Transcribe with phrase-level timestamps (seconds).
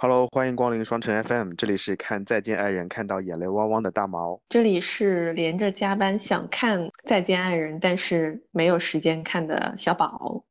[0.00, 4.40] Hello，欢迎光临双城 FM，这里是看再见爱人看到眼泪汪汪的大毛。
[4.48, 10.44] 这里是连着加班想看《再见爱人》，但是没有时间看的小宝。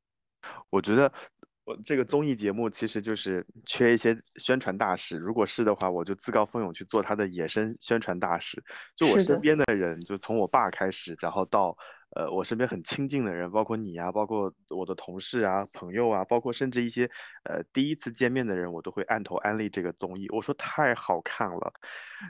[0.70, 1.10] 我觉得
[1.64, 8.62] 我这个综艺节目其实就是缺一些宣传大使，如果是的话，我就自告奋勇去做他的野生宣传大使。
[8.98, 11.74] 就我身边的人，就从我爸开始，然后到
[12.16, 17.10] 呃我身边很亲近的人，包括你啊，包括我的同事啊、朋友啊，包括甚至一些
[17.44, 20.28] 呃第一次见面的人，我都会按头安利这个综艺。
[20.30, 21.74] 我说太好看了，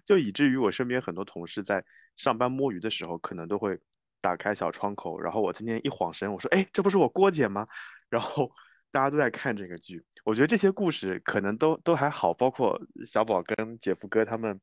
[0.05, 1.83] 就以至于我身边很多同事在
[2.15, 3.77] 上班摸鱼的时候，可能都会
[4.19, 7.65] 打开小窗口，然后我今天一晃神，我说，哎，这不是我郭姐吗？
[8.09, 8.49] 然后
[8.89, 14.59] 大家都在看这个剧，我觉得这些故事可能都都还好，包括小宝跟姐夫哥他们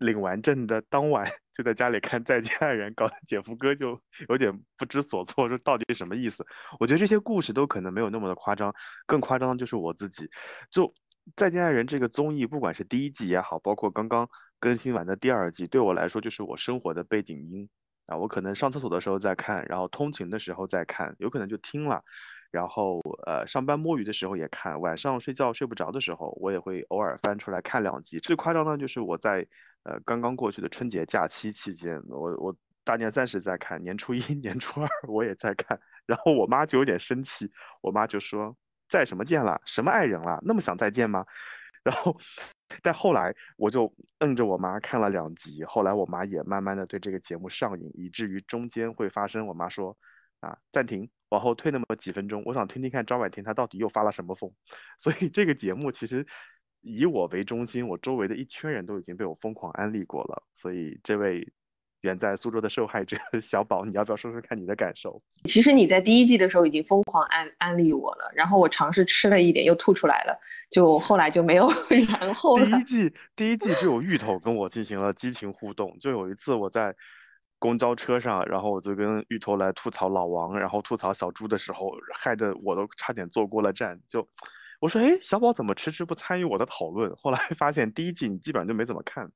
[0.00, 6.44] 领完证的当晚就在家里看《再见爱人》，搞得姐夫哥就有点不知所措，说到底什么意思？
[6.78, 8.74] 我觉得这些故事都可能没有那么的夸张，
[9.06, 10.28] 更夸张的就是我自己，
[10.70, 10.86] 就
[11.36, 17.68] 《再见爱人》这个综艺，不管是第一季也好，包括刚刚更新完的第二季，对我来说就是我生活的背景音。
[18.06, 22.02] 啊，我可能上厕所的时候在看，然后通勤的时候在看，有可能就听了，
[22.50, 28.18] 然后呃上班摸鱼的时候也看，晚上睡觉睡不着的时候，我也会偶尔翻出来看两集。
[28.18, 29.46] 最夸张的就是我在
[29.84, 38.56] 呃刚刚过去的春节假期期间，我我大年三十在看，年初一、 年初二我也在看，然后我妈就有点生气，我妈就说
[38.88, 41.24] 再什么见了，什么爱人了，那么想再见吗？
[41.84, 42.14] 然后，
[42.82, 49.96] 但后来我就摁着我妈看了两集，后来我妈也慢慢的对这个节目上瘾，以至于中间会发生我妈说
[50.40, 54.52] 啊暂停，往后退那么几分钟，我想听听看张婉婷她到底又发了什么疯。
[54.98, 56.26] 所以这个节目其实
[56.80, 60.42] 以我为中心，我周围的一圈人都已经被我疯狂安利过了。
[60.54, 61.46] 所以这位
[62.02, 65.20] 远在苏州的受害者 小宝，你要不要说说看你的感受？
[65.44, 70.38] 其实你在第一季的时候已经疯狂安安利我了，然后我尝试吃了一点，又吐出来了，
[70.70, 71.68] 就后来就没有
[72.20, 72.84] 然后了第一。
[72.84, 76.94] 季第一季就有芋头跟我进行了激情互动，就有一次我在
[77.58, 83.98] 公交车上，然后我就跟芋头来吐槽老王，然后吐槽小猪的时候，害得我都差点坐过了站。
[84.08, 84.26] 就
[84.80, 87.12] 我说，哎，小宝怎么迟迟不参与我的讨论？
[87.16, 89.30] 后来 发现第一季你基本上就没怎么看。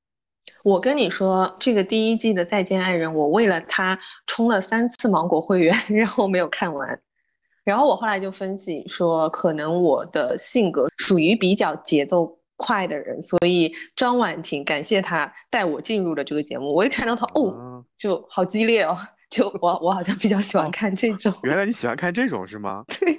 [0.64, 7.00] 我跟你说，这个第一季的《再见爱人》，我为了他充了三次芒果会员， 然后没有看完。
[7.64, 16.74] 然后我后来就分析说，可能我的性格属于比较节奏快的人，所以张婉婷感谢她带我进入了这个节目。
[16.74, 18.98] 我一看到她，哦，啊，就好激烈哦，
[19.30, 21.32] 就我我好像比较喜欢哦，看这种。
[21.44, 22.84] 原来你喜欢看这种是吗？
[22.98, 23.16] 对，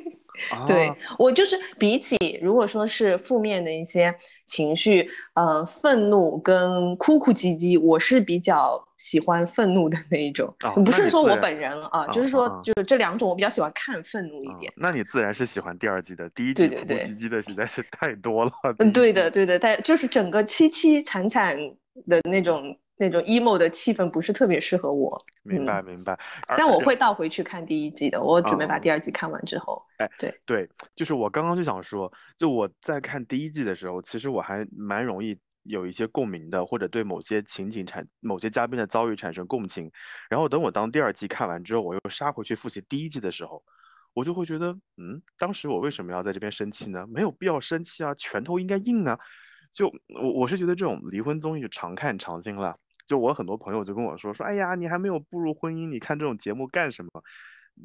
[0.49, 4.13] 啊，我就是比起如果说是负面的一些
[4.45, 10.53] 情绪，呃，愤怒跟哭哭唧唧，我是比较喜欢愤怒的那一种。
[10.63, 14.73] 哦，不是说我本人啊，啊就是说啊就是这两种我比较喜欢看愤怒一啊，点。
[14.77, 16.29] 那你自然是喜欢第二季的。
[16.31, 18.91] 第一季哭哭唧对对，唧的实在是太多了，嗯。
[18.91, 21.57] 对的对的，但就是整个凄凄惨惨
[22.07, 25.19] 的那种那种 emo 的气氛不是特别适合我。
[25.43, 26.13] 明白嗯，明白，
[26.47, 30.39] 而但我会倒回去看第一季的，我准备把嗯，第二季看完之后，哎，对。
[30.45, 39.91] 对，就是我刚刚就想说，就我在看第一季的时候，其实我还蛮容易有一些共鸣的，或者对某些情景产、某些嘉宾的遭遇产生共情。
[40.29, 43.63] 然后等我当第二季看完之后，我又杀回去复习第一季的时候，
[44.13, 47.05] 我就会觉得，嗯，当时我为什么要在这边生气呢？
[47.07, 49.19] 没有必要生气啊，拳头应该硬啊。
[49.71, 49.87] 就
[50.21, 52.77] 我我是觉得这种离婚综艺就常看常新了。
[53.05, 57.09] 就我很多朋友就跟我说说，哎呀，你还没有步入婚姻，你看这种节目干什么？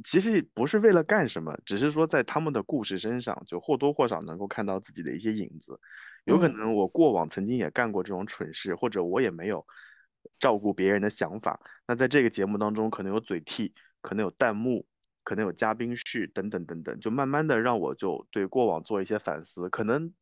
[0.04, 5.80] 其实不是为了干什么，只是说在他们的故事身上，就或多或少能够看到自己的一些影子。
[6.24, 6.56] 有可嗯。
[6.58, 9.64] 能我过往曾经也干过这种蠢事，或者我也没有
[10.38, 11.58] 照顾别人的想法。
[11.86, 14.86] 那在这个节目当中，可能有嘴替，可能有弹幕，
[15.24, 19.70] 可能有嘉宾序等等等等，就慢慢的让我就对过往做一些反思。
[19.70, 20.12] 可能，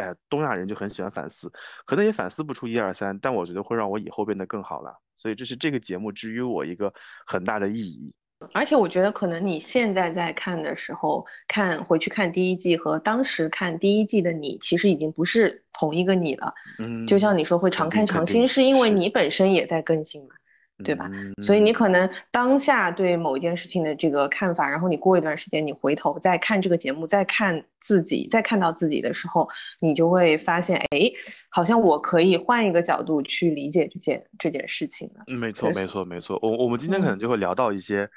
[0.00, 1.52] 哎，东亚人就很喜欢反思，
[1.84, 4.94] 可能也反思不出一二三，但我觉得会让我以后变得更好了。
[5.16, 6.92] 所以这是这个节目之于我一个
[7.26, 8.12] 很大的意义。
[8.54, 16.52] 而且我觉得，可能你现在在看的时候，看回去看第一季和当时看第一季的你，其实已经不是同一个你了。
[16.80, 20.34] 嗯就像嗯，你说会常看常新，是因为，你本身也在更新嘛，
[20.82, 21.10] 对吧？
[21.40, 29.48] 所以嗯，你可能当下对某一件事情的这个看法，然后你过一段时间你回头再看这个节目，再看自己，再看到自己的时候，
[29.80, 31.10] 你就会发现，哎，
[31.48, 35.24] 好像我可以换一个角度去理解这件这件事情了。
[35.28, 36.38] 嗯没错，没，错，没错。
[36.42, 38.08] 我我们今天可能嗯就会聊到一些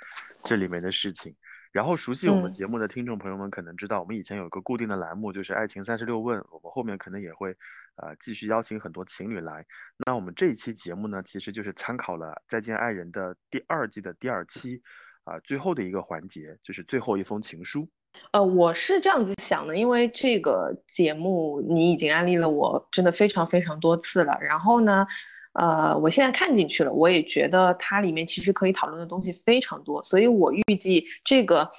[0.44, 1.34] 这里面的事情。
[1.72, 7.54] 然后熟悉我们嗯节目的听众朋友们可能知道，我们以前有一个固定的栏目，就是《爱情三十六问》，我们后面可能也会
[7.98, 9.66] 呃继续邀请很多情侣来。
[10.06, 14.82] 那我们这一期节目呢，其实就是参考了《再见爱人》的第二季的第二期
[15.24, 17.90] 啊、最后的一个环节，就是最后一封情书。
[18.32, 24.38] 呃，我是这样子想的，因为这个节目你已经安利了我，真的非常非常多次了。
[24.40, 25.06] 然后呢，
[25.54, 31.70] 呃，我现在看进去了，我也觉得它里面其实可以讨论的东西非常多，所以我预计这个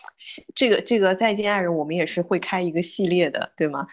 [0.54, 3.86] 这个这个再见爱人，我们也是会开一个系列的，对吗？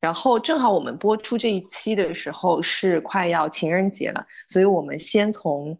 [0.00, 5.78] 然后正好我们播出这一期的时候是快要情人节了，所以我们先从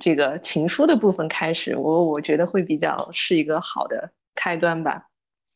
[0.00, 5.06] 这个情书的部分开始，我我觉得会比较是一个好的开端吧。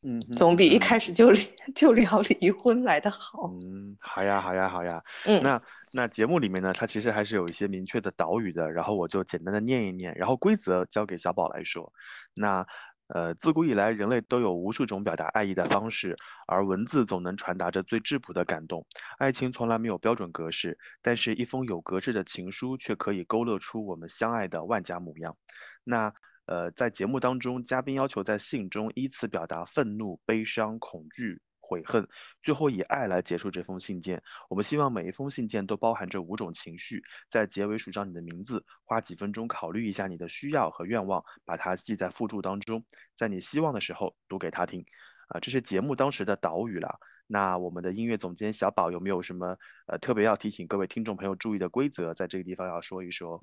[0.03, 1.31] 嗯，总比一开始就
[1.75, 3.51] 就聊离婚来的好。
[3.63, 5.03] 嗯，好呀，好呀，好呀。
[5.27, 5.61] 嗯，那
[5.93, 11.93] 那节目里面呢，它其实还是有一些明确的导语的，然后我就简单的念一念，然后规则交给小宝来说。
[12.33, 12.67] 那
[13.15, 16.17] 呃，自古以来，人类都有无数种表达爱意的方式，
[16.47, 18.85] 而文字总能传达着最质朴的感动。
[19.19, 25.37] 爱情从来没有标准格式，但是一封有格式的情书却可以勾勒出我们相爱的万家模样。
[25.85, 26.13] 那。
[26.47, 31.41] 呃，在节目当中，嘉宾要求在信中依次表达愤怒、悲伤、恐惧、
[31.71, 32.05] 悔恨，
[32.43, 34.21] 最后以爱来结束这封信件。
[34.49, 42.85] 我们希望每一封信件都包含着五种情绪，在结尾署上你的名字，花几分钟考虑一下你的需要和愿望，把它记在附注当中，
[43.15, 44.85] 在你希望的时候读给他听。
[45.29, 46.99] 啊，这是节目当时的导语了。
[47.29, 49.57] 那我们的音乐总监小宝有没有什么
[49.87, 53.41] 呃特别要提醒各位听众朋友注意的规则，在这个地方要说一说？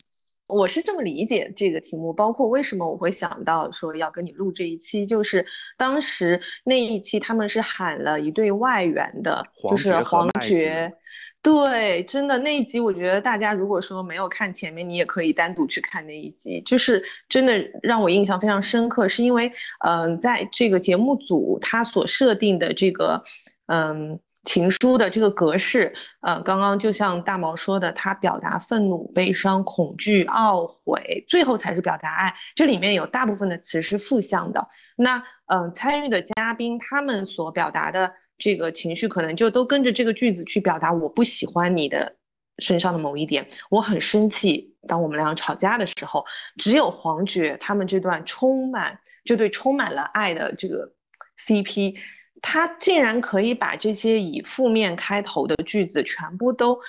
[0.47, 5.45] 我是这么理解这个题目，包括为什么我会想到说要跟你录这一期，就是
[5.77, 10.93] 当时那一期他们是喊了一对外援的，就是黄觉，
[11.41, 17.53] 对，真的那一集，我觉得大家如果说没有看前面，你也可以单独去看那一集，就是真的
[17.83, 19.51] 让我印象非常深刻，是因为
[19.85, 23.23] 嗯，在这个节目组他所设定的这个
[23.65, 24.19] 嗯。
[24.47, 32.33] 情书的这个格式，呃，刚刚就像大毛说的，他表达愤怒、悲伤、恐惧、懊悔，最后才是表达爱。
[32.55, 34.69] 这里面有大部分的词是负向的。
[34.95, 40.93] 那，嗯，参与的嘉宾他们所表达的这个情绪，可能就都跟着这个句子去表达。
[40.93, 42.15] 我不喜欢你的
[42.59, 44.77] 身上的某一点，我很生气。
[44.87, 50.93] 当我们俩吵架的时候，只有黄觉他们这段充满这对充满了爱的这个
[51.37, 51.95] CP。
[52.41, 56.79] 他竟然可以把这些以负面开头的句子全部都，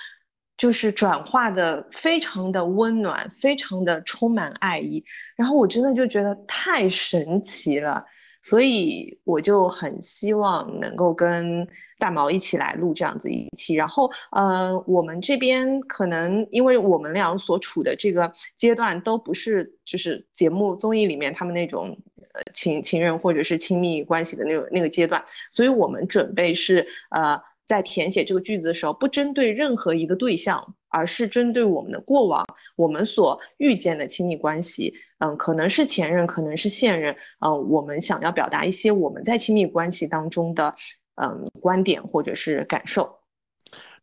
[0.57, 5.03] 就是转化的非常的温暖，非常的充满爱意，
[5.35, 8.05] 然后我真的就觉得太神奇了。
[8.41, 11.67] 所以我就很希望能够跟
[11.97, 21.99] 大毛一起来录这样子一期，然后呃，我们这边可能因为我们俩所处的这个阶段都不是就是节目综艺里面他们那种
[22.53, 30.75] 情情人或者是亲密关系的那种那个阶段，所以我们准备是呃在填写这个句子的时候不针对任何一个对象。
[30.91, 32.43] 而是针对我们的过往，
[32.75, 37.15] 我们所遇见的亲密关系，嗯，可能是前任，可能是现任，
[37.45, 40.73] 嗯，我们想要表达一些我们在亲密关系当中的，
[41.13, 43.18] 嗯，观点或者是感受，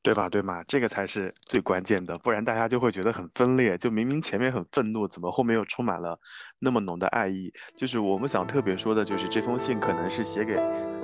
[0.07, 0.29] 对吧？
[0.29, 0.63] 对吗？
[0.69, 3.77] 这个才是最关键的，不然大家就会觉得很分裂。
[3.77, 6.17] 就明明前面很愤怒，怎么后面又充满了
[6.61, 7.53] 那么浓的爱意？
[7.75, 10.55] 就是我们想特别说的，就是这封信可能是写给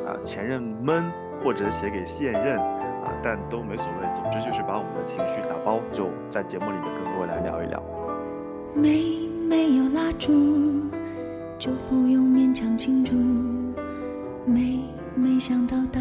[0.07, 1.11] 啊前任们，
[1.43, 2.57] 或者写给现任。
[3.03, 7.83] 啊，但都没所谓，总之就是把我们的情绪打包，就在节目里面跟各位来聊一聊。
[8.77, 10.89] 没没有蜡烛，
[11.59, 13.13] 就不用勉强庆祝；
[14.47, 14.85] 没
[15.17, 16.01] 没想到的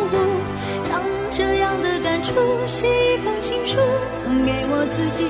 [1.71, 2.33] 样的感触
[2.67, 3.77] 写一封情书，
[4.11, 5.23] 送给我自己。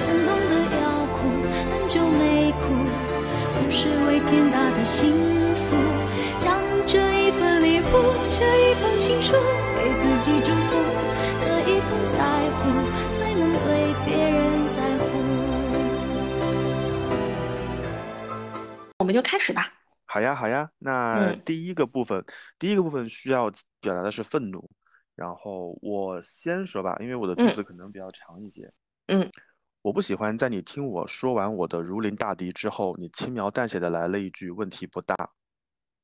[0.00, 1.28] 感动的要哭，
[1.68, 2.72] 很久没哭，
[3.60, 5.12] 不是为天大的幸
[5.54, 5.76] 福。
[6.40, 9.34] 将这一份礼物，这一封情书，
[9.76, 10.72] 给自己祝福。
[11.44, 12.16] 可以不在
[12.56, 12.64] 乎，
[13.12, 14.54] 才能对别人。
[19.00, 19.70] 我们就开始吧。
[20.06, 20.70] 好呀，好呀。
[20.78, 22.24] 那第一个部分，
[22.58, 23.50] 第一个部分需要
[23.82, 24.66] 表达的是愤怒。
[25.14, 28.72] 然后我先说吧，因为我的句子可能比较长一些。
[29.06, 29.30] 嗯，
[29.82, 35.30] 我不喜欢在你听我说完我的如临大敌之后，你轻描淡写的来了一句“问题不大”，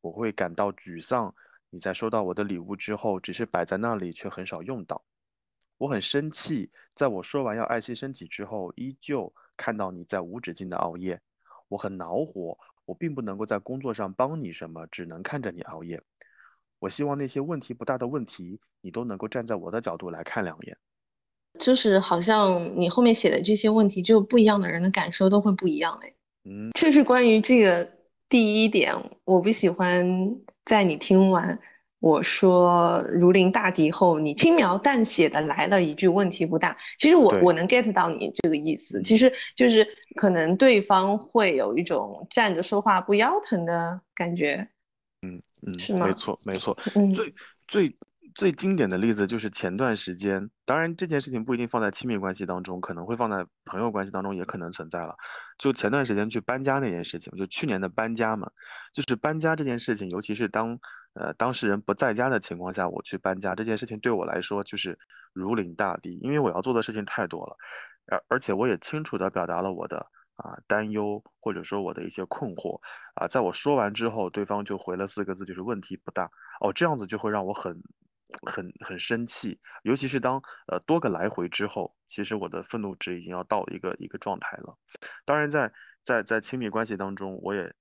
[0.01, 1.35] 我会感到沮丧。
[1.71, 5.03] 你在收到我的礼物之后，只是摆在那里，却很少用到。
[5.79, 11.21] 我很生气，在我说完要爱惜身体之后，依旧看到你在无止境的熬夜。
[11.69, 12.59] 我很恼火。
[12.87, 16.03] 我并不能够在工作上帮你什么，只能看着你熬夜。
[16.81, 20.77] 我希望那些问题不大的问题，你都能够站在我的角度来看两眼。
[21.59, 26.13] 就是好像你后面写的这些问题，就不一样的人的感受都会不一样哎。
[26.45, 27.89] 嗯，这是关于这个
[28.29, 28.95] 第一点，
[29.25, 31.59] 我不喜欢在你听完
[31.99, 36.75] 我说如临大敌后，你轻描淡写的来了一句问题不大。
[36.99, 44.67] 其实我我能 get 到你这个意思，其实就是可能对方会有一种站着说话不腰疼的感觉。
[45.23, 46.77] 嗯，是吗没错没错。
[46.95, 47.35] 嗯最
[47.69, 47.97] 最
[48.35, 55.15] 最经典的例子就是前段时间，当然这件事情不一定放在亲密关系当中，可能会放在朋友关系当中，也可能存在了。
[55.59, 58.51] 就前段时间去搬家那件事情，就去年的搬家嘛，
[58.95, 60.79] 就是搬家这件事情，尤其是当
[61.15, 64.99] 呃当事人不在家的情况下，我去搬家这件事情对我来说就是
[65.35, 67.57] 如临大敌，因为我要做的事情太多了，
[68.07, 70.07] 而而且我也清楚的表达了我的
[70.43, 72.81] 啊担忧，或者说我的一些困惑
[73.15, 76.31] 啊，在我说完之后，对方就回了四个字，就是问题不大。
[76.61, 77.77] 哦，这样子就会让我很
[78.47, 84.77] 很很生气，尤其是当呃多个来回之后，其实我的愤怒值已经要到一个一个状态了。
[85.25, 85.73] 当然在，
[86.05, 87.73] 在在亲密关系当中，我也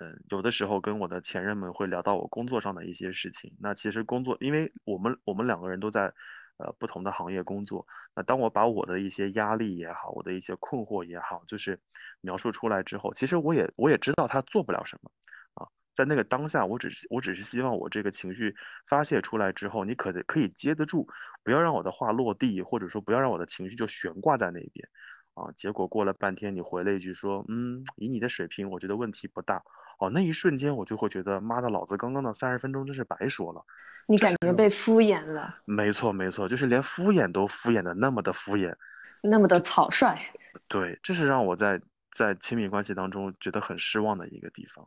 [0.00, 3.50] 嗯、有的时候跟我的前任们会聊到我工作上的一些事情。
[3.58, 6.12] 那其实工作，因为我们我们两个人都在
[6.58, 11.78] 呃不同的行业工作，那当我把我的一些压力也好，我的一些困惑也好，就是
[12.20, 15.10] 描述出来之后，其实我也我也知道他做不了什么。
[15.54, 18.54] 啊，在那个当下，我只是我只是希望我这个情绪
[18.86, 21.06] 发泄出来之后，你可可以接得住，
[21.42, 24.88] 不要让我的话落地，或者说不要让我的情绪就悬挂在那边。
[25.34, 29.62] 啊，结果过了半天，你回了一句说，嗯，以你的水平，我觉得问题不大。
[29.98, 33.62] 哦，那一瞬间我就会觉得，妈的，老子刚刚的三十分钟真是白说了。
[34.06, 38.74] 你感觉被敷衍了，没错，没错，就是连敷衍都敷衍的那么的敷衍。
[39.22, 40.16] 那么的草率。
[40.66, 41.80] 对，这是让我在
[42.16, 44.86] 在亲密关系当中觉得很失望的一个地方。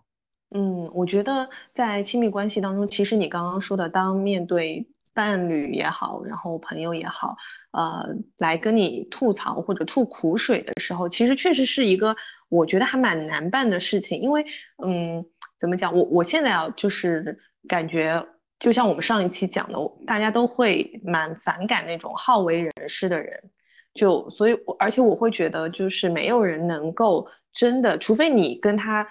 [0.55, 7.37] 嗯，我觉得在亲密关系当中，其实你刚刚说的，当面对伴侣也好，然后朋友也好，
[7.71, 12.15] 呃，来跟你吐槽或者吐苦水的时候，其实确实是一个
[12.51, 14.45] 我觉得还蛮难办的事情，因为，
[14.83, 15.25] 嗯，
[15.57, 17.39] 怎么讲，我我现在啊，就是
[17.69, 18.27] 感觉，
[18.59, 23.49] 就像我们上一期讲的，大家都会蛮反感那种好为人师的人。
[23.93, 29.07] 就所以，而且我会觉得，就是没有人能够真的，除非你跟他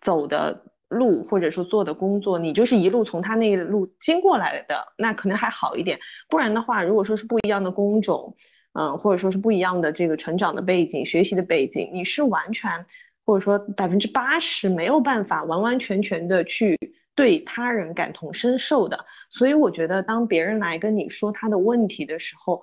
[0.00, 5.98] 走的路或者说做的工作，你就是一路从他那一路经过来的，那可能还好一点。
[6.28, 8.36] 不然的话，如果说是不一样的工种，
[8.74, 12.86] 嗯，或者说是不一样的这个成长的背景、学习的背景，你是完全
[13.24, 16.78] 或者说百分之八十没有办法完完全全的去
[17.14, 19.04] 对他人感同身受的。
[19.28, 22.62] 所以我觉得，当别人来跟你说他的问题的时候，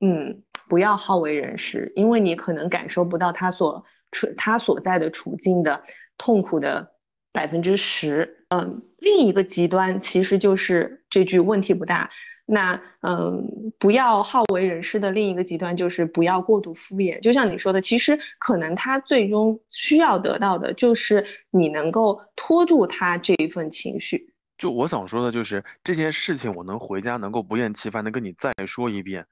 [0.00, 5.82] 嗯，不要好为人师，因为你可能感受不到他所处他所在的处境的
[6.18, 6.92] 痛苦的
[7.32, 8.44] 百分之十。
[8.48, 12.10] 嗯，另一个极端其实就是这句问题不大。
[12.46, 17.20] 那嗯，不要好为人师的另一个极端就是不要过度敷衍。
[17.20, 24.32] 就像你说的，其实可能他最终需要得到的就是你能够拖住他这一份情绪。
[24.56, 29.26] 就我想说的就是这件事情，我能回家能够不厌其烦的跟你再说一遍，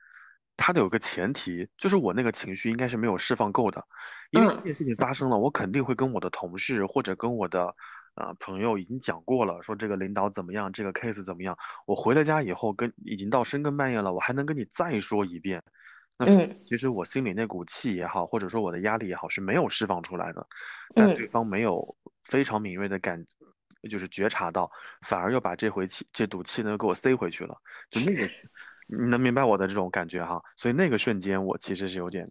[0.56, 3.82] 它得有个前提，就是我那个情绪应该是没有释放够的，
[4.32, 7.74] 因为嗯这件事情发生了，我肯定会跟我的同事或者跟我的
[8.14, 11.56] 啊、呃朋友已经讲过了，说这个领导怎么样，这个 case 怎么样，
[11.86, 15.62] 我回了家以后跟已经到深更半夜了，我还能跟你再说一遍，
[16.18, 20.46] 那是嗯其实我心里那股气也好，或者说我的压力也好是没有释放出来的，
[20.94, 23.24] 但嗯对方没有非常敏锐的感，
[23.90, 24.70] 就是觉察到，
[25.02, 27.56] 反而又把这回气这堵气呢给我塞回去了，
[27.90, 28.28] 就那个，
[28.86, 30.40] 你能明白我的这种感觉哈？
[30.56, 32.26] 所以那个瞬间我其实是有点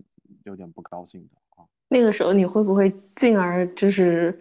[0.46, 1.28] 有点不高兴的
[1.62, 1.68] 啊。
[1.90, 4.40] 那个时候你会不会进而就是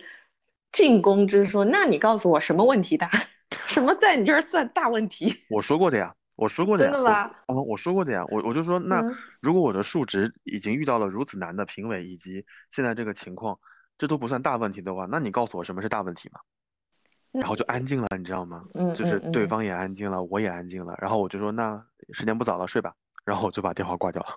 [0.73, 3.09] 进攻，之说，那你告诉我什么问题大，
[3.69, 5.35] 什么在你这儿算大问题？
[5.51, 7.31] 我说过的呀，我说过的呀，真的吗？
[7.47, 13.59] 我啊，我说过的呀，我我就说，那嗯如果我的数值已经遇到了如此难的评委，以及现在这个情况，
[13.99, 16.41] 这都不算大问题的话，那你告诉我什么是大问题嘛？
[17.33, 18.65] 然后就安静了，你知道吗？
[18.75, 24.37] 嗯就是对方也安静了，我也安静了，然后我就说，那时间不早了，睡吧，然后我就把电话挂掉了。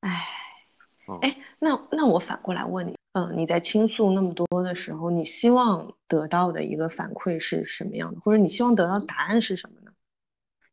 [0.00, 0.26] 哎
[1.08, 9.92] 嗯，哎，那那我反过来问你，嗯，你在倾诉那么多的时候，你希望得到的一个反馈是什么样的，或者你希望得到的答案是什么呢？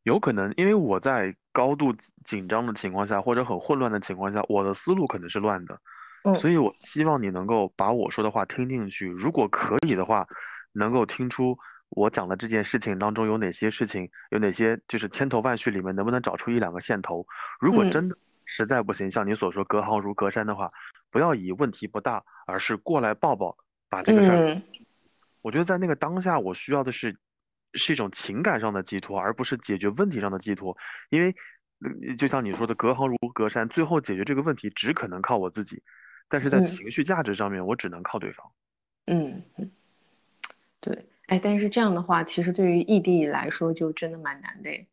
[0.04, 1.94] 有可能，因为我在高度
[2.26, 5.80] 紧张的情况下，或者很混乱的情况下，我的思路可能是乱的，
[6.24, 9.08] 嗯所以我希望你能够把我说的话听进去。
[9.08, 10.28] 如果可以的话，
[10.72, 11.56] 能够听出
[11.90, 17.24] 我讲的这件事情当中有哪些事情，有哪些就是千头万绪里面能不能找出一两个线头。
[17.60, 20.68] 如果嗯真的实在不行，像你所说隔行如隔山的话，
[21.12, 23.56] 不要以问题不大，而是过来抱抱，
[23.90, 24.56] 把这个事儿。
[24.56, 24.64] 嗯
[25.44, 27.18] 我觉得在那个当下，我需要的是
[27.74, 30.78] 是一种情感上的寄托，而不是解决问题上的寄托。
[31.10, 31.36] 因为，
[32.08, 35.82] 呃就像你说的，隔行如隔山，最后解决这个问题只可能靠我自己，
[36.30, 38.52] 但是在嗯情绪价值上面，我只能靠对方。
[39.08, 39.72] 嗯嗯，
[40.80, 44.88] 对，哎，但是这样的话，其实对于异地来说就真的蛮难的诶。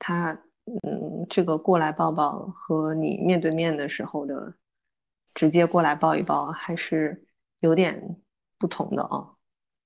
[0.00, 0.36] 他
[0.82, 4.52] 嗯，这个过来抱抱和你面对面的时候的
[5.34, 7.24] 直接过来抱一抱，还是
[7.60, 8.16] 有点
[8.58, 9.26] 不同的啊。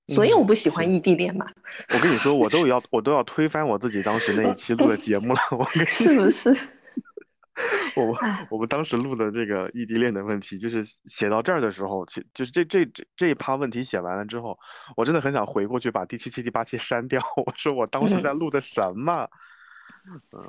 [0.09, 1.47] 所以嗯我不喜欢异地恋嘛，
[1.93, 5.39] 我跟你说，我都要 我都要推翻我自己当时那一期录的节目了。
[5.51, 6.55] 我跟你是不是？
[7.95, 14.59] 我们哎，我们当时录的这个异地恋的问题，就是写到这儿的时候，其就是这这这这一趴问题写完了之后，
[14.97, 17.21] 我真的很想回过去把第七期、第八期删掉。
[17.37, 19.27] 我说我当时在录的什么？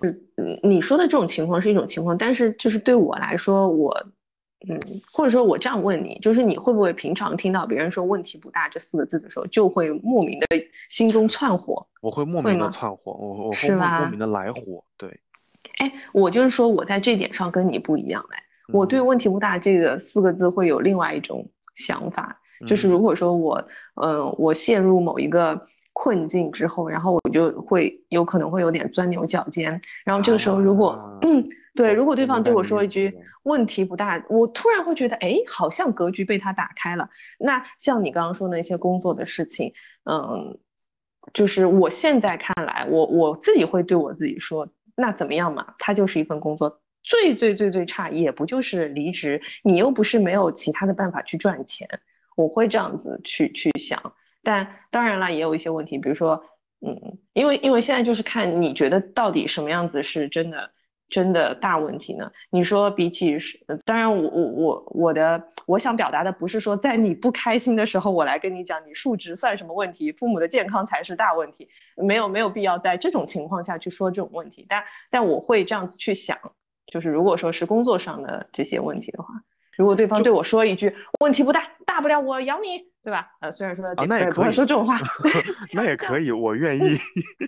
[0.03, 4.07] 嗯，你说的这种情况是一种情况，但是就是对我来说，我，
[4.69, 4.81] 嗯，
[5.13, 10.47] 或者说我这样问你，就是你会不会平常听到别人说“问题不大”这四个字的时候，就会莫名的
[10.89, 11.87] 心中窜火？
[12.01, 14.83] 我会莫名的窜火，我我会莫莫名的来火。
[14.97, 15.21] 对，
[15.79, 37.11] 哎，我就是说我在这点上跟你不一样哎，我对“嗯问题不大”这个四个字会有另外一种想法，就是嗯如果说我，嗯、我陷入某一个困境之后，然后我就会有可能会有点钻牛角尖，然后这个时候如果，啊嗯，对，如果对方对我说一句问题不大，我突然会觉得，哎，好像格局被他打开了。
[37.39, 40.59] 那像你刚刚说的那些工作的事情，嗯，
[41.33, 45.75] 就是我现在看来，我我自己会对我自己说，那怎么样嘛？
[45.79, 51.89] 它就是一份工作，最最最最差也不就是离职，你又不是没有其他的办法去赚钱，
[52.37, 54.15] 我会这样子去去想。
[54.43, 56.45] 但当然了，也有一些问题，比如说，
[56.81, 60.71] 嗯，因为因为现在就是看你觉得到底什么样子是真的
[61.09, 62.31] 真的大问题呢？
[62.51, 76.39] 你说比起是，呃当然我我我我的我想表达的不是说在你不开心的时候我来跟你讲你数值算什么问题，父母的健康才是大问题，没有没有必要在这种情况下去说这种问题，但但我会这样子去想，
[76.87, 79.29] 就是如果说是工作上的这些问题的话。
[79.77, 83.29] 如果对方对我说一句“问题不大，大不了我养你”，对吧？
[83.41, 84.99] 呃，虽然说啊那也呃不会可以说这种话，
[85.73, 86.99] 那也可以，我愿意。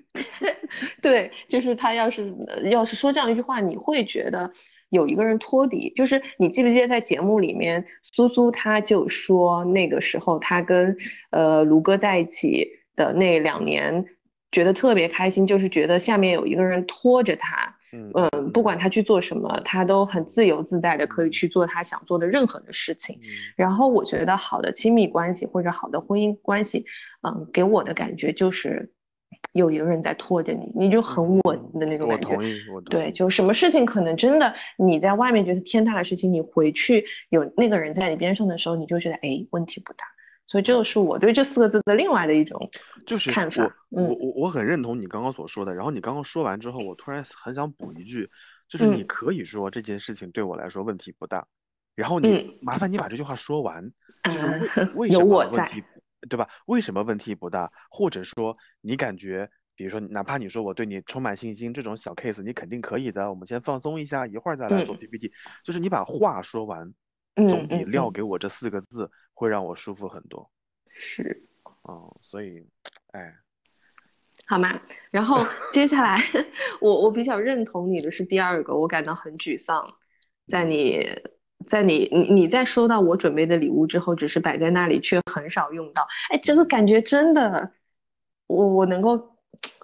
[1.02, 4.52] 对，就是他要是呃要是说这样一句话，你会觉得
[4.90, 5.92] 有一个人托底。
[5.96, 10.96] 就是你记不记得在节目里面，苏苏他就说那个时候他跟
[11.30, 14.04] 呃卢哥在一起的那两年，
[14.52, 23.16] 觉得特别开心，就是觉得下面有一个人拖着他，嗯嗯，不管他去做什么，他都很自由自在的可以去做他想做的任何的事情。
[23.16, 26.84] 嗯然后我觉得好的亲密关系或者好的婚姻关系，
[27.22, 28.92] 嗯，给我的感觉就是
[29.52, 32.28] 有一个人在拖着你，你就很稳的那种感觉。
[32.28, 40.04] 同意，我同对，就什么事情可能真的你在外面觉得天大的事情，你回去有那个人在你边上的时候，你就觉得哎问题不大。
[40.48, 42.58] 所以这就是我对这四个字的另外的一种
[43.06, 43.62] 就是看法。
[43.90, 48.28] 我我嗯我我很认同你刚刚所说的，然后你刚刚说完之后，我突然很想补一句，
[48.66, 51.46] 就是你嗯可以说这件事情对我来说问题不大，
[51.94, 53.88] 然后你嗯麻烦你把这句话说完，
[54.24, 55.82] 就是呃为 什么我在问题，
[56.28, 56.48] 对吧？
[56.66, 57.70] 为什么问题不大？
[57.90, 65.30] 或者说你感觉，比如说哪怕你说我对你充满信心，这种小 case 你肯定可以的，我们先放松一下，一会儿再来做嗯 PPT，
[65.62, 66.94] 就是你把话说完，嗯
[67.46, 70.50] 总比撂给我这四个字会让我舒服很多。
[70.88, 71.44] 是。
[71.82, 72.66] 哦，所以，
[73.12, 73.34] 哎。
[74.46, 74.80] 好吗？
[75.10, 76.18] 然后 接下来，
[76.80, 79.94] 我我比较认同你的是第二个，我感到很沮丧，
[80.46, 81.04] 在你
[81.66, 86.06] 在你你你在收到我准备的礼物之后，只是摆在那里，却很少用到。
[86.30, 87.72] 哎，这个感觉真的，
[88.46, 89.36] 我我能够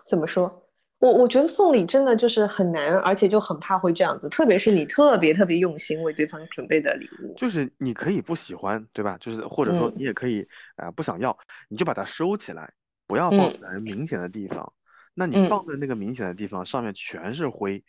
[0.08, 0.63] 怎么说？
[1.04, 7.34] 我我觉得送礼真的就是很难，而且就很怕会这样子，特别是你特别特别用心为对方准备的礼物。
[7.36, 9.14] 就是你可以不喜欢，对吧？
[9.20, 10.40] 就是或者说嗯你也可以
[10.76, 11.36] 啊、呃不想要，
[11.68, 12.72] 你就把它收起来，
[13.06, 14.72] 不要放嗯在明显的地方。
[15.12, 17.84] 那你嗯放在那个明显的地方，上面全是灰，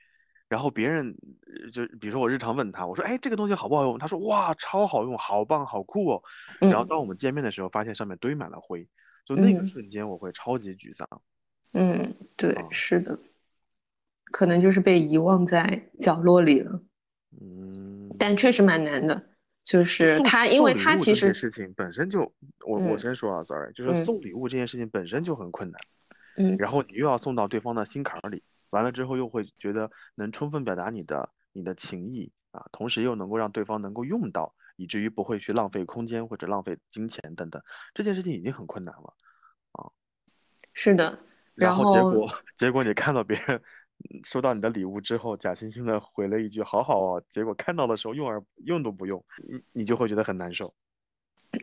[0.50, 1.16] 然后别人
[1.64, 3.98] 呃就比如说我日常问他，我说哎这个东西好不好用？
[3.98, 6.22] 他说哇超好用，好棒，好酷哦。
[6.60, 8.86] 然后嗯当我们见面的时候，发现上面堆满了灰，
[9.26, 11.08] 就那个嗯瞬间我会超级沮丧。
[11.78, 13.18] 嗯，对，啊是的，
[14.26, 16.82] 可能就是被遗忘在角落里了。
[17.42, 19.30] 嗯，但确实蛮难的，
[19.64, 22.22] 就是他，因为他其实，事情本身就，
[22.66, 25.80] 我我嗯先说啊，sorry，就是嗯送礼物这件事情本身就很困难。
[26.38, 37.62] 嗯然后你又要送到对方的心坎儿里，完了之后又会觉得能充分表达你的你的情意啊，同时又能够让对方能够用到，以至于不会去浪费空间或者浪费金钱等等，
[37.94, 39.14] 这件事情已经很困难了。
[39.72, 39.92] 啊
[40.74, 41.18] 是的，
[41.56, 50.74] 然然后后结果 结果你看到别人嗯收到你的礼物之后，假惺惺的回了一句“好好哦”，结果看到的时候用而用都不用，你你就会觉得很难受。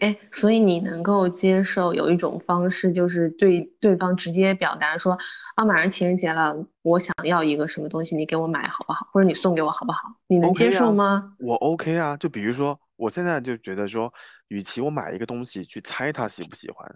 [0.01, 5.19] 哎，所以你能够接受有一种方式，就是对对方直接表达说，
[5.55, 9.07] 啊，马上情人节了，我想要一个什么东西，你给我买好不好？
[9.13, 10.17] 或者你送给我好不好？
[10.29, 11.37] 你能接受啊，吗？
[11.39, 12.17] 我 OK 啊。
[12.17, 14.11] 就比如说，我现在就觉得说，
[14.49, 16.91] 与其我买一个东西去猜他喜不喜欢，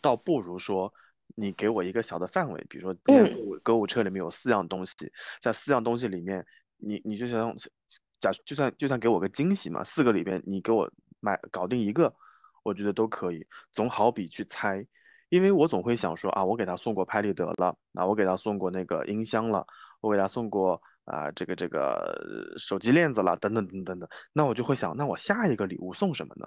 [0.00, 0.92] 倒不如说
[1.36, 4.92] 你给我一个小的范围，比如说今天购嗯物购物车里面有四样东西，
[5.40, 6.44] 在四样东西里面，
[6.76, 7.54] 你你就想
[8.20, 10.90] 假就算就算给我个惊喜嘛，四个里面你给我
[11.20, 12.12] 买搞定一个，
[12.62, 14.86] 我觉得都可以，总好比去猜。
[15.28, 19.64] 因为我总会想说啊，我给他送过拍立得了，啊，我给他送过那个音箱了，
[20.00, 21.94] 我给他送过啊、这个这个
[22.52, 26.46] 呃手机链子了，等等等等等，那我就会想，那我下一个礼物送什么呢？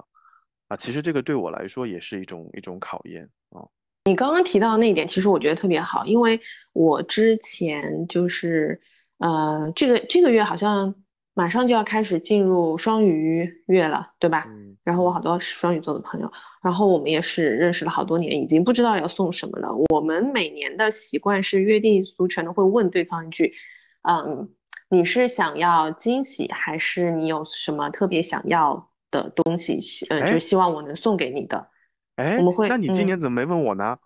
[0.67, 3.59] 啊，其实这个对我来说也是一种一种考验啊。
[4.05, 6.41] 你刚刚提到那一点，其实我觉得特别好，因为
[6.73, 8.81] 我之前就是，
[9.19, 10.93] 呃，这个这个月好像
[11.33, 14.45] 马上就要开始进入双鱼月了，对吧？
[14.47, 16.29] 嗯然后我好多双鱼座的朋友，
[16.61, 19.69] 然后我们也是认识了好多年，已经不知道要送什么了。
[19.89, 23.53] 我们每年的习惯是约定俗成的会问对方一句，
[24.01, 24.49] 嗯，
[24.89, 31.69] 你是想要惊喜，还是你有什么特别想要的东西，呃，就是哎希望我能送给你的？
[32.15, 33.97] 哎，我们会那你今嗯年怎么没问我呢？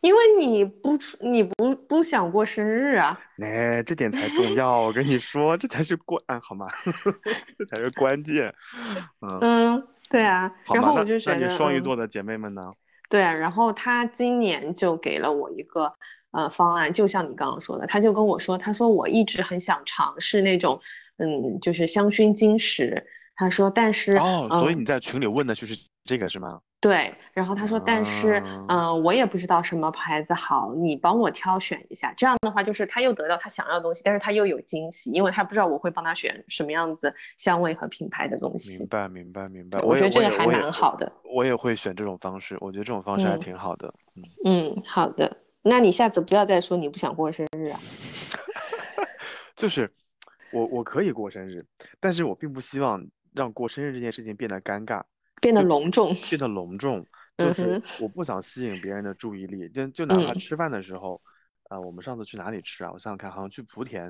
[0.00, 3.20] 因为你不出，你不不想过生日啊？
[3.40, 6.66] 哎，这点才重要，我跟你说，这才是关，啊好吗？
[7.56, 8.52] 这才是关键。
[9.20, 10.52] 嗯，嗯，对啊。
[10.74, 12.72] 然后我那那你就觉得，嗯，双鱼座的姐妹们呢？
[13.08, 13.32] 对啊。
[13.32, 15.94] 然后他今年就给了我一个
[16.32, 20.80] 呃方案，就像你刚刚说的，他就跟我说，他说我一直很想尝试那种，
[21.18, 23.06] 嗯，就是香薰晶石。
[23.36, 26.60] 他说，但是，哦，所以嗯，你在群里问的就是这个是吗？
[26.82, 27.14] 对。
[27.32, 32.12] 然后他说，但是，啊，嗯，我也不知道什么牌子好，你帮我挑选一下。
[32.14, 38.88] 这样的话，就是他又得到他想要的东西，但是他又有惊喜，因为他不知道我会帮他选什么样子香味和品牌的东西明。
[38.88, 39.80] 白，明白，明白。
[39.80, 41.10] 我觉得这个还蛮好的。
[41.24, 42.54] 我也会选这种方式。
[42.60, 43.94] 我觉得这种方式还嗯挺好的。
[44.14, 45.34] 嗯，嗯，好的。
[45.62, 47.80] 那你下次不要再说你不想过生日啊。
[49.56, 49.90] 就是
[50.52, 51.64] 我，我可以过生日，
[51.98, 55.00] 但是我并不希望让过生日这件事情变得尴尬，
[55.42, 56.14] 变得隆重。
[56.30, 57.06] 变得隆重。
[57.36, 61.20] 就嗯是，我不想吸引别人的注意力，就就哪怕嗯吃饭的时候，
[61.70, 62.90] 呃，我们上次去哪里吃啊？
[62.92, 64.06] 我想想看，好像去莆田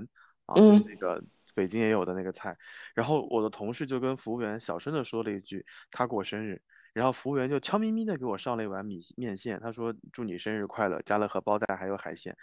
[0.46, 1.22] 啊，就是嗯那个
[1.54, 2.54] 北京也有的那个菜。
[2.94, 6.60] 然后我的同事就跟服务员小声的说了一句他过生日，
[6.92, 12.36] 然后服务员就悄咪咪的给我上了一碗米面线，他说祝你生日快乐，加了荷包蛋还有海鲜。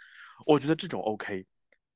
[0.46, 1.46] 我觉得这种 OK。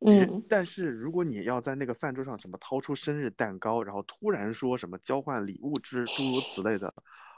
[0.04, 6.92] 人，嗯但是如果你要在那个饭桌上什么掏出生日蛋糕，然后突然说什么交换礼物之诸如此类的，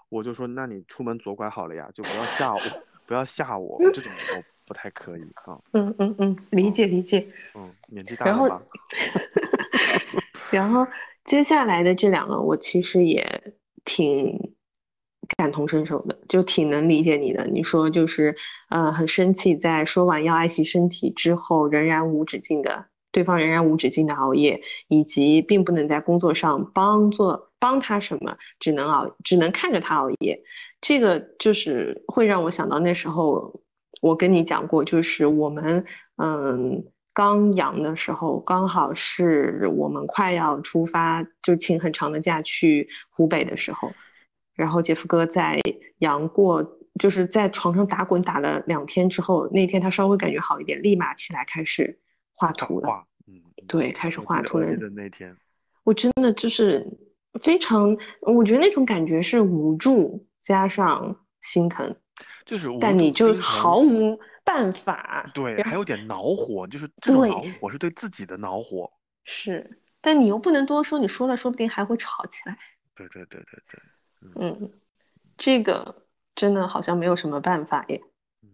[0.08, 2.60] 我就说那你出门左拐好了呀，就不要吓我，
[3.06, 5.58] 不要吓我，这种我不太可以啊。
[5.72, 7.26] 嗯嗯嗯，理嗯解理解。
[7.54, 8.62] 嗯，年纪大然后，了吧？
[10.50, 10.86] 然后
[11.24, 13.24] 接下来的这两个，我其实也
[13.84, 14.55] 挺
[15.36, 17.46] 感同身受的，就挺能理解你的。
[17.46, 18.36] 你说就是，
[18.68, 30.42] 呃，很生气，在说完要爱惜身体之后，仍然无止境的，对方仍然无止境的熬夜，以及并不能在工作上帮做帮他什么，只能熬，只能看着他熬夜。
[30.80, 33.62] 这个就是会让我想到那时候
[34.00, 35.84] 我跟你讲过，就是我们
[36.16, 36.84] 嗯
[37.14, 43.90] 刚阳的时候，刚好是我们快要出发，就请很长的假去湖北的时候，
[44.56, 45.60] 然后杰夫哥在
[45.98, 52.00] 杨过，就是在床上打滚打了两天之后，那天他稍微感觉好一点，立马起来开始
[52.34, 54.66] 画画图了，画，嗯嗯，对，开始画图了。
[54.66, 55.36] 记得那天，
[55.84, 56.84] 我真的就是
[57.40, 61.94] 非常，我觉得那种感觉是无助加上心疼，
[62.44, 68.90] 就是无但你就毫，无办法，对，还有点恼火，就是这种恼对，火是对自己的恼火。
[69.24, 72.56] 是，但你又不能多说，你说了说不定还会吵起来。
[72.94, 73.80] 对对对对对，
[74.22, 74.70] 嗯嗯，
[75.36, 78.00] 这个真的好像没有什么办法耶。
[78.42, 78.48] 嗯，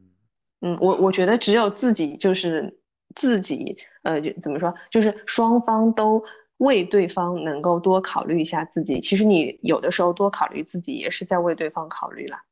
[0.61, 2.81] 嗯，我我觉得只有自己就是
[3.15, 6.25] 自己，呃，就怎么说，就是双方都
[6.59, 9.01] 为对方能够多考虑一下自己。
[9.01, 12.43] 其实你有的时候多考虑自己，也是在为对方考虑啦，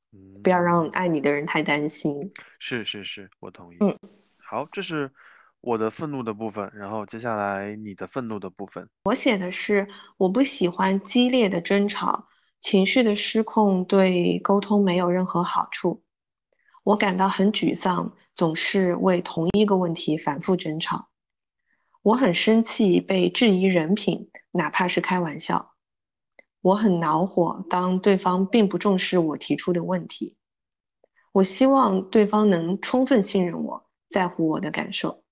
[0.42, 2.32] 不要让嗯，爱你的人太担心。
[2.58, 3.78] 是是是，我同意。
[3.80, 3.96] 嗯，
[4.36, 5.10] 好，这是
[5.60, 8.88] 我的愤怒的部分，然后接下来你的愤怒的部分。
[9.04, 12.26] 我写的是我不喜欢激烈的争吵，
[12.60, 16.02] 情绪的失控对沟通没有任何好处。
[16.84, 21.08] 我感到很沮丧，总是为同一个问题反复争吵。
[22.02, 25.72] 我很生气被质疑人品，哪怕是开玩笑。
[26.62, 30.36] 我很恼火，当对方并不重视我提出的问题。
[31.32, 35.22] 我希望对方能充分信任我，在乎我的感受。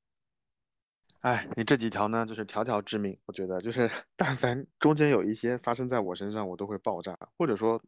[1.23, 3.17] 哎，你这几条呢，就是条条致命。
[3.27, 7.81] 我觉得，就是 但凡中间有一些发生在我身上，我都会爆炸，或者说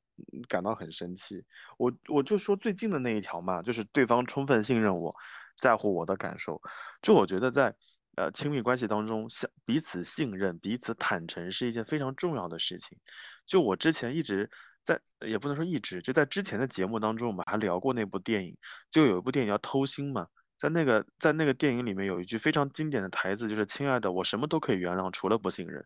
[0.49, 1.41] 感到很生气。
[1.79, 5.15] 我我就说最近的那一条嘛，就是对方充分信任我，
[5.61, 6.61] 在乎我的感受。
[7.03, 7.73] 就我觉得在
[8.17, 12.99] 呃亲密关系当中，相彼此信任、彼此坦诚是一件非常重要的事情。
[13.47, 14.51] 就我之前一直
[14.83, 18.57] 在，也不能说一直，就在之前的节目当中，我们还聊过那部电影，
[18.91, 20.27] 就有一部电影叫《偷心》嘛。
[20.61, 25.83] 在那个在那个电影里面有一句非常经典的台词，就是“亲爱的，我什么都可以原谅，除了不信任”。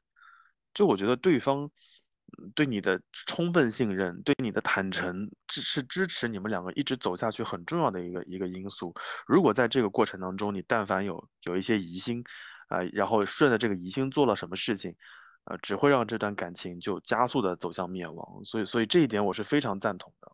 [0.74, 1.70] 就我觉得对方
[2.56, 8.92] 对你的充分信任，对你的坦诚，支是支持你们两个一直走下去很重要的一个一个因素。
[9.28, 12.24] 如果在这个过程当中，你但凡有有一些疑心，
[12.66, 14.92] 啊、然后顺着这个疑心做了什么事情，
[15.44, 18.44] 呃，只会让这段感情就加速的走向灭亡。
[18.44, 20.32] 所以，所以这一点我是非常赞同的。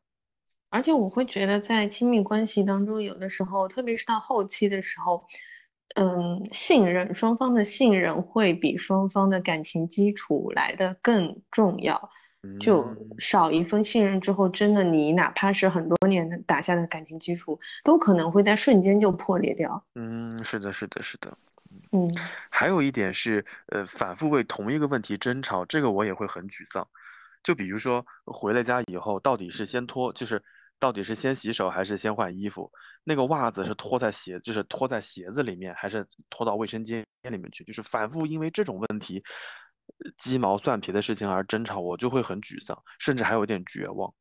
[0.71, 5.27] 而且我会觉得，在亲密关系当中，有的时候，特别是到后期的时候，
[5.97, 12.11] 嗯，信任，双方的信任会比双方的感情基础来的更重要。
[12.59, 19.85] 就嗯，少一份信任之后，真的你哪怕是很多年的打下的感情基础，都可能会在瞬间就破裂掉。
[19.95, 21.37] 嗯，是的，是的，是的。
[21.93, 22.09] 嗯
[22.49, 26.87] 还有一点是，呃，反复为同一个问题争吵，这个我也会很沮丧。
[27.43, 30.43] 就比如说回了家以后，到底是先脱，就是
[30.81, 32.71] 到底是先洗手还是先换衣服？
[33.05, 37.63] 那个袜子是脱在鞋，就是脱在鞋子里面，还是脱到卫生间里面去？
[37.65, 39.23] 就是反复因为这种问题，
[40.19, 44.13] 鸡毛蒜皮的事情而争吵，我就会很沮丧，甚至还有点绝望。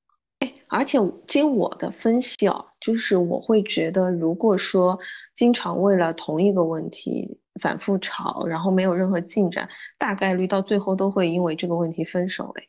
[0.70, 5.00] 而且经我的分析哦，就是我会觉得，如果说
[5.34, 9.68] 经常为了同一个问题反复吵，然后没有任何进展，
[9.98, 12.54] 大概率到最后都会因为这个问题分手。
[12.56, 12.68] 哎，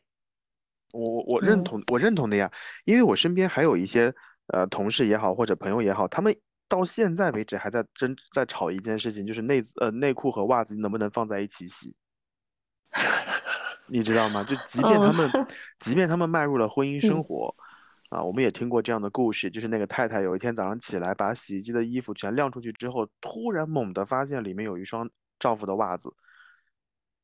[0.93, 2.51] 我我我认嗯同，我认同的呀，
[2.85, 4.13] 因为我身边还有一些
[4.47, 6.35] 呃同事也好，或者朋友也好，他们
[6.67, 11.93] 到现在为止还在争在吵一件事情，就是内呃内裤和袜子能不能放在一起洗，
[13.87, 14.43] 你知道吗？
[14.43, 15.31] 就即便他嗯们
[15.79, 17.55] 即便他们迈入了婚姻生嗯活，
[18.09, 26.13] 啊，我们也听过这样的故事，就是那个太太有一天早上起来把洗衣机的衣服全晾出去之后，突然猛地发现里面有一双丈夫的袜子。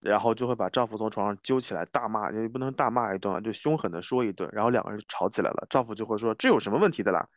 [0.02, 5.68] 然后就会把丈夫从床上揪起来大骂，也不能大骂一顿啊，就凶狠的说一顿，然后两个人就吵起来了。
[5.70, 7.28] 丈夫就会说这有什么问题的啦，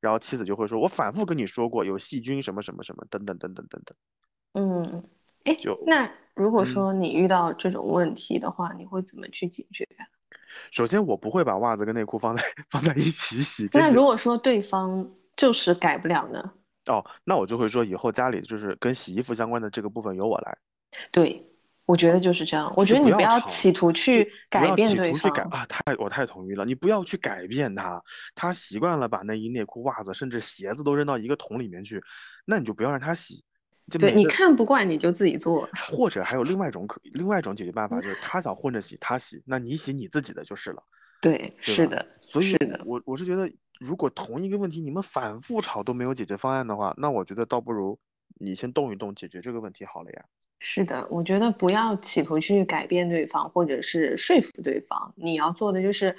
[0.00, 3.96] 然后妻子就会说，我反复跟你说过有细菌什么什么什么等等等等等等，
[4.54, 5.04] 嗯，
[5.44, 10.04] 哎，就那如果嗯，说你遇到这种问题的话，你会怎么去解决啊？
[10.70, 16.52] 首先我不会把袜子跟内裤放在 放在一起洗，这那是如果说对方就是改不了呢？
[16.86, 20.58] 哦，那我就会说以后家里就是跟洗衣服相关的这个部分由我来，
[21.10, 21.44] 对，
[21.86, 22.72] 我觉得就是这样。
[22.76, 25.32] 我觉得你不要企图去改变对方。
[25.50, 28.02] 啊，太我太同意了，你不要去改变他，
[28.34, 32.02] 他习惯了把内衣、内裤、袜子，甚至鞋子都扔到一个桶里面去，
[32.44, 33.42] 那你就不要让他洗，
[33.90, 35.68] 就对，你，看不惯你就自己做。
[35.88, 40.82] 或者还有 另外一种可，另外一种解决办法就是他想混着洗，他洗，那你洗你自己的就是了，
[41.22, 41.74] 对，对？
[41.74, 47.96] 是的，所以是的，我我是觉得，如果同一个问题你们反复吵都没有解决方案的话，那我觉得倒不如
[48.38, 50.24] 你先动一动，解决这个问题好了呀。
[50.58, 51.06] 是的。
[51.10, 55.12] 我觉得不要企图去改变对方，或者是说服对方。
[55.16, 56.16] 你要做的就是，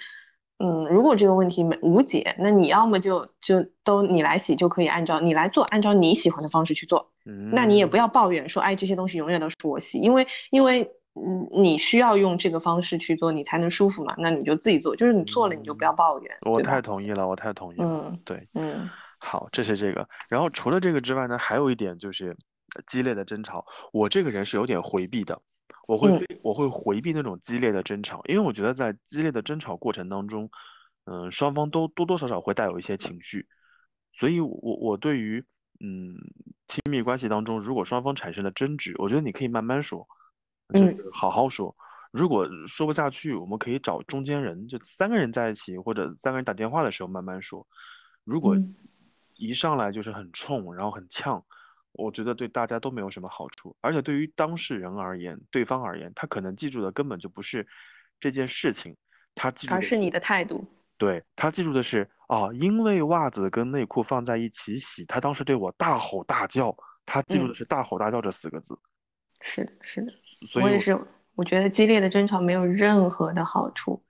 [0.60, 7.12] 嗯，如果这个问题没无解，那你要么就就都你来洗就可以按照你来做，按照你喜欢的方式去做。
[7.26, 7.90] 嗯那你也嗯。
[7.90, 14.14] 不要抱怨说，哎，这些东西永远都是我洗，因为因为嗯，你需要用这个方式去做，你才能舒服嘛。
[14.20, 16.80] 那你就自己做，就是你做了你就不要嗯，抱怨，我太？
[16.80, 17.86] 同意了，我太同意了。
[17.88, 18.88] 嗯对，嗯
[19.20, 20.08] 好，这是这个。
[20.30, 22.30] 然后除了这个之外呢，还有一点就是
[22.76, 23.66] 呃激烈的争吵。
[23.92, 25.42] 我这个人是有点回避的，
[25.88, 30.50] 我会嗯我会回避那种激烈的争吵，因为我觉得在激烈的争吵过程当中，
[31.06, 33.48] 嗯，双方都多多少少会带有一些情绪，
[34.14, 35.44] 所以我我对于
[35.80, 36.16] 嗯
[36.68, 40.08] 亲密关系当中，如果双方产生了争执，我觉得你可以慢慢说，
[40.74, 41.76] 就嗯是好好说。
[42.12, 47.66] 如果说不下去，我们可以找中间人，就三个人在一起，或者三个人打电话的时候慢慢说。
[48.24, 48.76] 如果嗯。
[49.38, 51.44] 一上来就是很冲，然后很呛，
[51.92, 53.76] 我觉得对大家都没有什么好处。
[53.82, 57.66] 而且对于当事人而言，对方而言，他可能记住的根本就不是
[58.20, 58.96] 这件事情，
[59.36, 60.66] 他记住的是，而是你的态度。
[60.98, 68.78] 对，他记住的是，啊，因为袜子跟内裤放在一起洗，他当时对我大吼大叫，他记住的嗯，是大吼大叫这四个字。
[69.42, 70.12] 是的，是的，
[70.50, 71.00] 所以我，我也是，
[71.36, 74.04] 我觉得激烈的争吵没有任何的好处，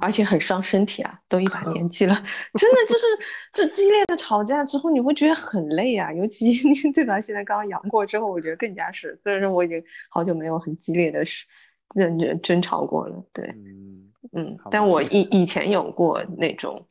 [0.00, 1.18] 而嗯，且很伤身体啊。
[1.28, 2.14] 都一把 年纪了，
[2.58, 3.04] 真的就是
[3.52, 7.20] 就激烈的吵架之后，你会觉得很累啊，尤其你对吧？
[7.20, 9.18] 现在刚刚阳过之后，我觉得更加是。
[9.22, 11.46] 虽然说我已经好久没有很激烈的是
[11.94, 13.46] 认真争吵过了，对。
[13.46, 16.86] 嗯，嗯，但我以以前有过那种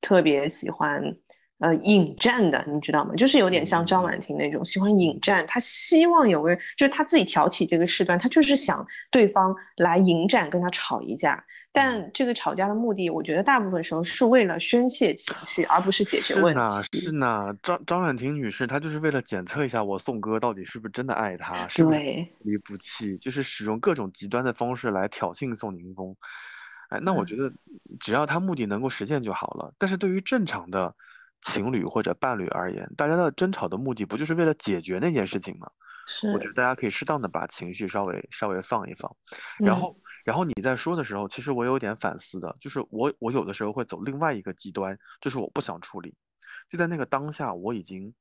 [0.00, 1.16] 特别喜欢
[1.60, 3.14] 呃引战的，你知道吗？
[3.14, 11.44] 就是有点像张婉婷那种喜欢引战，他希望有个人，就是他自己挑起这个事端，他就是想对方来迎战，跟他吵一架。
[11.70, 16.98] 但这个吵架的目的，我觉得大部分时候是为了宣泄情绪，而不是解决问题。
[16.98, 26.16] 是呢，张张婉婷女士，她就是为了检测一下我宋哥到底是不是真的爱她，是不是不离不弃，就是使用各种极端的方式来挑衅宋宁峰。
[26.88, 27.52] 哎，那我觉得
[28.00, 29.72] 只要他目的能够实现就好了。
[29.76, 30.92] 但是对于正常的
[31.42, 35.70] 情侣或者伴侣而言，大家的争吵的目的不就是为了解决那件事情吗？
[36.08, 39.16] 是，我觉得大家可以适当的把情绪稍微稍微放一放，
[39.58, 39.96] 然后。
[40.24, 46.14] 然后你在说的时候，其实我有点反思的，就是我我有的时候会走另外一个极端，就是我不想处理，
[46.68, 48.12] 就在那个当下我已经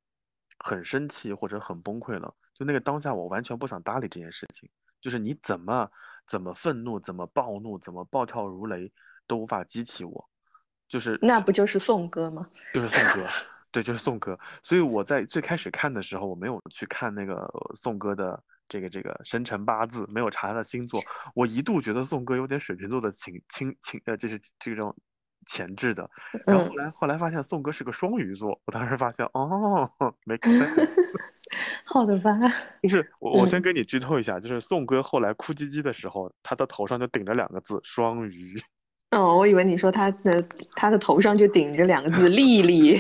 [0.60, 4.70] 很生气或者很崩溃了，就那个当下我完全不想搭理这件事情，
[5.02, 5.90] 就是你怎么
[6.28, 8.90] 怎么愤怒，怎么暴怒，怎么暴跳如雷
[9.26, 10.30] 都无法激起我，
[10.88, 12.48] 就是那不就是宋哥吗？
[12.74, 13.28] 就是宋哥，
[13.78, 14.38] 对，就是宋哥。
[14.64, 18.42] 所以我在最开始看的时候，我没有去看那个宋哥的。
[18.70, 21.00] 这个这个生辰八字没有查他的星座，
[21.34, 24.94] 我一度觉得宋哥有点水瓶座的情情情呃，就是这种
[25.46, 26.10] 潜质的。
[26.46, 29.90] 然后后来后来发现宋哥是个双鱼座，我当时发现哦
[30.26, 30.90] ，make sense。
[31.88, 32.38] 好的吧？
[32.84, 38.54] 就是 我我先给你剧透一下，就是宋哥后来哭唧唧的时候，他的头上就顶着两个字双鱼。
[39.12, 43.00] 哦，我以为你说他的他的头上就顶着两个字丽丽。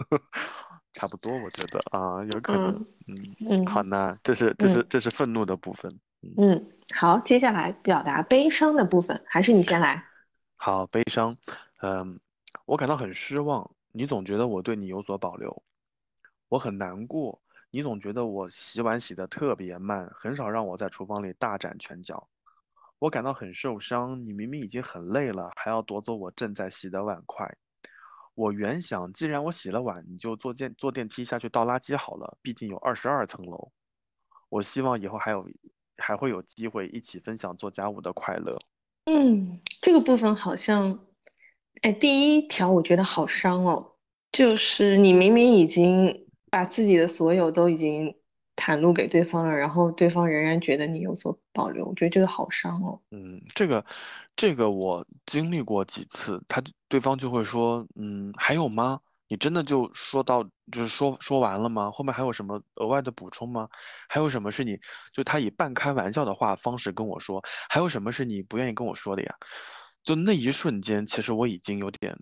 [0.92, 6.00] 差不多，我觉得啊，有可能，嗯嗯，好，那这是这是这是愤怒的部分，
[6.36, 10.04] 嗯，好，接下来表达悲伤的部分，还是你先来。
[10.56, 11.36] 好，悲伤，
[11.80, 12.18] 嗯，
[12.66, 15.62] 我感到很失望，你总觉得我对你有所保留，
[16.48, 22.28] 我很难过，你总觉得我洗碗洗的特别慢，很少让我在厨房里大展拳脚，
[22.98, 27.48] 我感到很受伤，你明明已经很累了，还要夺走我正在洗的碗筷。
[28.40, 32.38] 我原想，既然我洗了碗，你就坐电坐电梯下去倒垃圾好了。
[32.40, 33.70] 毕竟有二十二层楼。
[34.48, 35.46] 我希望以后还有
[35.98, 38.58] 还会有机会一起分享做家务的快乐。
[39.04, 41.00] 嗯，这个部分好像，
[41.82, 43.92] 哎，第一条我觉得好伤哦，
[44.32, 48.16] 就是你明明已经把自己的所有都已经。
[48.60, 53.00] 袒露给对方了，然后对方仍然觉得你有所保留，我觉得这个好伤哦。
[53.10, 53.82] 嗯，这个，
[54.36, 59.00] 这个我经历过几次，他对方就会说，嗯，还有吗？
[59.28, 61.90] 你真的就说到，就是说说完了吗？
[61.90, 63.66] 后面还有什么额外的补充吗？
[64.08, 64.78] 还有什么是你
[65.12, 67.42] 就他以半开玩笑的话方式跟我说？
[67.70, 69.34] 还有什么是你不愿意跟我说的呀？
[70.04, 72.14] 就那一瞬间，其实我已经有点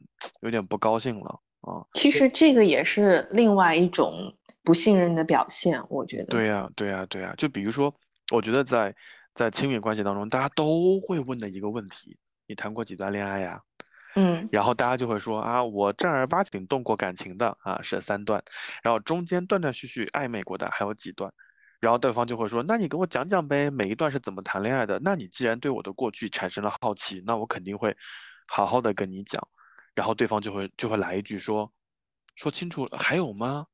[0.43, 1.83] 有点不高兴了啊。
[1.95, 4.35] 其实这个也是另外一种。
[4.69, 6.27] 不信任的表现，我觉得。
[6.27, 7.35] 对呀，对呀，对呀。
[7.39, 7.91] 就比如说，
[8.31, 8.95] 我觉得在
[9.33, 13.59] 在亲密关系当中，大家都会问的一个问题：你谈过几段恋爱呀？
[14.15, 14.47] 嗯。
[14.53, 18.45] 然后大家就会说啊，我正儿八经动过感情的啊是三段，
[18.83, 21.33] 然后中间断断续续暧昧过的还有几段，
[21.81, 25.01] 然后对方就会说，那你给我讲讲呗，每一段是怎么谈恋爱的？
[25.03, 27.97] 那你既然对我的过去产生了好奇，那我肯定会
[28.49, 29.43] 好好的跟你讲。
[29.95, 31.73] 然后对方就会就会来一句说，
[32.37, 33.65] 说清楚还有吗？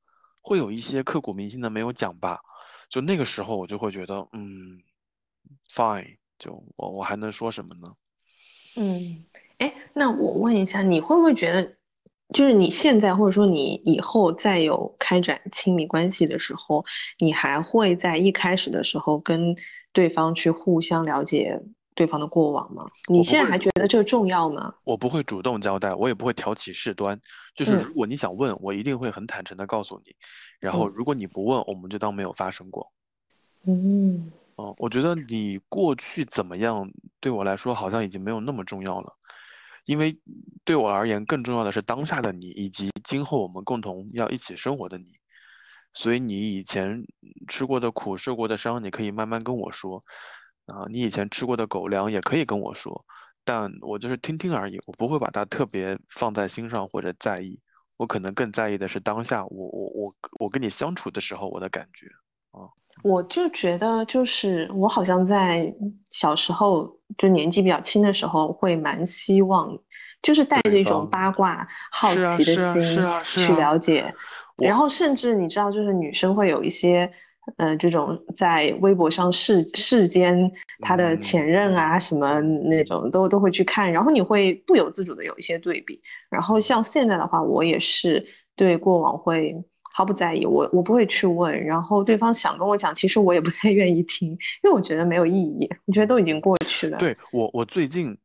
[0.45, 2.39] 会有一些刻骨铭心的没有讲吧，
[2.91, 4.79] 就那个时候我就会觉得，嗯
[5.73, 7.95] ，fine，就我我还能说什么呢？
[8.77, 9.25] 嗯，
[9.57, 11.77] 哎，那我问一下，你会不会觉得，
[12.35, 16.85] 就是你现在或者说你以后再有开展亲密关系的时候，
[17.19, 19.57] 你还会在一开始的时候跟
[19.93, 21.63] 对方去互相了解？
[21.95, 22.87] 对方的过往吗？
[23.09, 24.75] 你现在还觉得这重要吗？
[24.85, 27.21] 我不会主动交代，我也不会挑起事端。
[27.55, 30.15] 就是如果你想问，我一定会很坦诚的告诉你。
[30.59, 32.91] 然后如果你不问，我们就当没有发生过。
[33.67, 39.13] 嗯，哦，我觉得你过去怎么样，对我来说好像已经没有那么重要了。
[39.85, 40.19] 因为
[40.65, 45.07] 对我而言，更重要的是当下的你，以及今后我们共同要一起生活的你。
[45.93, 47.07] 所以你以前
[47.47, 50.03] 吃过的苦、受过的伤，你可以慢慢跟我说。
[50.67, 53.05] 啊，你以前吃过的狗粮也可以跟我说，
[53.45, 57.61] 但我就是听听而已，我不会把它特别放在心上或者在意。
[57.99, 62.07] 我可能更在意的是当下我我我我跟你相处的时候我的感觉
[62.51, 62.67] 啊。
[63.03, 65.73] 我就觉得就是我好像在
[66.11, 69.79] 小时候就年纪比较轻的时候会蛮希望，
[70.23, 72.83] 就是带着一种八卦好奇的心
[73.23, 74.15] 去了解，
[74.57, 77.13] 然后甚至你知道就是女生会有一些。
[77.57, 86.01] 嗯，这种在微博上世世间他的前任啊，什么那种都都会去看，然后你会不由自主的有一些对比。
[86.31, 88.27] 然后像现在的话，我也是
[88.57, 89.55] 对过往会
[89.93, 91.65] 毫不在意，我我不会去问。
[91.65, 96.99] 然后对方想跟我讲，其实我也不太愿意听，因为我觉得没有意义，我觉得都已经过去了。
[96.99, 98.17] 对我，我最近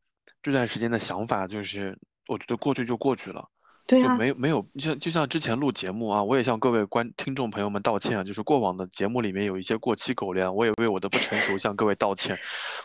[0.42, 1.98] 这段时间的想法就是，
[2.28, 3.46] 我觉得过去就过去了。
[3.90, 12.38] 对啊，就没有没有像就像之前录节目啊，我也向各位观听众朋友们道歉啊，就是过往的节目里面有一些过期狗粮，我也为我的不成熟向各位道歉。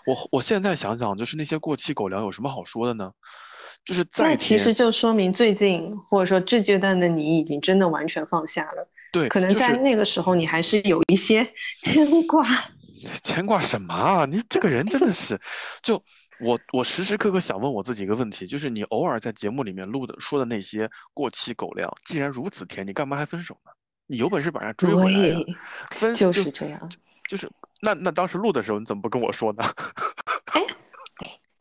[0.07, 3.11] 我我现在想想，就是那些过期狗粮有什么好说的呢？
[3.85, 11.47] 就是再那其实就说明最近或者说这阶段的你已经真的完全放下了，对，可能在那个时候你还是有一些
[11.85, 12.47] 牵挂。
[13.23, 14.25] 牵挂什么啊？
[14.25, 15.39] 你这个人真的是，
[15.83, 16.03] 就
[16.41, 23.71] 我我时时刻刻想问我自己一个问题，就是你偶尔在节目里面录的说的那些过期狗粮，既然如此甜，你干嘛还分手呢？
[24.07, 25.35] 你有本事把人追回来
[25.93, 26.91] 分就就是这样。
[27.29, 29.65] 就是那那当时录的时候你怎么不跟我说呢？
[30.53, 30.61] 哎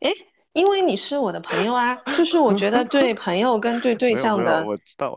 [0.00, 0.12] 哎，
[0.52, 4.62] 因为你是我的朋友啊，就是我觉得对 朋友跟对对象的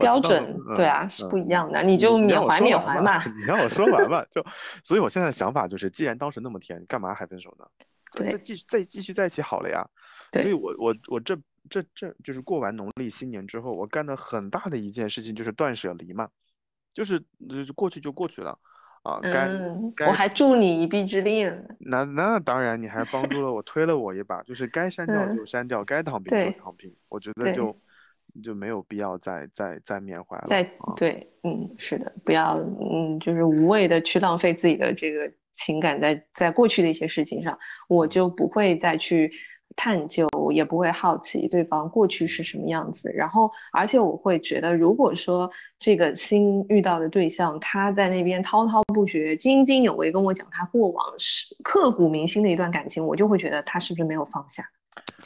[0.00, 0.42] 标准，
[0.74, 1.82] 对嗯啊，是嗯不一样的。
[1.82, 3.22] 你就缅怀缅怀嘛。
[3.24, 4.42] 你让我说完嘛，就
[4.82, 7.66] 所以我现在的想法就是，既然当时那么甜，干嘛还分手呢？
[8.12, 9.84] 再再继续再继续在一起好了呀。
[10.32, 11.36] 所以，我我我这
[11.70, 16.28] 这这就是过完农历新年之后，我干的很大的一件事情就是断舍离嘛，
[16.92, 18.58] 就是就是过去就过去了
[19.02, 21.56] 啊，该嗯，我还助你一臂之力呢。
[21.78, 27.74] 那那当然，你还帮助了我，推了我一把，就是该删掉嗯就删掉，该躺平就躺平，我觉得就
[28.42, 30.92] 就没有必要再再再缅怀了再啊。
[30.96, 39.32] 对，嗯，是的，不要嗯，就是无谓的去浪费自己的这个情感在在过去的一些事情上，我嗯就不会再去
[39.74, 43.10] 探究，也不会好奇对方过去是什么样子。
[43.12, 54.64] 然后，而且我会觉得，如果说这个新遇到的对象他在那边滔滔不绝、津津有味跟我讲他过往是刻骨铭心的一段感情，我就会觉得他是不是没有放下，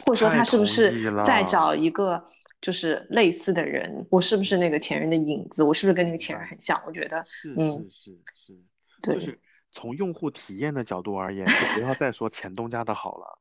[0.06, 2.24] 或者说他是不是在找一个。
[2.62, 5.64] 就是类似的人，我是不是那个前任的影子？
[5.64, 6.80] 我是不是跟那个前任很像？
[6.86, 8.56] 我觉得，是嗯是是是，
[9.02, 9.36] 对，就是
[9.72, 13.38] 从用户体验的角度而言，就不要再说前东家的好了。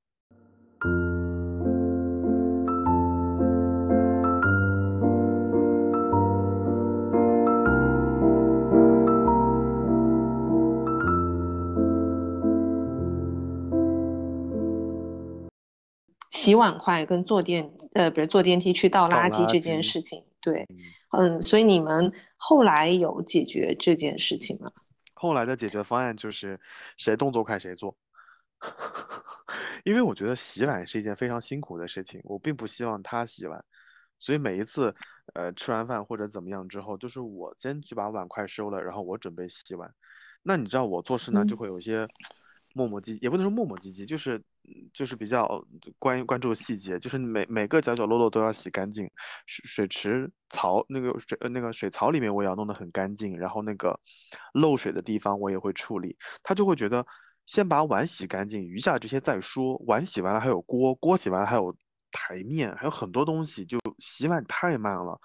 [16.31, 20.65] 洗碗筷跟坐电呃，不是坐电梯去倒倒垃垃圾这件事情，对，
[21.11, 24.71] 嗯，嗯，所以你们后来有解决这件事情吗？
[25.21, 26.59] 后来的解决方案就是
[26.97, 27.95] 谁动作快谁做，
[29.85, 33.63] 因为我觉得洗碗是一件非常辛苦的事情，我并不希望他洗碗，
[34.17, 34.91] 所以每一次
[35.35, 39.93] 呃吃完饭或者怎么样之后，就是我先去把碗筷收了，然后我准备洗碗。
[40.41, 41.59] 那你知道我做事呢，就嗯。
[41.59, 42.07] 会有一些
[42.73, 44.43] 磨磨唧唧，也不能说磨磨唧唧，就是嗯
[44.93, 45.63] 就是比较
[45.97, 49.09] 关关注细节，就是每每个角角落落都要洗干净，
[49.45, 53.99] 水水池槽那个水呃那个水槽里面我也要弄得很干净，然后那个
[54.53, 56.15] 漏水的地方我也会处理。
[56.43, 57.05] 他就会觉得
[57.45, 59.77] 先把碗洗干净，余下这些再说。
[59.87, 61.75] 碗洗完了还有锅，锅洗完了还有
[62.11, 65.19] 台面，还有很多东西，就洗碗太慢了。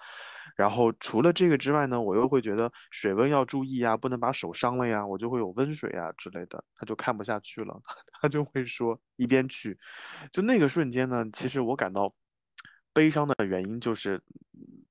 [0.57, 7.79] 然后除了这个之外呢，我又会觉得水温要注意啊，不能把手伤了呀，我就会有温水啊之类的，他就看不下去了，
[8.19, 9.77] 他就会说一边去。
[10.33, 12.11] 就那个瞬间呢，其实我感到
[12.91, 14.15] 悲伤的原因就是
[14.53, 14.83] 嗯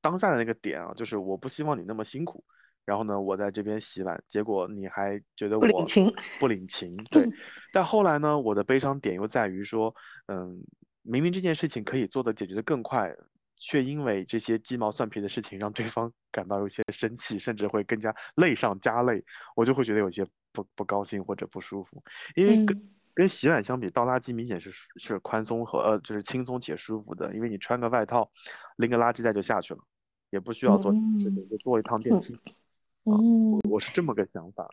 [0.00, 2.44] 当下的那个点啊，就是我不希望你那么辛苦，
[2.84, 7.28] 然后呢，我在这边洗碗，结果你还觉得我不领情，不领情， 对。
[7.72, 9.92] 但后来呢，我的悲伤点又在于说，
[10.26, 10.62] 嗯，
[11.02, 13.12] 明明这件事情可以做的解决的更快，
[13.56, 19.22] 却因为这些鸡毛蒜皮的事情让对方感到有些生气，甚至会更加累上加累，
[19.54, 22.02] 我就会觉得有些不不高兴或者不舒服，
[22.34, 22.90] 因为跟、嗯。
[23.16, 28.28] 跟洗碗相比，倒垃圾明显是是宽松和呃就是轻松且舒服的，因为你穿个外套，
[28.78, 29.78] 拎个垃圾袋就下去了，
[30.30, 32.36] 也不需要做事情，就坐一趟电梯，
[33.04, 34.26] 嗯我是这么个。
[34.32, 34.68] 想法。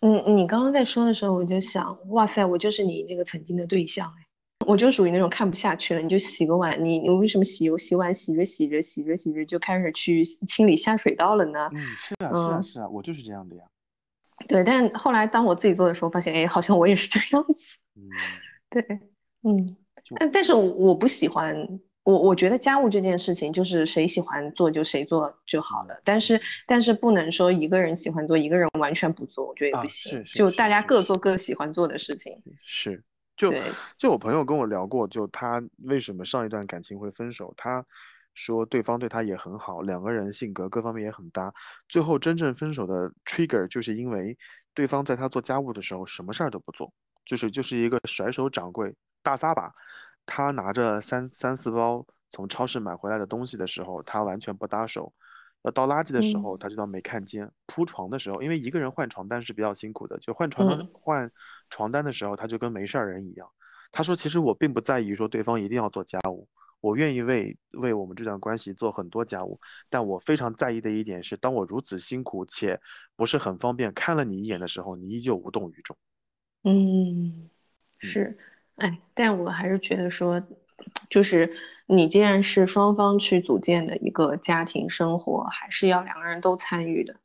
[0.00, 4.26] 嗯，你刚刚在说的时候，我就想，哇塞，我就是你那个曾经的对象哎，
[4.68, 11.70] 我就属于那种看不下去了，你就洗个碗，你你为什么洗洗碗洗着洗着洗着洗着就开始去清理下水道了呢？
[11.72, 13.62] 嗯，是啊，是啊，嗯是啊，我就是这样的呀。
[14.46, 17.78] 对，但后来当我自己做的时候，发现哎，好像我也是这样子。
[17.96, 18.10] 嗯，
[18.68, 18.82] 对，
[19.42, 19.76] 嗯，
[20.18, 32.34] 但但是我不喜欢，我我觉得家务这件事情就是谁喜欢做就谁做就好了，但是但是不能说一个人喜欢做，一个人完全不做，我觉得也啊不行，是是就是大家各做各喜欢做的事情。
[32.66, 33.02] 是，
[33.38, 33.54] 就，
[33.96, 37.82] 就我朋友跟我聊过，就他为什么上一段感情会分手，他
[38.34, 41.52] 说对方对他也很好，两个人性格各方面也很搭，
[41.88, 44.36] 最后真正分手的 trigger 就是因为
[44.74, 46.92] 对方在他做家务的时候什么事儿都不做，
[47.24, 49.72] 就是就是一个甩手掌柜大撒把，
[50.26, 55.12] 他拿着三三四包从超市买回来的东西的时候，他完全不搭手。
[55.62, 61.30] 要倒垃圾的时嗯候，他就当没看见；铺床的时候，因为一个人换床单是比较辛苦的，就换床单嗯换
[61.70, 63.48] 床单的时候，他就跟没事儿人一样。
[63.90, 66.46] 他说：“其实我并不在意说对方一定要做家务，
[66.80, 72.78] 我愿意为为我们这段关系做很多家务，但我非常在意的一点是，当我如此辛苦且
[73.16, 75.96] 不是很方便看了你一眼的时候，你依旧无动于衷。
[76.64, 77.48] 嗯，
[77.98, 78.36] 是，
[78.76, 80.38] 哎，但我还是觉得说，
[81.10, 81.52] 就是
[81.86, 87.16] 你既然是双方去组建的一个家庭生活，还是要两个人都参与的。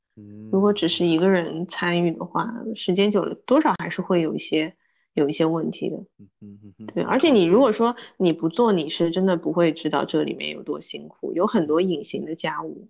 [0.51, 4.75] 如果只是一个人参与的话，时间久了，多少还是会有一些
[5.13, 5.97] 有一些问题的。
[5.97, 12.87] 嗯嗯嗯，对，而且你如果说你不做，你是真的不会知道这里面有多辛苦，有很多隐形的家务。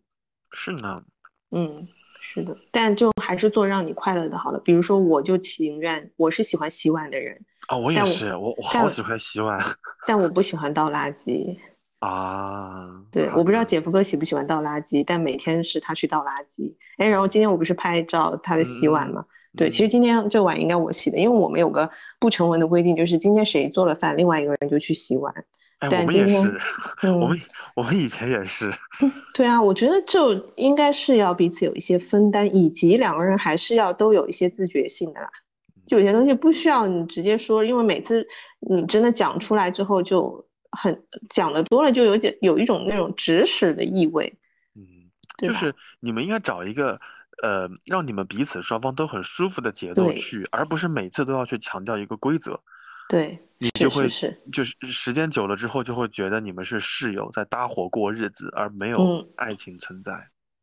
[0.51, 1.05] 是呢，
[1.51, 1.87] 嗯，
[2.25, 4.59] 是的，但就还是做让你快乐的好了。
[4.59, 9.59] 比如说，我就情愿，我是喜欢洗碗的人哦，我也是，我我好喜欢洗碗
[10.07, 11.57] 但我不喜欢倒垃圾。
[11.99, 12.87] 啊。
[13.11, 16.73] 对，我不知道姐夫哥喜不喜欢倒垃圾，但每天是他去倒垃圾。
[16.97, 19.25] 哎，然后今天我不是拍照他的洗碗嘛？
[19.57, 25.33] 对，其嗯实今天这碗应该我洗的，因为我们有个不成文的规定，就是今天谁做了饭，另外一个人就去洗碗。
[25.83, 26.57] 哎，我们也是，
[27.03, 27.41] 我嗯们
[27.75, 28.71] 我们以前也是，
[29.33, 35.29] 对啊，我觉得就应该是要彼此有一些分担，以及两个人还是要都有一些自觉性的啦。
[35.85, 38.25] 就有些东西不需要你直接说，因为每次
[38.61, 44.33] 你真的讲出来之后，就很讲的多了，就有点有一种那种指使的意味，
[44.75, 44.81] 嗯，
[45.37, 46.97] 就是你们应该找一个
[47.43, 52.61] 呃，让你们彼此双方都很舒服的节奏去，而不是每次都要去强调一个规则。
[53.09, 60.11] 对，你就会是就是时间久了之后，就会觉得你们是室友在搭伙过日子，而没有嗯爱情存在。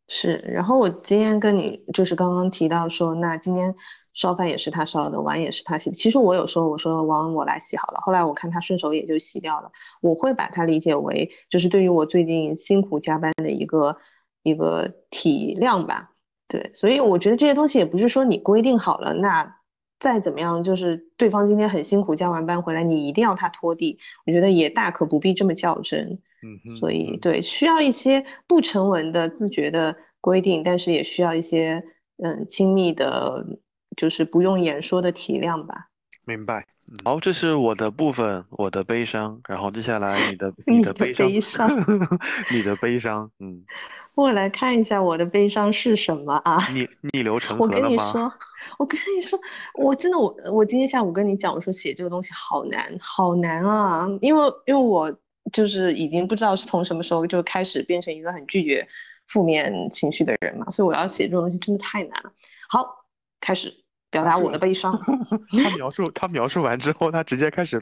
[0.09, 0.37] 是。
[0.47, 3.75] 然后我今天跟你就是刚刚提到说，那今天
[4.15, 5.95] 烧饭也是他烧的，碗也是他洗的。
[5.95, 9.71] 其实我有说，我说碗我来洗好了，后来我看他顺手也就洗掉了。
[10.01, 13.97] 我会把它理解为，就是对于我最近辛苦加班的一个
[14.43, 16.11] 一个体谅吧。
[16.49, 19.57] 对，所以我觉得这些东西也不是说你规定好了，那
[20.01, 26.19] 再怎么样，就是对方今天很辛苦加完班回来，你一定要他拖地，我觉得也大可不必这么较真。
[26.43, 31.85] 嗯，所以嗯对，需要一些不成文的自觉的规定，但是也需要一些
[32.17, 33.47] 嗯亲密的，
[33.95, 35.90] 就是不用言说的体谅吧。
[36.31, 36.65] 明白。
[36.89, 39.41] 嗯好，这是我的部分，我的悲伤。
[39.49, 42.19] 然后接下来你的你 你的的悲伤，悲伤
[42.53, 43.65] 你的悲伤，嗯，
[44.15, 46.59] 我来看一下我的悲伤是什么啊？
[46.73, 48.05] 逆逆流成我跟河了吗？
[48.05, 48.33] 你说，
[48.79, 49.39] 我跟你说，
[49.75, 55.13] 我真的我我今天下午跟你讲，我说写这个东西好难，好难啊，因为因为我
[55.53, 58.87] 就是已经不知道是从什么时候就开始变成一个很拒绝
[59.29, 62.33] 负面情绪的人嘛，所以我要写这种东西真的太难了。
[62.69, 63.05] 好，
[63.41, 63.73] 开始
[64.11, 64.99] 表达我的悲伤。
[65.63, 67.81] 他描述他描述完之后，他直接开始，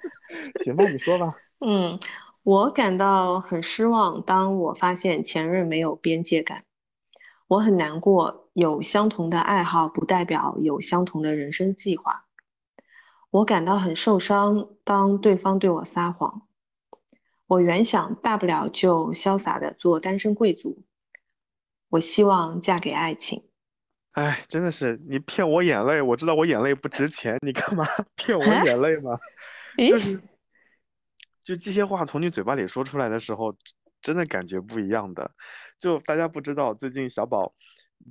[0.62, 1.34] 行吧，你说吧。
[1.60, 1.98] 嗯，
[2.42, 6.64] 我感到很失望，当我发现前任没有边界感，
[7.48, 8.40] 我很难过。
[8.54, 12.26] 有相同的爱好不代表有相同的人生计划。
[13.30, 16.42] 我感到很受伤，当对方对我撒谎。
[17.46, 20.82] 我原想大不了就潇洒的做单身贵族。
[21.88, 23.44] 我希望嫁给爱情。
[24.12, 29.18] 哎，真的是你骗我眼泪，我知道我眼泪不值钱，你干嘛 骗我啊眼泪嘛？
[29.78, 30.20] 就，是，
[31.42, 33.54] 就这些话从你嘴巴里说出来的时候，
[34.02, 35.30] 真的感觉不一样的。
[35.78, 37.52] 就大家不知道，最近小宝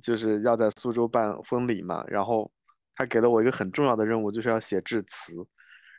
[0.02, 2.50] 就是要在苏州办婚礼嘛，然后
[2.96, 5.34] 他给了我一个很重要的任务，就是要写致辞。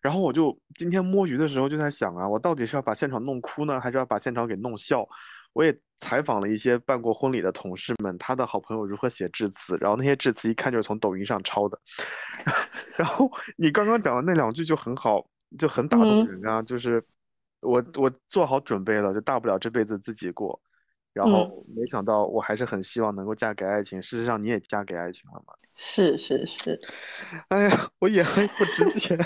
[0.01, 5.07] 然后我就今天摸鱼的时候就在想啊，我到底是要把现场弄哭呢，还是要把现场给弄笑？
[5.53, 11.79] 我也采访了一些办过婚礼的同事们，他的好朋友如何写致辞，然后那些致辞一看就是从抖音上抄的。
[12.97, 15.25] 然后你刚刚讲的那两句就很好，
[15.57, 17.03] 就很打动嗯人啊，就是
[17.61, 20.59] 我我做好准备了，就大不了这辈子自己过。
[21.13, 25.53] 然嗯，后没想到我还是很希望能够嫁给爱情，事实上你也嫁给爱情了嘛。
[25.75, 26.79] 是是是，
[27.49, 29.17] 哎呀，我眼泪不值钱。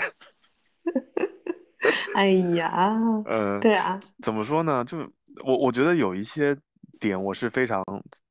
[2.14, 2.94] 哎呀，
[3.26, 4.84] 呃，对啊，怎么说呢？
[4.84, 4.98] 就
[5.44, 6.56] 我我觉得有一些
[7.00, 7.82] 点我是非常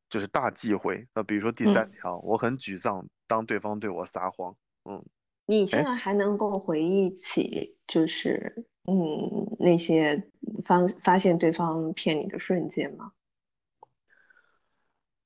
[0.10, 1.08] 就是大忌讳。
[1.14, 1.92] 那比如说第三嗯。
[2.00, 4.56] 条，我很沮丧，当对方对我撒谎。
[4.86, 5.04] 嗯，
[5.46, 10.30] 你现哎，在还能够回忆起，就是嗯那些
[10.66, 13.12] 发发现对方骗你的瞬间吗？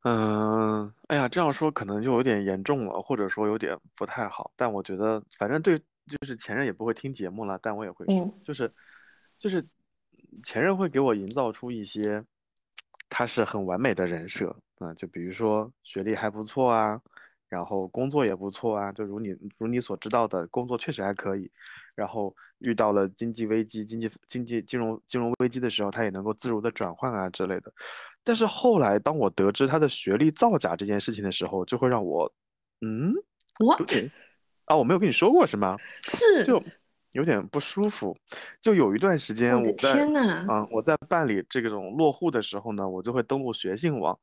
[0.04, 4.52] 嗯，哎呀，这样说可能就有点严重了，或者说有点不太好。
[4.56, 8.74] 但我觉得，反正对，就是前任也不会听节目了，但我也会说，嗯就是
[9.38, 9.64] 就是
[10.44, 12.24] 前任会给我营造出一些
[13.10, 17.00] 他是很完美的人设啊，就比如说学历还不错啊，
[17.50, 21.52] 然后工作也不错啊，就如你如你所知道的，工作确实还可以，
[21.96, 27.72] 然后遇到了经济危机、经济经济金融金融危机的时候，他也能够自如的转换啊之类的。
[28.24, 32.32] 但是后来，当我得知他的学历造假这件事情的时候，就会让我，
[32.82, 33.12] 嗯，
[33.60, 33.82] 有，what？
[34.66, 35.76] 啊，我没有跟你说过是吗？
[36.04, 36.64] 是，就
[37.14, 38.16] 有点不舒服。
[38.62, 44.18] 就有一段时间我在天呐，嗯我在办理这种落户的时候呢，我就会登录学信网。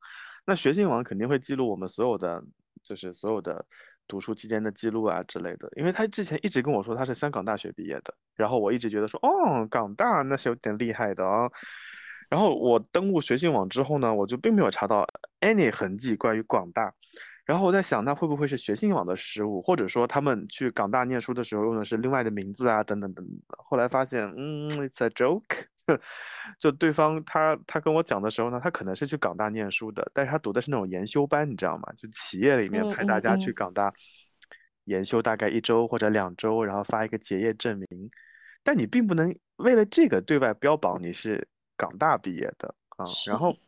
[0.47, 2.43] 那学信网肯定会记录我们所有的，
[2.83, 3.65] 就是所有的
[4.07, 5.69] 读书期间的记录啊之类的。
[5.77, 11.51] 因为他之前一直跟我说他是香港大学毕业的，然后我一直觉得说，哦，港大那是有点厉害的啊。
[12.31, 15.07] 然后我登录学信网之后呢，我就并没有查到
[15.41, 16.93] any 痕迹关于广大。
[17.49, 23.39] 然后我在想，那会不会是学信网的失误，或者说他们去港大念书的时候用的是另外的名字啊，等等等等。
[23.57, 25.65] 后来发现，嗯，it's a joke。
[26.61, 31.85] 就对方他他跟我讲的时候呢，他可能是去港大念书的，但是他读的是那种研修班，你知道吗？
[31.97, 33.91] 就企业里面嗯派大家去港大
[34.85, 38.11] 研修大概一周或者两周，然后发一个结业证明。
[38.63, 43.07] 但你并不能为了这个对外标榜你是港大毕业的啊。
[43.27, 43.59] 然后是，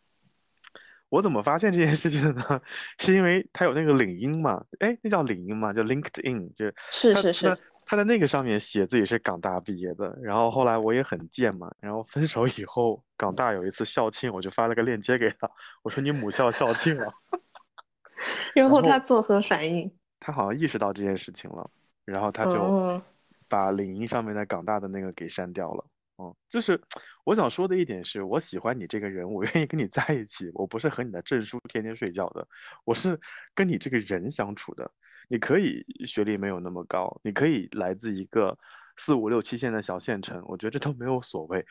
[1.11, 2.61] 我怎么发现这件事情的呢？
[2.99, 4.65] 是因为他有那个领英嘛？
[4.79, 5.73] 哎，那叫领英嘛？
[5.73, 10.17] 叫 LinkedIn，就是是是是，他在那个上面写自己是港大毕业的。
[10.23, 15.51] 然后后来我也很贱嘛，然后分手以后，港大有一次校庆，我就发了个链接给他，
[15.83, 17.13] 我说你母校校庆了。
[18.55, 19.91] 然后然后他作何反应？
[20.21, 21.69] 他好像意识到这件事情了，
[22.05, 23.03] 然后他就嗯，
[23.49, 25.85] 把领英上面的港大的那个给删掉了。
[26.21, 26.79] 嗯，就是
[27.25, 32.47] 我想说的一点是，我喜欢你这个人，我愿意跟你在一起，我不是和你的证书天天睡觉的，
[32.85, 33.19] 我是
[33.55, 34.91] 跟你这个人相处的。
[35.29, 38.59] 你可以学历没有那么高，你可以来自一个
[38.97, 41.65] 四五六七线的小县城，我觉得这都没有所谓。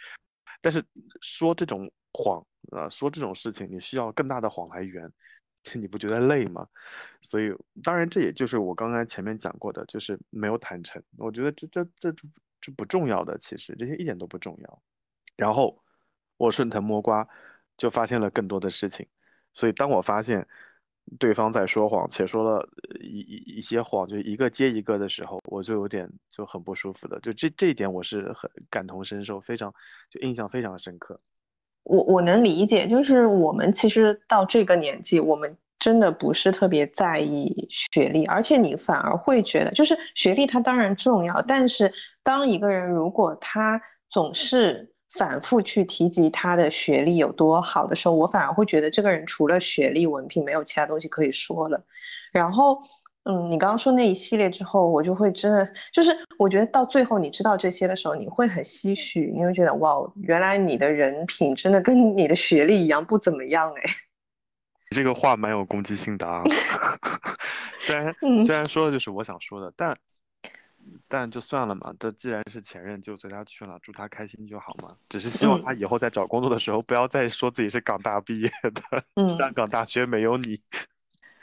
[0.61, 0.83] 但是
[1.21, 5.11] 说这种谎，呃，说这种事情，你需要更大的谎来圆，
[5.75, 6.65] 你不觉得累吗？
[7.21, 11.03] 所以，当然这也就是我刚刚前面讲过的，就是没有坦诚。
[11.17, 12.15] 我觉得这这这
[12.61, 14.81] 这不重要的，其实这些一点都不重要。
[15.35, 15.81] 然后
[16.37, 17.27] 我顺藤摸瓜，
[17.77, 19.07] 就发现了更多的事情。
[19.53, 20.47] 所以当我发现
[21.17, 27.19] 对方在说谎，且说了一一一些谎，就一个接一个的时候，我就有点就很不舒服的。
[27.19, 29.73] 就这这一点，我是很感同身受，非常
[30.09, 31.19] 就印象非常深刻。
[31.83, 51.83] 我我能理解，就是我们其实到这个年纪，我们真的不是特别在意学历，而且你反而会觉得，就是学历它当然重要，但是当一个人如果他总是反复去提及他的学历有多好的时候，我反而会觉得这个人除了学历文凭没有其他东西可以说了。
[52.31, 52.81] 然后，
[53.23, 64.08] 嗯，你刚刚说那一系列之后，我就会真的就是我觉得到最后你知道这些的时候，你会很唏嘘，你会觉得哇，原来你的人品真的跟你的学历一样不怎么样哎。
[64.89, 66.43] 这个话蛮有攻击性的啊，
[67.79, 69.95] 虽然嗯虽然说的就是我想说的，但
[71.07, 74.95] 但就算了嘛，这既然是前任，就随他去了，祝他开心就好嘛。
[75.07, 79.29] 只是希望嗯他以后在找工作的时候，不要再说自己是港大毕业的，嗯。
[79.29, 80.59] 香港大学没有你。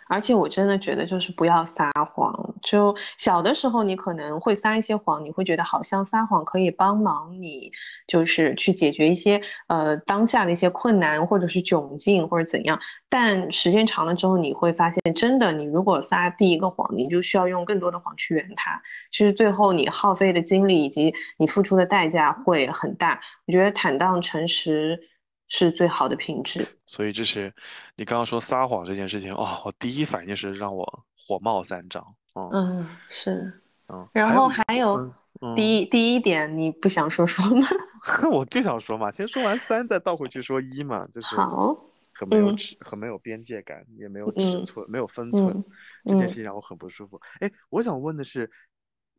[0.09, 2.55] 而且我真的觉得，就是不要撒谎。
[2.63, 7.73] 就小的时候，你可能会撒一些谎，你会觉得好像撒谎可以帮忙你，
[8.07, 12.81] 就是去解决一些呃当下的一些困难，或者是窘境，或者怎样。
[13.09, 18.81] 但时间长了之后，你会发现，真的，你如果撒第一个谎，你就需要用更多的谎去圆它。
[19.11, 23.21] 其实最后你耗费的精力以及你付出的代价会很大。
[23.47, 25.01] 我觉得坦荡诚实
[25.49, 26.67] 是最好的品质。
[26.87, 27.53] 所以这是
[27.97, 32.05] 你刚刚说撒谎这件事情，哦，我第一反应就是让我火冒三丈。
[32.35, 33.63] 嗯嗯，是。
[33.89, 35.15] 嗯，然后还有
[35.55, 37.69] 第一第一点，你不想说说吗？
[38.33, 41.73] 我就想说嘛，先说完三，再倒回去说一嘛，就是好，
[42.13, 45.65] 很没有嗯尺，很没有边界感，也没有尺嗯寸，没有分寸，嗯
[46.05, 47.21] 这件嗯事情让我很不舒服。
[47.39, 48.51] 哎，我想问的是，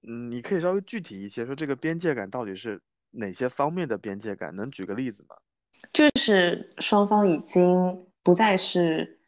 [0.06, 4.54] 嗯，你可以稍微具体一些，说这个边界感到底是哪些方面的边界感？
[4.54, 5.36] 能举个例子吗？
[5.94, 9.20] 就是双方已经不再是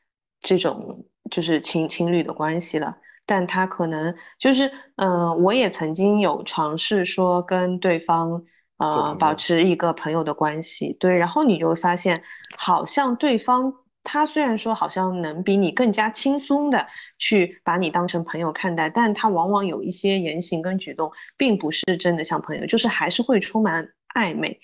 [0.41, 8.43] 这种就是情情侣的关系了，但他可能就是，嗯、呃，我也曾经有尝试说跟对方
[8.78, 12.24] 做呃保持一个朋友的关系，对，然后你就会发现，
[12.58, 13.74] 好像对方
[14.04, 16.88] 他虽然说好像能比你更加轻松的
[17.18, 24.60] 去把你当成朋友看待，但他往往有一些言行跟举动，并不是真的像朋友，就是还是会充满暧昧。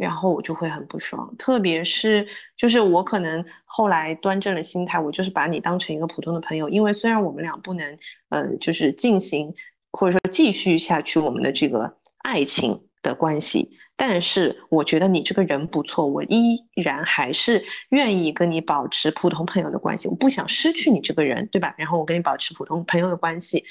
[0.00, 2.26] 然后我就会很不爽，特别是
[2.56, 7.98] 就是我可能后来端正了心态，我就是把你当成一个普通的朋友，因为虽然我们俩不能，
[8.30, 9.54] 呃，就是进行
[9.92, 21.74] 或者说继续下去我们的这个爱情的关系，但是我觉得你这个人不错，我依然还是愿意跟你保持普通朋友的关系，我不想失去你这个人，对吧？
[21.76, 23.66] 然后我跟你保持普通朋友的关系。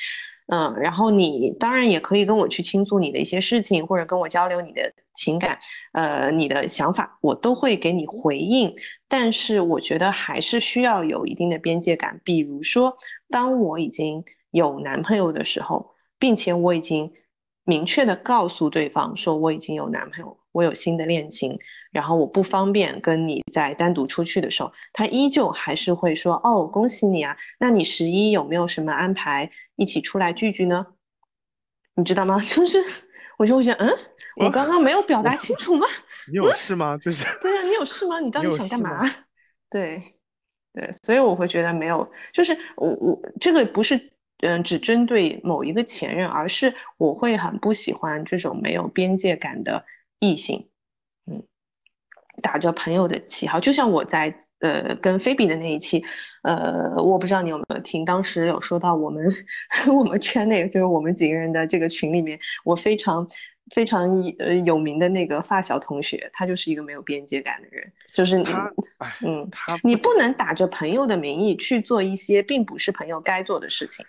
[0.51, 5.59] 嗯，然后你当然也可以跟我去倾诉你的一些事情，或者跟我交流你的情感，
[5.93, 8.73] 呃，你的想法，我都会给你回应。
[9.07, 12.19] 但是我觉得还是需要有一定的边界感。
[12.23, 12.97] 比如说，
[13.29, 17.13] 当我已经有男朋友的时候，并且我已经
[17.63, 21.59] 明确的告诉对方说我已经有男朋友，我有新的恋情，
[21.91, 30.85] 然后我不方便跟你在单独出去的时候，他依旧还是会说哦，恭喜你啊，那你十一有没有什么安排一起出来聚聚呢？
[31.95, 32.39] 你知道吗？
[32.47, 32.77] 就是
[33.37, 33.89] 我就会想，嗯，
[34.35, 35.87] 我刚刚没有表达清楚吗？
[36.27, 36.97] 你有事吗？
[36.97, 38.19] 就是 对呀，你有事吗？
[38.19, 39.01] 你到底想干嘛？
[39.69, 40.15] 对，
[40.73, 49.85] 对，所以我会觉得没有，就是我我这个不是嗯只针对某一个前任，而是我会很不喜欢这种没有边界感的
[50.19, 50.69] 异性，嗯，
[52.41, 56.03] 打着朋友的旗号，就像我在呃跟菲比的那一期，
[56.43, 59.33] 呃，我不知道你有没有听，当时有说到我们
[59.93, 63.27] 我们圈内就是我们几个人的这个群里面，我非常
[63.75, 64.09] 非常
[64.39, 74.05] 呃有名的那个发小同学，他就是一个没有边界感的人，就是你他，哎，嗯，他你不能打着朋友的名义去做一些并不是朋友该做的事情，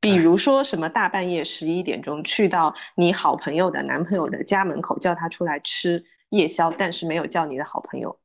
[0.00, 8.18] 比如说什么大半夜十一点钟去到你好朋友的男朋友的家门口叫他出来吃夜宵，但是没有叫你的好朋友，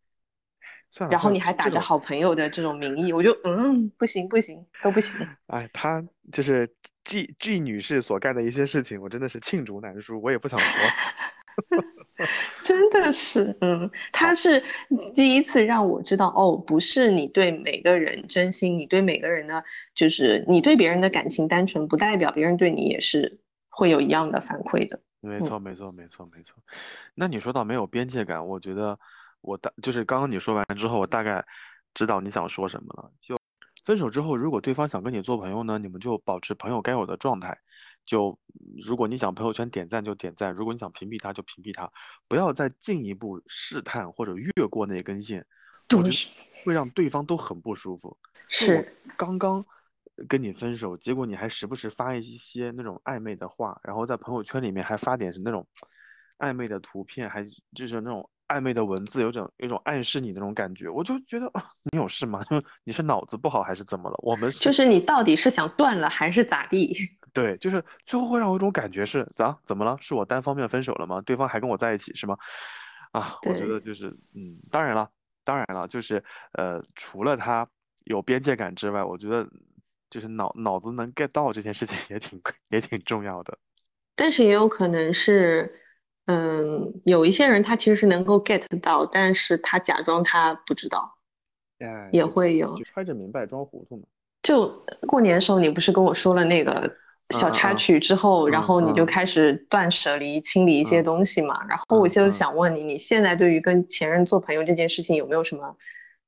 [1.10, 5.16] 然后你还打着好朋友的这种名义，我就嗯不行不行都不行。
[5.48, 6.68] 哎，她就是
[7.04, 10.68] G G 女士所干的一些事情，我真的是罄竹难书，我也不想说。
[12.62, 14.64] 真的是，嗯，他是
[15.14, 23.40] 第一次让我知道，哦，不是你对每个人真心，你对每个人呢，就是你对别人的感情单纯，不代表别人对你也是
[23.70, 25.00] 会有一样的反馈的。
[25.20, 26.56] 没错，没错，没错，没错。
[27.16, 29.00] 那你说到没有边界感，我觉得
[29.42, 31.46] 我大就是刚刚你说完之后，我大概
[31.94, 33.12] 知道你想说什么了。
[33.22, 33.38] 就
[33.84, 37.58] 分手之后，如果对方想跟你做朋友呢，你们就保持朋友该有的状态。
[38.06, 38.40] 就
[38.86, 41.92] 如果你想朋友圈点赞就点赞，如果你想屏蔽他就屏蔽他，
[42.28, 45.46] 不要再进一步试探或者越过那根线，
[45.92, 46.32] 我觉得
[46.64, 48.18] 会让对方都很不舒服。
[48.48, 49.66] 是，刚刚
[50.28, 55.66] 跟你分手，结果你还时不时发一些那种暧昧的话，然后在朋友圈里面还发点是那种
[56.40, 57.46] 暧昧的图片，还
[57.76, 61.62] 就是那种暧昧的文字，有种有种暗示你那种感觉，我就觉得啊
[61.92, 62.44] 你有事吗？
[62.46, 64.16] 就 你是脑子不好还是怎么了？
[64.24, 66.96] 我们是就是你到底是想断了还是咋地？
[67.34, 69.96] 对，就是最后会让我有一种感觉是咋怎么了？
[70.02, 71.22] 是我单方面分手了吗？
[71.22, 72.36] 对方还跟我在一起是吗？
[73.12, 75.08] 啊，我觉得就是嗯，当然了，
[75.44, 77.68] 当然了，就是呃，除了他
[78.06, 79.48] 有边界感之外，我觉得
[80.10, 83.58] 就是脑脑子能 get 到这件事情也挺也挺重要的。
[84.16, 85.80] 但是也有可能是，
[86.26, 91.18] 嗯，有一些人他其实是能够 get 到，但是他假装他不知道，
[91.80, 92.84] 哎，也会有就。
[92.84, 94.04] 揣着明白装糊涂嘛。
[94.44, 94.70] 就
[95.08, 96.96] 过年的时候，你不是跟我说了那个
[97.32, 101.66] 小插曲之后，然嗯后你就嗯开始断舍离、清理一些嗯东西嘛？
[101.68, 105.76] 然后我嗯就嗯想问你，你现在对于跟前任做朋友这件事情有没有什么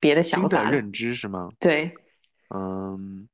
[0.01, 0.63] 别的想法呢？
[0.63, 1.49] 新的认知是吗？
[1.59, 1.93] 对，
[2.53, 3.28] 嗯，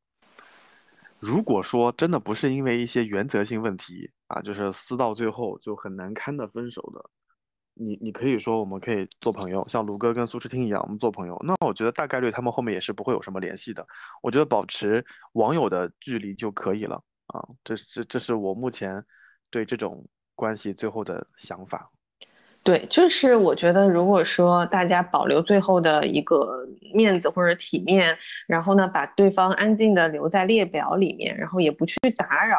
[1.26, 7.10] 如果说真的不是因为一些原则性问题啊，就是撕到最后就很难堪的分手的，
[7.74, 11.36] 你你可以说我们可以做朋友，像卢哥跟苏诗汀一样，我们做朋友。
[11.44, 13.84] 那我觉得大概率他们后面也是不会有什么联系的。
[14.22, 15.04] 我觉得保持
[15.34, 16.96] 网友的距离就可以了
[17.28, 19.04] 啊，这这这是我目前
[19.50, 21.90] 对这种关系最后的想法。
[22.66, 32.58] 对，就是我觉得，如果说大家保留最后的一个面子或者体面，然后呢，把对方安静的留在列表里面，然后也不去打扰，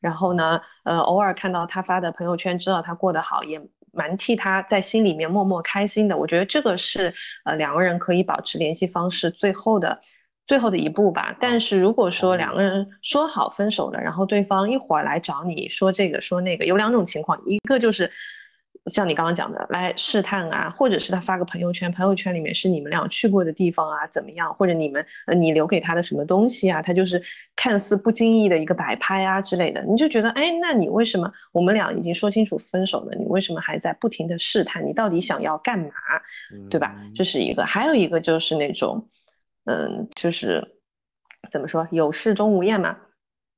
[0.00, 3.58] 然后呢，呃，偶尔看到他发的朋友圈，知道他过得好，也
[3.90, 6.18] 蛮替他在心里面默默开心的。
[6.18, 7.14] 我觉得这个是
[7.46, 9.98] 呃两个人可以保持联系方式最后的
[10.46, 11.34] 最后的一步吧。
[11.40, 18.12] 但是如果说两个人说好分手了，然后对方一会儿来找你说这个说那个，有两种情况，一个就是。
[18.86, 24.54] 像你刚刚讲的，来试探啊，或者是他发个朋友圈，朋友圈里面是你们俩去过的地方啊，怎么样？
[24.54, 26.80] 或者你们呃，你留给他的什么东西啊？
[26.80, 27.22] 他就是
[27.54, 34.86] 看似不经意的一个摆拍啊之类的，你就觉得，哎，那你为什么我们俩已经说清楚分手了，你为什么还在不停的试探？
[34.86, 35.90] 你到底想要干嘛？
[36.70, 36.94] 对吧？
[36.98, 39.08] 嗯这是一个，还有一个就是那种，
[39.64, 40.76] 嗯，就是
[41.50, 42.96] 怎么说，有事钟无艳嘛，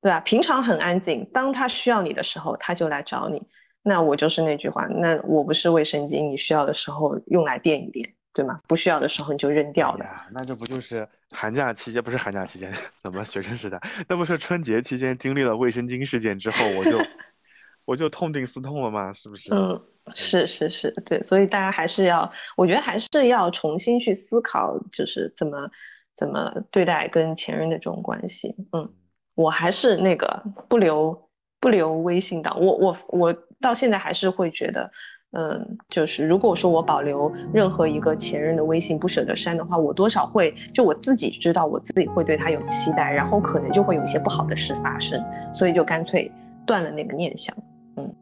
[0.01, 0.21] 对吧？
[0.21, 3.43] 平常很安静，当他需要你的时候，他就来找你。
[3.83, 8.61] 那我就是那句话，那我不是卫生巾，你需要的时候用来垫一垫，对吗？
[8.69, 10.05] 不需要的时候你就扔掉了。
[10.05, 12.03] 哎，那这不就是寒假期间？
[12.03, 12.73] 不是寒假期间，
[13.03, 13.81] 怎么学生时代？
[14.09, 16.99] 那不是春节期间经历了卫生巾事件之后，我就
[17.87, 19.13] 我就痛定思痛了嘛？
[19.13, 19.53] 是不是？
[19.55, 19.81] 嗯，
[20.15, 25.71] 是是是，对，所以大家还是要，我觉得还是要重新去思考，就是怎么
[26.17, 28.55] 怎么对待跟前任的这种关系。
[28.73, 28.93] 嗯，
[29.35, 34.91] 我还是那个不留不留微信档，我我我到现在还是会觉得
[35.33, 45.23] 嗯就是如果说我保留任何一个前任的微信不舍得删的话我多少会就我自己知道我自己会对他有期待然后可能就会有一些不好的事发生
[45.55, 46.31] 所以就干脆
[46.67, 47.55] 断了那个念想
[47.97, 48.13] 嗯。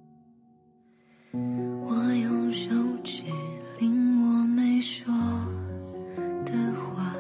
[1.87, 2.71] 我用手
[3.03, 3.23] 指
[3.81, 3.91] 令
[4.23, 5.13] 我没说
[6.45, 7.15] 的话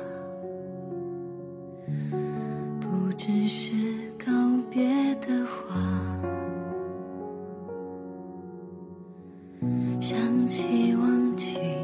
[2.81, 3.73] 不只是
[4.19, 4.27] 告
[4.71, 5.38] 别的
[10.09, 11.78] 想起忘记。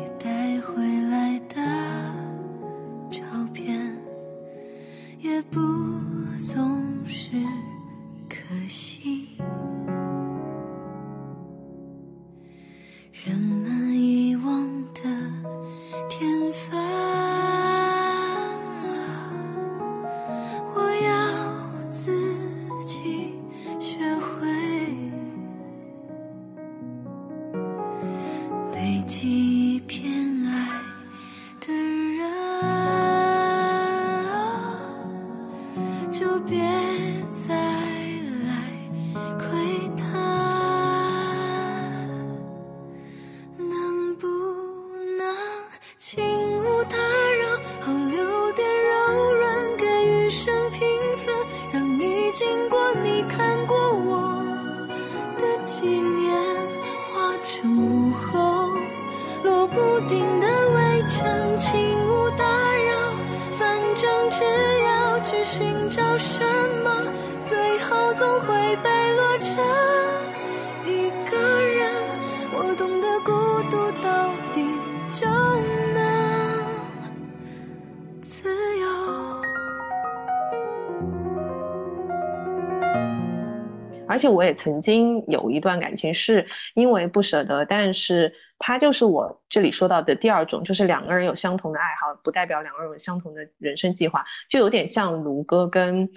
[84.44, 96.10] 我也曾经有一段感情是因为不舍得，但是他就是我这里说到的第二种，就是两个人有相同的爱好，不代表两个人有相同的人生计划，就有点像卢哥跟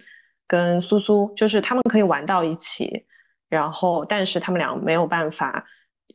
[0.45, 3.05] 跟苏苏，就是他们可以玩到一起，
[3.47, 5.65] 然后但是他们俩没有办法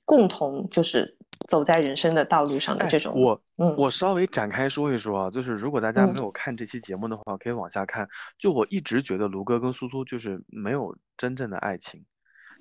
[0.05, 1.17] 共同就是
[1.49, 8.09] 走在人生的道路上的哎这种，我嗯我稍微展开说一说啊，就是如果大家嗯没有看这期节目的话，可以往下看。
[8.39, 12.05] 就我一直觉得卢哥跟苏苏就是没有真正的爱情，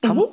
[0.02, 0.32] 他们嗯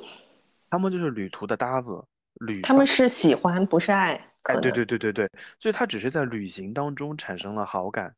[0.69, 2.03] 他们就是旅途的搭子，
[2.35, 5.29] 旅他们是喜欢不是爱，哎，对对对对对，
[5.59, 8.13] 所以他只是在旅行当中产生了好感，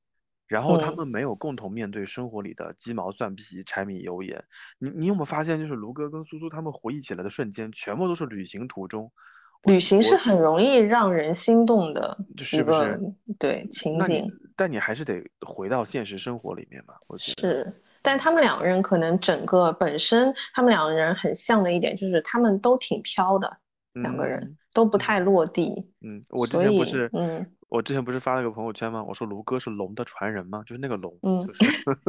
[0.47, 4.43] 然后他嗯们没有共同面对生活里的鸡毛蒜皮、柴米油盐。
[4.79, 9.11] 你你有没有发现，就是卢哥跟苏苏他们回忆起来的瞬间，全部都是旅行途中。
[9.63, 12.99] 我旅行是很容易让人心动的是一个不是
[13.37, 14.31] 对情景。
[14.55, 17.41] 但你还是得回到现实生活里面嘛，我觉得。
[17.41, 23.57] 是，但他们两个人可能整个本身，他们两个人很像的一点就是他们都挺飘的，
[23.93, 25.73] 两个人嗯都不太落地。
[26.01, 29.03] 嗯，我之前不是，嗯我之前不是发了个朋友圈吗？
[29.03, 30.61] 我说卢哥是龙的传人吗？
[30.65, 31.63] 就是那个龙，嗯就是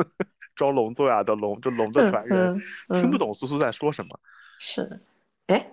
[0.55, 2.61] 装聋作哑的龙，就龙的传人，
[2.92, 4.18] 听不懂苏苏在说什么，
[4.59, 5.00] 是，
[5.46, 5.66] 哎，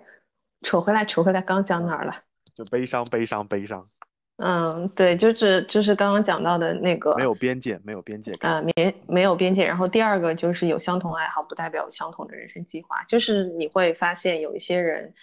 [0.62, 2.14] 扯回来扯回来，刚讲哪儿了？
[2.54, 3.88] 就悲伤悲伤悲伤，
[4.36, 8.52] 嗯，对，就是就是刚刚讲到的那个没有边界，没有边界感。
[8.52, 9.66] 啊，没没有边界。
[9.66, 13.02] 然后第二个就是有相同爱好，不代表有相同的人生计划。
[13.04, 15.14] 就是你会发现有一些人，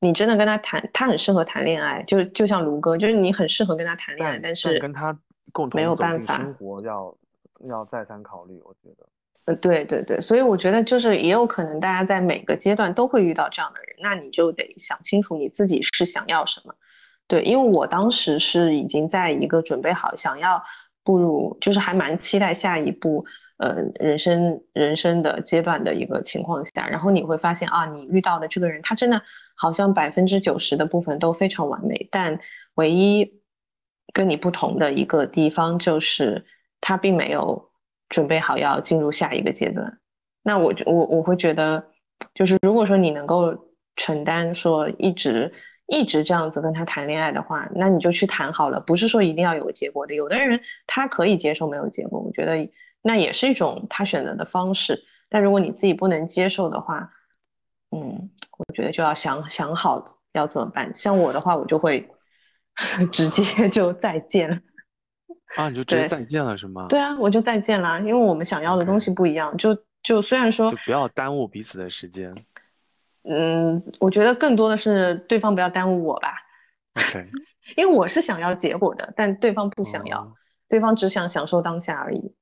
[0.00, 5.16] 你真的跟他谈，他很适合谈恋爱，就就像卢哥，就是你很适合跟他谈恋爱，但但是跟他
[5.52, 7.16] 共同没有办法生活要
[7.70, 9.06] 要再三考虑，我觉得。
[9.46, 16.74] 呃，对对对，所以我觉得就是也有可能大家在每个阶段都会遇到这样的人，那你就得想清楚你自己是想要什么。
[17.26, 20.62] 对，因为我当时是已经在一个准备好想要
[21.02, 23.26] 步入，就是还蛮期待下一步
[23.58, 29.22] 呃人生人生的阶段的一个情况下，然后你会发现啊，你遇到的这个人他真的
[29.54, 32.40] 好像百分之九十的部分都非常完美，但
[32.74, 33.42] 唯一
[34.14, 36.46] 跟你不同的一个地方就是
[36.80, 37.70] 他并没有
[38.14, 39.98] 准备好要进入下一个阶段。
[40.44, 41.84] 那我就我我会觉得，
[42.32, 45.52] 就是如果说你能够承担说一直
[45.86, 50.14] 一直这样子跟他谈恋爱的话，那你就去谈好了，不是说一定要有个结果的。
[50.14, 52.70] 有的人他可以接受没有结果，我觉得
[53.02, 55.02] 那也是一种他选择的方式。
[55.28, 57.10] 但如果你自己不能接受的话，
[57.90, 60.92] 嗯，我觉得就要想想好要怎么办。
[60.94, 62.08] 像我的话，我就会
[63.10, 64.60] 直接就再见了。
[65.56, 66.86] 啊，你就直接再见了是吗？
[66.88, 69.56] 对啊，我就再见啦，因为我们想要的东西不一样。
[69.56, 72.34] 就就虽然说就，不要耽误彼此的时间。
[73.22, 76.34] 嗯，我觉得更多的是对方不要耽误我吧
[76.94, 77.30] ，OK，
[77.76, 80.32] 因为我是想要结果的，但对方不想要，哦
[80.68, 82.34] 对方只想享受当下而已。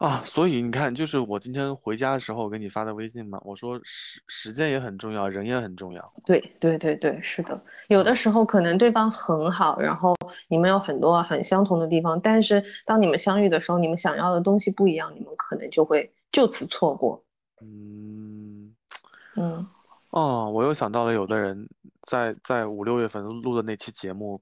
[0.00, 6.12] 啊，所以你看，就是我今天回家的时候给你发的微信嘛，我说时时间也很重要，人也很重要。
[6.24, 10.16] 对对对对，是的，有的时候可能对方很好，然后
[10.48, 17.22] 你们有很多很相同的地方，但是当你们相遇的时候，你们想要的东西不一样，你们可能就会就此错过。
[17.60, 18.74] 嗯，
[19.36, 19.66] 嗯
[20.12, 21.68] 哦，我又想到了，有的人
[22.08, 24.40] 在在五六月份录的那期节目，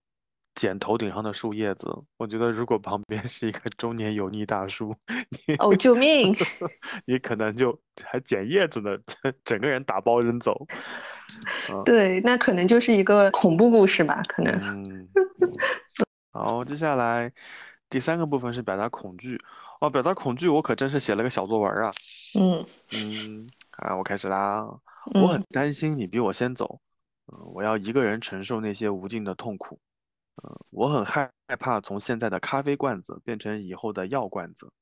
[0.58, 1.88] 捡头顶上的树叶子。
[2.16, 4.92] 我觉得如果旁边 是一个中年油腻大叔，
[5.46, 6.34] 你哦，救命！
[7.06, 8.90] 你可能就还捡叶子呢，
[9.44, 10.66] 整个人打包扔走。
[11.84, 14.52] 对，那可能就是一个恐怖故事吧，可能。
[14.60, 15.08] 嗯，
[16.32, 17.32] 好，接下来
[17.88, 19.38] 第三个部分是表达恐惧。
[19.80, 21.92] 哦，表达恐惧，我可真是写了个小作文啊。
[22.36, 23.46] 嗯嗯，
[23.78, 24.66] 啊，我开始啦。
[25.14, 26.80] 我很担心你比我先走。
[27.32, 29.78] 嗯，我要一个人承受那些无尽的痛苦。
[30.70, 34.72] 我很害怕从现在的咖啡罐子变成以后的药罐子。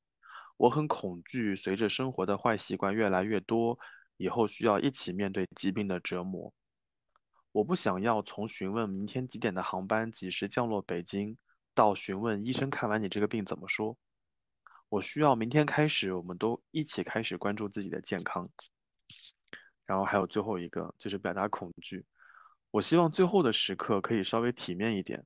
[0.57, 3.77] 我很恐惧，随着生活的坏习惯越来越多，
[4.17, 6.53] 以后需要一起面对疾病的折磨。
[7.51, 11.37] 我不想要从询问明天几点的航班、几时降落北京，
[11.73, 13.97] 到询问医生看完你这个病怎么说。
[14.89, 18.49] 我需要明天开始，我们都一起开始关注自己的健康。
[19.85, 22.05] 然后还有最后一个，就是表达恐惧。
[22.71, 25.25] 我希望最后的时刻可以稍微体面一点，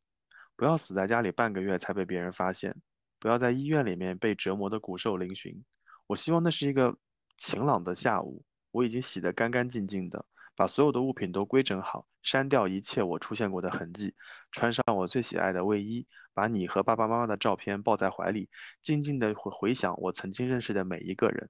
[0.62, 2.76] 不要死在家里半个月才被别人发现，
[3.18, 5.64] 不要在医院里面被折磨的骨瘦嶙峋。
[6.06, 6.96] 我希望那是一个
[7.36, 10.24] 晴朗的下午，我已经洗得干干净净的。
[10.56, 14.14] 把所有的物品都规整好，删掉一切我出现过的痕迹，
[14.52, 18.48] 穿上我最喜爱的卫衣，把你和爸爸妈妈的照片抱在怀里，
[18.84, 21.50] 静静的回回想我曾经认识的每一个人。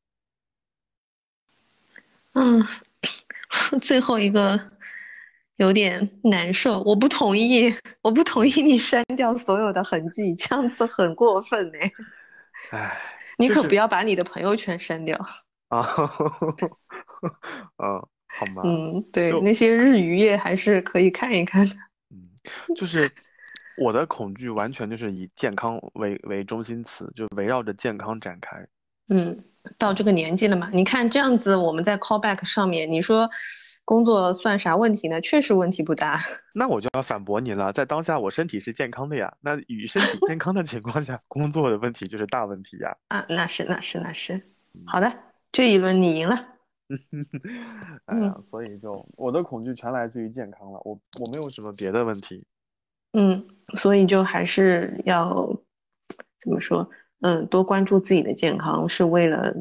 [2.32, 2.66] 嗯，
[3.82, 4.72] 最后一个
[5.62, 11.78] 有点难受，我不同意，我不同意你删掉所有的痕迹，这样子很过分呢。
[12.72, 12.98] 唉，
[13.38, 15.16] 你可不要把你的朋友圈删掉
[15.68, 15.88] 啊！
[17.78, 18.02] 嗯。
[18.34, 18.64] 好吗？
[18.66, 21.76] 嗯，对，那些日语夜还是可以看一看的。
[22.10, 22.30] 嗯，
[22.76, 23.12] 就是
[23.78, 28.66] 我的恐惧完全就是以健康为为中心词，就围绕着健康展开。
[29.10, 29.44] 嗯，
[29.78, 33.30] 到这个年纪了嘛，你看这样子，我们在 callback 上面，你说
[33.92, 35.20] 工作算啥问题呢？
[35.20, 36.18] 确实问题不大。
[36.56, 39.34] 那我就要反驳你了，在当下我身体是健康的呀。
[39.42, 42.96] 那与身体健康的情况下， 工作的问题就是大问题呀。
[43.10, 44.42] 啊，那是那是那是。
[44.86, 45.12] 好的，
[45.52, 46.38] 这一轮你赢了。
[48.08, 52.46] 哎呀，所以就我的恐惧全来自于健康了，我我没有什么别的问题。
[53.12, 55.54] 嗯，所以就还是要
[56.42, 56.90] 怎么说？
[57.20, 59.54] 嗯，多关注自己的健康，是为了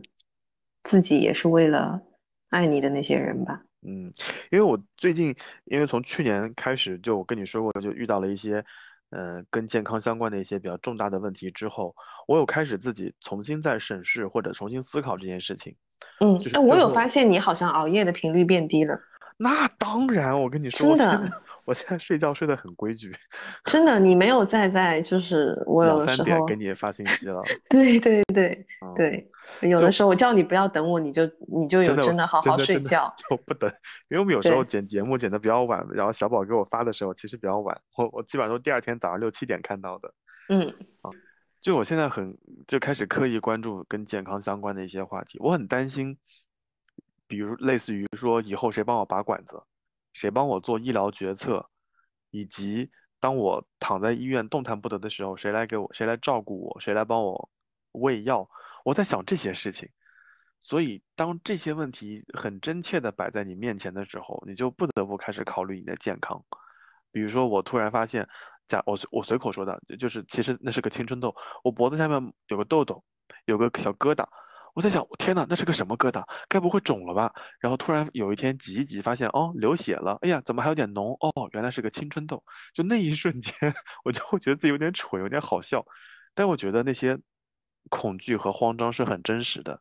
[0.85, 2.01] 自己，也是为了
[2.49, 3.65] 爱你的那些人吧。
[3.83, 4.13] 嗯，
[4.51, 8.65] 因为我最近，因为从去年开始，就我跟你说过，就遇到了一些，
[9.11, 11.95] 呃，跟健康相关的一些比较重大的问题之后，
[12.27, 15.75] 我有开始自己重新再审视或者重新思考这件事情。
[16.21, 19.01] 嗯，哎，我有发现你好像熬夜的频率变低了。
[19.39, 21.33] 那当然，我跟你说，真的，
[21.65, 23.15] 我现在睡觉睡得很规矩。
[23.65, 27.43] 真的，你没有再在，就是我有的时候给你发信息了。
[27.69, 29.31] 对对对对，
[29.69, 33.13] 有的时候我叫你不要等我，你就你就有真的好好睡觉。
[33.17, 33.71] 就不等，
[34.09, 40.15] 因为我们有 时候剪节目剪的比较晚，然后小宝给我发的时候其实比较晚，我我基本上都第二天早上六七点看到的。
[40.49, 40.67] 嗯
[41.03, 41.11] 啊。
[41.61, 42.35] 就我现在很
[42.67, 46.17] 就开始刻意关注跟健康相关的一些话题，我很担心，
[47.27, 49.61] 比如类似于说以后谁帮我拔管子，
[50.13, 51.69] 谁帮我做医疗决策，
[52.31, 57.51] 以及当我躺在医院动弹不得的时候，谁来给我谁来照顾我，谁来帮我
[57.93, 58.49] 喂药，
[58.85, 59.89] 我在想这些事情。
[60.61, 66.45] 所以当这些问题很真切的摆在你面前的时候，你就不得不开始考虑你的健康。
[67.11, 68.29] 比如说我突然发现。
[68.71, 71.35] 假我我随口说的，就是其实那是个青春痘，
[71.65, 73.03] 我脖子下面有个痘痘，
[73.47, 74.25] 有个小疙瘩，
[74.75, 76.23] 我在想，天呐，那是个什么疙瘩？
[76.49, 77.33] 该不会肿了吧？
[77.61, 81.17] 然后突然有一天挤一挤，发现哦流血了，哎呀，怎么还有点脓？
[81.21, 82.43] 哦，原来是个青春痘。
[82.73, 83.53] 就那一瞬间，
[84.05, 85.85] 我就会觉得自己有点蠢，有点好笑。
[86.35, 87.19] 但我觉得那些
[87.89, 89.81] 恐惧和慌张是很真实的。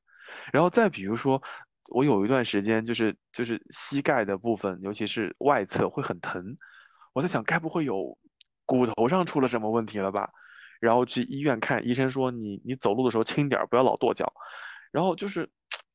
[0.52, 1.42] 然后再比如说，
[1.90, 6.44] 我有一段时间就是就是膝盖的部分，尤其是外侧会很疼，
[7.14, 8.18] 我在想，该不会有？
[8.70, 10.30] 骨头上出了什么问题了吧？
[10.80, 14.32] 然后去医院看，医生说你你走路的时候轻点，不要老跺脚。
[14.92, 15.50] 然后就是，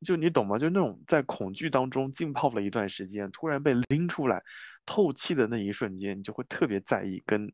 [0.04, 0.58] 就你懂吗？
[0.58, 4.42] 就那种在恐惧当中浸泡了一段时间，突然被拎出来
[4.86, 7.52] 透气的那一瞬间，你就会特别在意跟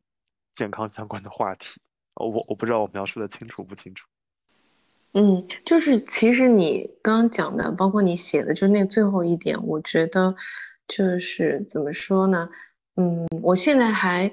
[0.53, 1.81] 健康相关的话题。
[2.15, 4.07] 我我不知道我描述的清楚不清楚。
[5.13, 10.35] 嗯，就是其实你刚刚讲的，包括你写的，就那最后一点，我觉得
[10.87, 12.49] 就是怎么说呢？
[12.95, 14.31] 嗯，我现在还。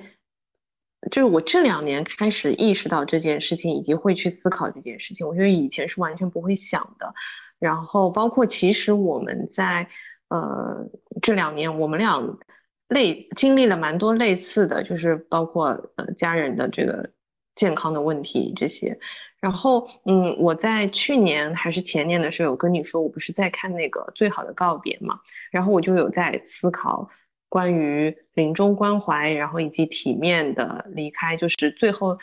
[1.10, 5.26] 就是我这两年开始意识到这件事情，以及会去思考这件事情。
[5.26, 7.14] 我觉得以前是完全不会想的。
[7.58, 9.88] 然后包括其实我们在
[10.28, 10.88] 呃
[11.22, 12.38] 这两年，我们俩
[12.88, 17.10] 类经历了蛮多类似的，就是包括呃家人的这个
[17.54, 18.98] 健康的问题这些。
[19.40, 25.20] 然后嗯，我在去年还是前年的时候有跟你说，我不是在看那个《最好的告别》嘛，
[25.52, 27.08] 然后我就有在思考。
[27.48, 32.18] 关于临终关怀，然后以及体面的离开，就是最后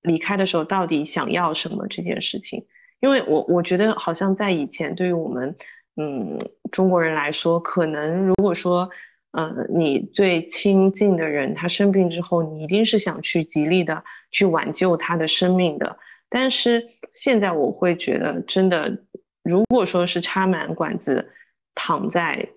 [0.00, 2.66] 离开的时候到底想要什么这件事情。
[3.00, 5.54] 因为我我觉得好像在以前，对于我们
[5.96, 6.38] 嗯
[6.72, 8.88] 中国人来说，可能如果说
[9.32, 15.98] 呃你最亲近的人他生病之后，你一定是想去极力的去挽救他的生命的。
[16.30, 19.02] 但是现在我会觉得，真的
[19.42, 21.30] 如果说是插满管子
[21.74, 22.48] 躺在。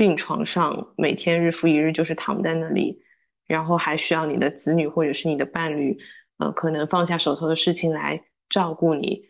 [0.00, 3.02] 病床上每天日复一日就是躺在那里，
[3.46, 5.98] 然后还需要你的子女或者是你的伴侣，
[6.38, 9.26] 呃，可能放下手头的事情来照顾你，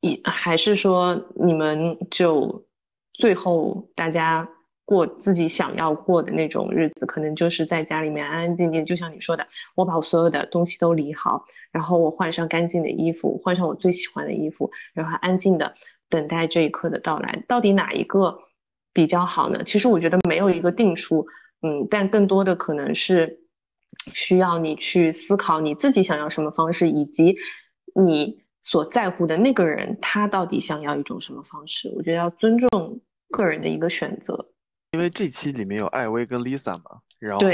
[0.00, 2.64] 一还是说你们就
[3.12, 4.48] 最后大家
[4.84, 15.74] 过自己想要过的那种日子，可能就是在家里面安安静静，就像你说的，我把我所有的东西都理好，然后我换上干净的衣服，换上我最喜欢的衣服，然后安静的
[16.08, 18.38] 等待这一刻的到来，到底哪一个？
[18.92, 19.62] 比较好呢？
[19.64, 21.26] 其实我觉得没有一个定数，
[21.62, 23.40] 嗯，但更多的可能是
[24.12, 27.36] 需要你去思考你自己想要什么方式，以及
[27.94, 31.90] 你所在乎的那个人他到底想要一种什么方式。
[31.96, 34.48] 我觉得要尊重个人的一个选择。
[34.92, 37.46] 因为这期里面有艾薇跟 Lisa 嘛，然后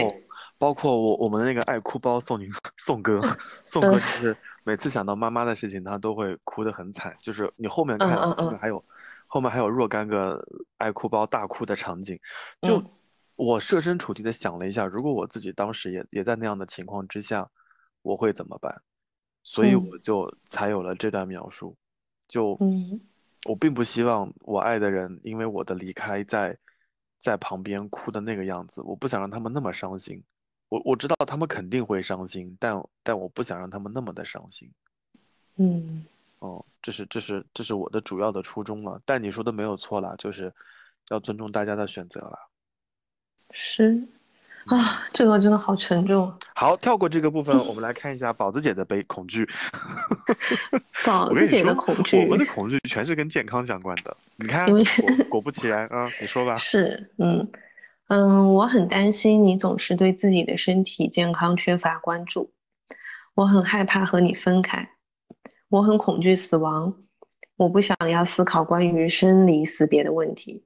[0.58, 3.20] 包括我我们的那个爱哭包宋宁宋哥，
[3.64, 4.36] 宋哥就是
[4.66, 7.14] 每次想到妈妈的事情，他都会哭得很惨。
[7.20, 8.84] 就是你后面看还有。
[9.28, 10.44] 后面还有若干个
[10.78, 12.18] 爱哭包大哭的场景，
[12.62, 12.82] 就
[13.36, 17.48] 我设身处地的想了一下，如果我自己当时也也在那样的情况之下，
[18.02, 18.82] 我会怎么办？
[19.44, 21.76] 所以我就才有了这段描述。
[22.26, 22.58] 就
[23.44, 26.58] 我并不希望我爱的人因为我的离开在
[27.20, 30.22] 在旁边哭的那个样子，我不想让他们那么伤心。
[30.68, 34.70] 我我知道他们肯定会伤心，但但我不想让他们那么的伤心。
[35.56, 36.04] 嗯。
[36.40, 40.52] 哦，这是这是这是我的主要的初衷了，但你说的没有错啦，就是
[41.08, 42.38] 要尊重大家的选择了。
[43.50, 44.06] 是
[44.66, 46.32] 啊，这个真的好沉重。
[46.54, 49.48] 好，跳过这个部分，我们来看一下宝子姐的悲恐惧。
[51.06, 54.14] 宝子姐的恐惧，我们的恐惧全是跟健康相关的。
[54.36, 54.66] 你看，
[55.30, 56.54] 果不其然啊，你说吧。
[56.60, 57.50] 是，嗯
[58.08, 62.52] 嗯，我很担心你总是对自己的身体健康缺乏关注，
[63.34, 64.90] 我很害怕和你分开。
[65.68, 67.02] 我很恐惧死亡，
[67.56, 70.64] 我不想要思考关于生离死别的问题。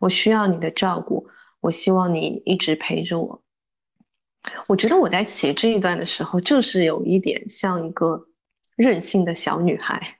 [0.00, 1.28] 我需要你的照顾，
[1.60, 3.42] 我希望你一直陪着我。
[4.66, 8.28] 我觉得我在写这一段的时候，就是有一点像一个
[8.76, 10.18] 任性的小女孩，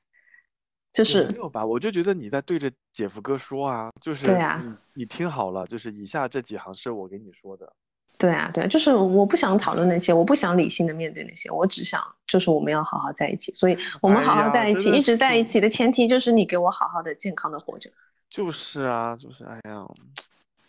[0.94, 1.66] 就是没有吧？
[1.66, 7.70] 我就觉得你在对着姐夫哥说啊，就是对呀，你听好了，就是以下这几行是我给你说的。
[8.16, 17.90] 对啊，对啊，就是我不想讨论那些，我不想理性的面对那些，我只想就是我们要好好在一起，所以我们好好在一起，一直在一起的前提就是你给我好好的、健康的活着。
[18.30, 19.84] 就是啊，就是哎呀，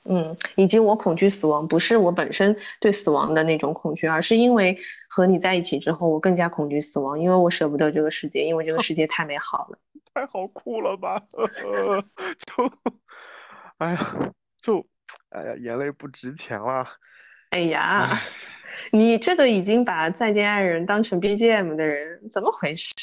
[0.04, 4.78] 嗯，以及我恐惧死亡，不是我本身对死亡的那种恐惧，而是因为
[5.08, 9.78] 和你在一起之后，我更加恐惧死亡，因为我舍不得这个世界，因为这个世界太美好了。
[10.14, 11.22] 太好哭了吧？
[11.30, 12.72] 就，
[13.80, 14.32] 哎呀，
[14.62, 14.86] 就，
[15.30, 16.88] 哎呀，眼泪不值钱了。
[17.56, 18.20] 哎呀，
[18.92, 22.94] 你这个已经把《再见爱人》当成 BGM 的人，怎么回事？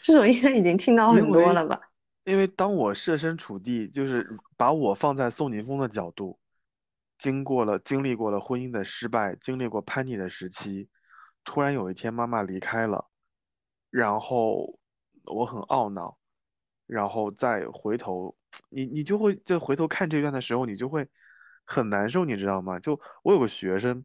[0.00, 1.78] 这种应该已经听到很多了吧？
[2.24, 4.26] 因为当我设身处地，就是
[4.56, 6.38] 把我放在宋宁峰的角度，
[7.18, 10.88] 经过了经历过了婚姻的失败，经历过叛逆的时期，
[11.44, 13.04] 突然有一天妈妈离开了，
[13.90, 14.78] 然后
[15.24, 16.16] 我很懊恼，
[16.86, 18.34] 然后再回头，
[18.70, 21.06] 你你就会再回头看这段的时候，你就会。
[21.64, 22.78] 很难受，你知道吗？
[22.78, 24.04] 就我有个学生，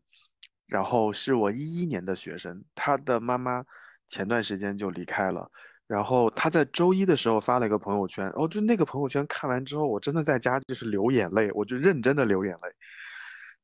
[0.68, 3.64] 然后是我一一年的学生，他的妈妈
[4.08, 5.49] 前段时间就离开了，
[5.88, 12.69] 然后他在周一的时候发了一个朋友圈，哦，就那个朋友圈看完之后，我真的在家就是流眼泪，我就认真的流眼泪。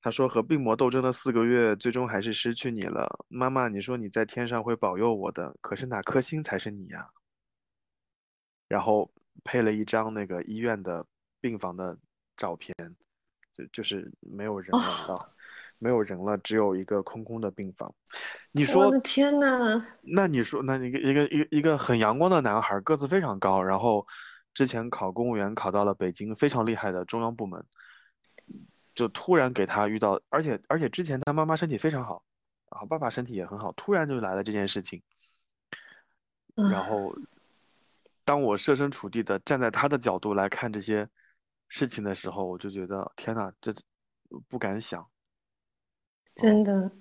[0.02, 7.08] 他说和病魔斗争了四个月，最终还是失去你了，妈妈，你说你在天上会保佑我的，可是哪颗星才是你呀？
[8.68, 9.10] 然后
[9.46, 11.06] 配了一张那个医院的
[11.40, 11.98] 病房的
[12.36, 12.76] 照片。
[13.54, 15.16] 就就是没有人了，
[15.78, 17.94] 没有人了，只有一个空空的病房。
[18.52, 24.08] 你说，我的天呐，那你说，那一个一个一个一个很阳光的男孩，个子非常高，然后
[24.54, 27.64] 之前考公务员考到了北京非常厉害的中央部门，
[28.96, 32.24] 就突然给他遇到，而且而且之前他妈妈身体非常好，
[32.72, 35.02] 然后爸爸身体也很好，突然就来了这件事情。
[36.56, 37.16] 然后，
[38.26, 41.08] 当我设身处地的站在他的角度来看这些。
[41.76, 43.74] 事情的时候，我就觉得天哪，这
[44.48, 45.04] 不敢想。
[46.36, 46.92] 真的，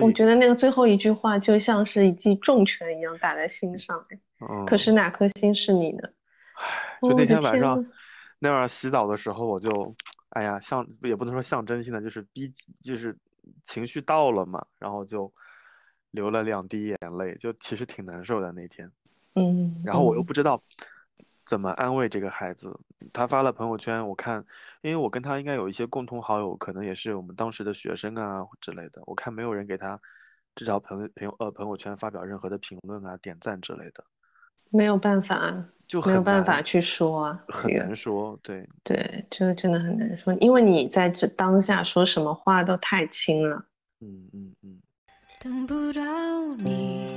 [0.00, 4.00] 我觉得那个最后一句话就像是一记重拳一样打在心上。
[4.48, 6.14] 嗯，可是哪颗心是你的？
[7.02, 7.84] 就那天晚上，
[8.38, 9.92] 那晚上洗澡的时候，我就
[10.28, 13.18] 哎呀，象也不能说象征性的，就是逼，就是
[13.64, 15.32] 情绪到了嘛，然后就
[16.12, 18.88] 流了两滴眼泪，就其实挺难受的那天。
[19.34, 20.62] 嗯，然后我又嗯不知道
[21.50, 22.72] 怎么安慰这个孩子。
[23.12, 24.44] 他发了朋友圈，我看，
[24.82, 29.02] 因为我跟他应该有一些共同好友，可能也是我们当时的学生啊之类的。
[29.04, 30.00] 我看没有人给他
[30.54, 34.04] 这条朋友朋友呃朋友圈发表任何的评论啊、点赞之类的，
[34.70, 38.38] 没有办法，就没有办法去说啊，很难说。
[38.44, 43.64] 对，对，这个真的很难说，因为你在这当下说什么话都太轻了。
[43.98, 44.80] 嗯嗯嗯，
[45.40, 46.00] 等不到
[46.58, 47.10] 你，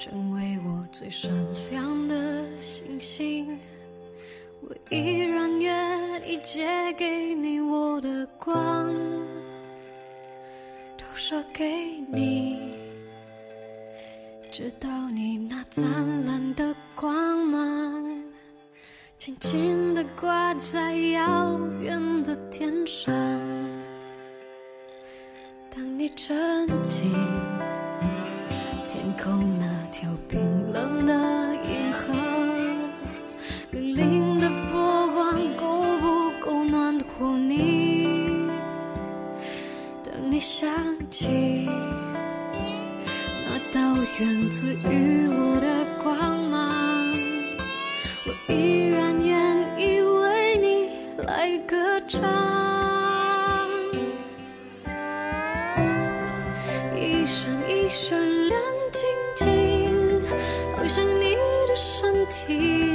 [0.00, 1.30] 成为我最闪
[1.70, 3.58] 亮的星星。
[4.62, 8.90] 我依然愿意借给你我的光，
[10.96, 12.72] 都射给你，
[14.50, 15.84] 直到你那灿
[16.24, 18.24] 烂的光芒，
[19.18, 23.14] 轻轻地挂在遥远的天上。
[25.70, 27.12] 当你沉浸
[28.88, 29.69] 天空那
[40.60, 40.68] 想
[41.10, 41.66] 起
[43.46, 47.16] 那道源自于我的光芒，
[48.26, 50.90] 我依然愿意为你
[51.24, 52.20] 来歌唱。
[56.94, 58.20] 一闪一闪
[58.50, 58.60] 亮
[58.92, 59.02] 晶
[59.36, 60.22] 晶，
[60.76, 61.36] 好像你
[61.68, 62.89] 的身体，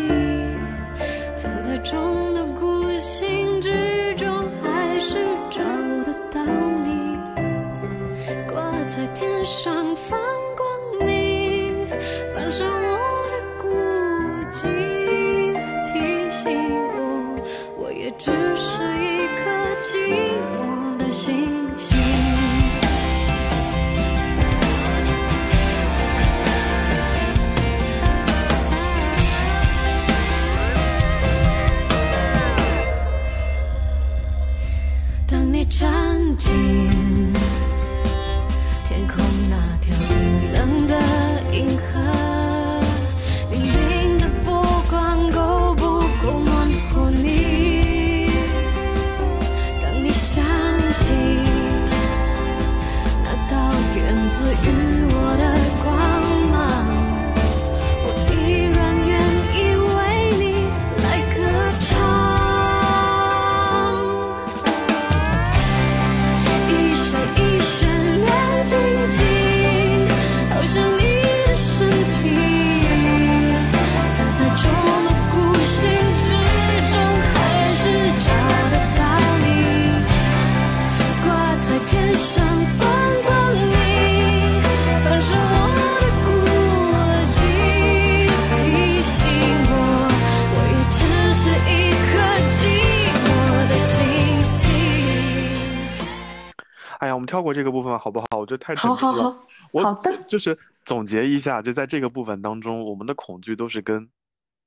[98.45, 99.83] 我觉得太沉好好重了。
[99.83, 100.55] 好，的，就是
[100.85, 104.07] 总结一下，就在这个部分当中，我们的恐惧都是跟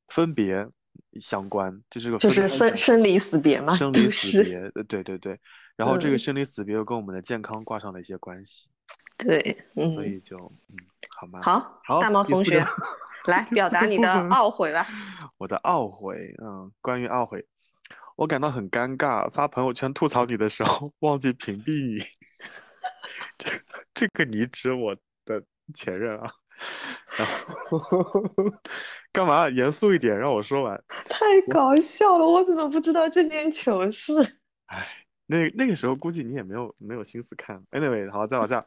[0.08, 0.68] 分别
[1.20, 5.38] 相关，就是个就是生生离死别嘛，生离死别，呃对对对。
[5.76, 8.68] 然后这个嗯生离死别又跟我们的健康挂上了一些关系，
[9.16, 10.36] 对，所嗯，以就
[10.70, 10.76] 嗯，
[11.16, 11.40] 好吗？
[11.40, 12.66] 好，好大毛同学
[13.26, 14.84] 来表达你的懊悔吧。
[15.38, 17.46] 我的懊悔，嗯，关于懊悔，
[18.16, 19.30] 我感到很尴尬。
[19.30, 22.02] 发朋友圈吐槽你的时候，忘记屏蔽你。
[23.94, 24.94] 这这个你指我
[25.24, 25.42] 的
[25.74, 26.30] 前任啊？
[27.16, 27.26] 然
[27.68, 28.22] 后
[29.12, 29.48] 干嘛？
[29.48, 30.82] 严肃一点，让我说完。
[31.06, 34.12] 太搞笑了，我怎么不知道这件糗事？
[34.66, 37.62] 哎，那那个时候估计你也没有没有心思看。
[37.70, 38.64] Anyway，好，再往下，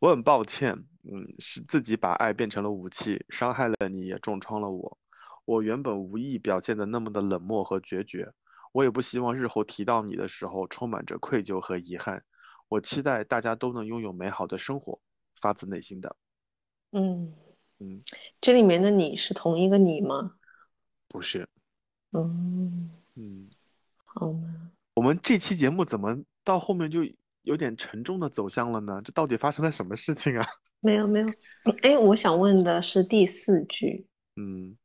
[0.00, 0.72] 我很抱歉，
[1.04, 4.98] 嗯，是自己把爱变成了武器，伤害了你，也重创了我。
[5.44, 8.28] 我原本无意表现的那么的冷漠和决绝，
[8.72, 12.22] 我也不希望日后提到你的时候充满着愧疚和遗憾。
[12.70, 15.00] 我期待大家都能拥有美好的生活，
[15.40, 16.16] 发自内心的。
[16.92, 17.34] 嗯
[17.80, 18.00] 嗯，
[18.40, 20.36] 这里面的你是同一个你吗？
[21.08, 21.48] 不是，
[22.12, 23.50] 嗯，嗯，
[24.04, 24.70] 好吗？
[24.94, 27.00] 我们这期节目怎么到后面就
[27.42, 29.02] 有点沉重的走向了呢？
[29.04, 30.46] 这到底发生了什么事情啊？
[30.78, 31.26] 没 有没有，
[31.82, 34.06] 哎，我想问的是第四句，
[34.36, 34.76] 嗯，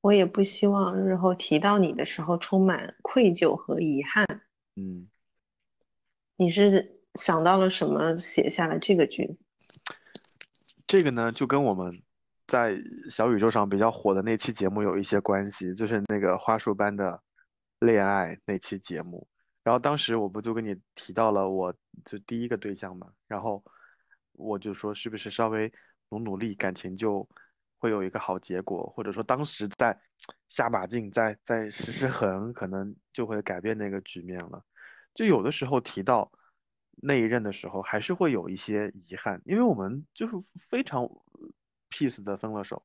[0.00, 4.26] 我也不希望日后提到你的时候充满愧疚和遗憾。
[4.76, 5.08] 嗯，
[6.36, 9.38] 你是想到了什么写下了这个句子？
[10.86, 12.02] 这个呢，就跟我们
[12.46, 12.76] 在
[13.08, 17.20] 小宇宙上比较火的那期节目有一些关系，就是那个花束般的
[17.80, 19.26] 恋爱那期节目，
[19.62, 21.74] 然后当时我不就跟你提到了我
[22.04, 23.64] 就第一个对象嘛，然后
[24.32, 25.72] 我就说是不是稍微
[26.10, 27.26] 努努力，感情就
[27.78, 29.98] 会有一个好结果，或者说当时在
[30.48, 34.62] 下把劲，在在使使狠，可能就会改变那个局面了。
[35.14, 36.30] 就有的时候提到
[36.96, 40.34] 那一任的时候，还是会有一些遗憾，因为我们就是
[40.70, 41.08] 非常
[41.90, 42.82] peace 的分了手，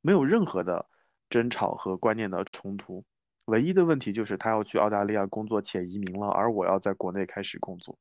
[0.00, 0.84] 没有任何的
[1.28, 3.04] 争吵和观念的冲突，
[3.46, 7.98] 唯一的问题就是他要去澳大利亚工作且移民了，而我要在国内开始工作，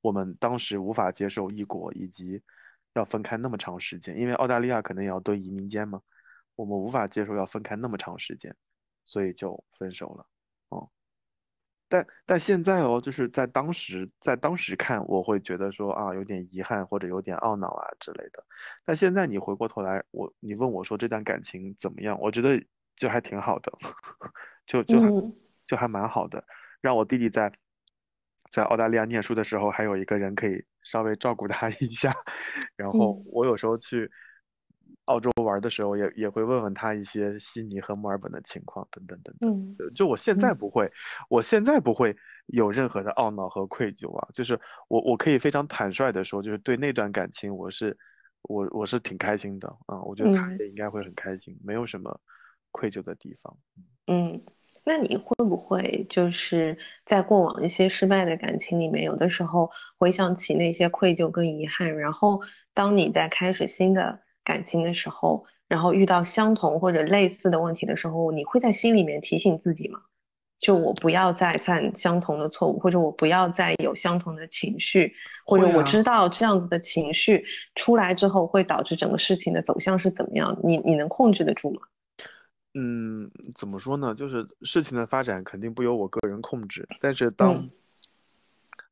[0.00, 2.42] 我们当时无法接受异国以及
[2.94, 6.02] 要分开那么长时间，因为澳大利亚可能也要蹲移民监嘛，
[6.56, 8.54] 我们无法接受要分开那么长时间，
[9.04, 10.26] 所以就分手了。
[11.92, 12.04] 哦。
[12.04, 18.42] 但但现在哦，就是在当时，在当时看，我会觉得说啊，有点遗憾或者有点懊恼啊之类的。
[18.84, 22.18] 但现在你回过头来，我你问我说这段感情怎么样？
[22.20, 22.62] 我觉得
[22.96, 23.72] 就还挺好的，
[24.66, 25.08] 就就还
[25.66, 26.42] 就还蛮好的。
[26.80, 27.52] 让我弟弟在
[28.50, 32.14] 在澳大利亚念书的时候，还有一个人可以稍微照顾他一下。
[32.76, 34.10] 然后我有时候去。
[35.06, 39.50] 澳洲玩的时候，也也会问问他一些悉尼和墨尔本的情况，等等等等。
[39.50, 40.90] 嗯，就我现在不会，
[41.28, 42.16] 我现在不会
[42.46, 44.28] 有任何的懊恼和愧疚啊。
[44.32, 44.58] 就是
[44.88, 47.96] 我我可以非常坦率的说，就是对那段感情，我是
[48.42, 50.00] 我我是挺开心的啊。
[50.02, 52.20] 我觉得他也应该会很开心，没有什么
[52.70, 53.58] 愧疚的地方。
[54.06, 54.40] 嗯，
[54.84, 59.68] 那你会不会就是在过往一些失败的感情里面，有的时候
[59.98, 62.40] 回想起那些愧疚跟遗憾，然后
[62.72, 64.20] 当你在开始新的。
[64.44, 70.02] 感情的时候，然后遇到相同或者类似的问题的时候，你会在心里面提醒自己吗？
[70.58, 75.12] 就我不要再犯相同的错误，或者我不要再有相同的情绪，
[75.44, 77.44] 或者我知道这样子的情绪
[77.74, 80.56] 出来之后会导致整个事情的走向是怎么样？
[80.62, 81.80] 你你能控制得住吗？
[82.74, 84.14] 嗯，怎么说呢？
[84.14, 87.68] 就是事情的发展肯定不由我个人控制，但是当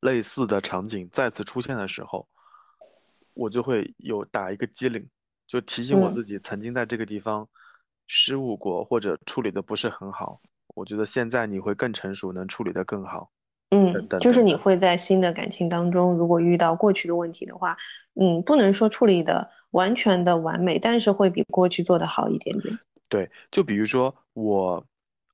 [0.00, 2.26] 类似的场景再次出现的时候，
[3.32, 5.08] 我就会有打一个机灵。
[5.50, 7.48] 就提醒我自己曾经在这个地方
[8.06, 10.40] 失误过，或者处理的不是很好。
[10.76, 13.32] 我觉得现在你会更成熟，能处理的更好。
[13.70, 17.76] 嗯，就是你会在新的感情当中，如果遇到过去的问题的话，
[18.14, 22.78] 嗯，不能说处理的完全的完美，但是会比过去做的好一点点。
[23.10, 24.84] 对，就比如说我，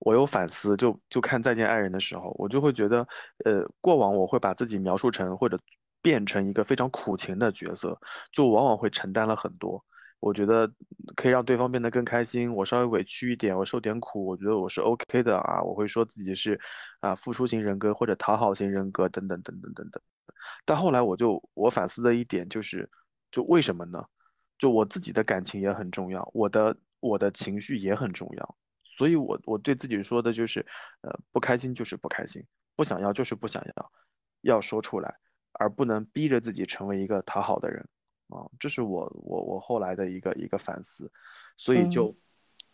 [0.01, 3.07] 我有反思，就就看再见爱人的时候，我就会觉得，
[3.45, 5.59] 呃，过往我会把自己描述成或者
[6.01, 8.01] 变成一个非常苦情的角色，
[8.33, 9.85] 就往往会承担了很多。
[10.21, 10.71] 我觉得
[11.15, 12.53] 可以让对方变得更开心。
[12.53, 15.63] 我稍微委屈一点，我受点苦，我觉得我是 OK 的啊。
[15.63, 16.59] 我会说自己是
[17.01, 20.03] 啊付出型人格或者讨好型人格等等等等等等。
[20.65, 22.89] 但后来我就我反思的一点就是，
[23.31, 24.03] 就为什么呢？
[24.59, 28.57] 就我自己的感情也很重要，我的我的情绪也很重要。
[28.97, 30.65] 所以我我对自己说的就是，
[31.03, 32.43] 呃，不开心就是不开心，
[32.75, 33.93] 不想要就是不想要，
[34.41, 35.15] 要说出来，
[35.53, 37.87] 而不能逼着自己成为一个讨好的人。
[38.29, 41.11] 啊，这是我我我后来的一个一个反思，
[41.57, 42.15] 所以就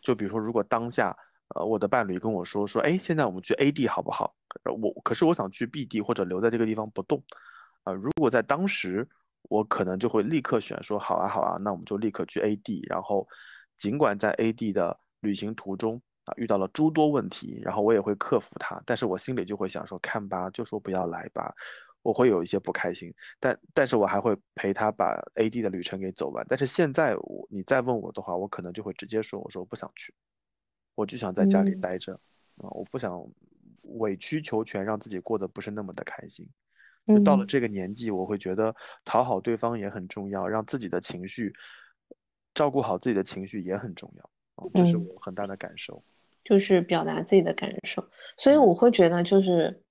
[0.01, 1.17] 就比如说，如果当下
[1.55, 4.35] 呃我的伴侣跟我说说，哎，现在我们去 A 地好不好？
[4.65, 7.23] 我可是我想去 B 地或者留在这个地方不动，
[7.85, 9.07] 啊，如果在当时
[9.49, 13.27] 我可能就会立刻选说好啊好啊，那我们就立刻去 A 地，然后
[13.77, 21.55] 尽管在 A 地的旅行途中啊遇到了诸多问题，然后我也会克服它，但是我心里就会想说看吧，就说不要来吧。
[22.03, 26.45] 我会有一些不开心，但但是我还会陪他把 A D 的旅程给走完。
[26.49, 30.13] 但是现在我你再问我的话，我可能就会直接说，我说我不想去，
[30.97, 32.13] 我就想在家里待着
[32.57, 33.25] 啊，我不想
[33.83, 36.49] 委曲求全，让自己过得不是那么的开心。
[37.07, 38.75] 就到了这个年纪，我会觉得
[39.05, 41.53] 讨好对方也很重要，让自己的情绪
[42.53, 46.03] 照顾好自己的情绪也很重要啊，这是我很大的感受，
[46.43, 48.05] 就是表达自己的感受。
[48.37, 49.82] 所以我会觉得就是。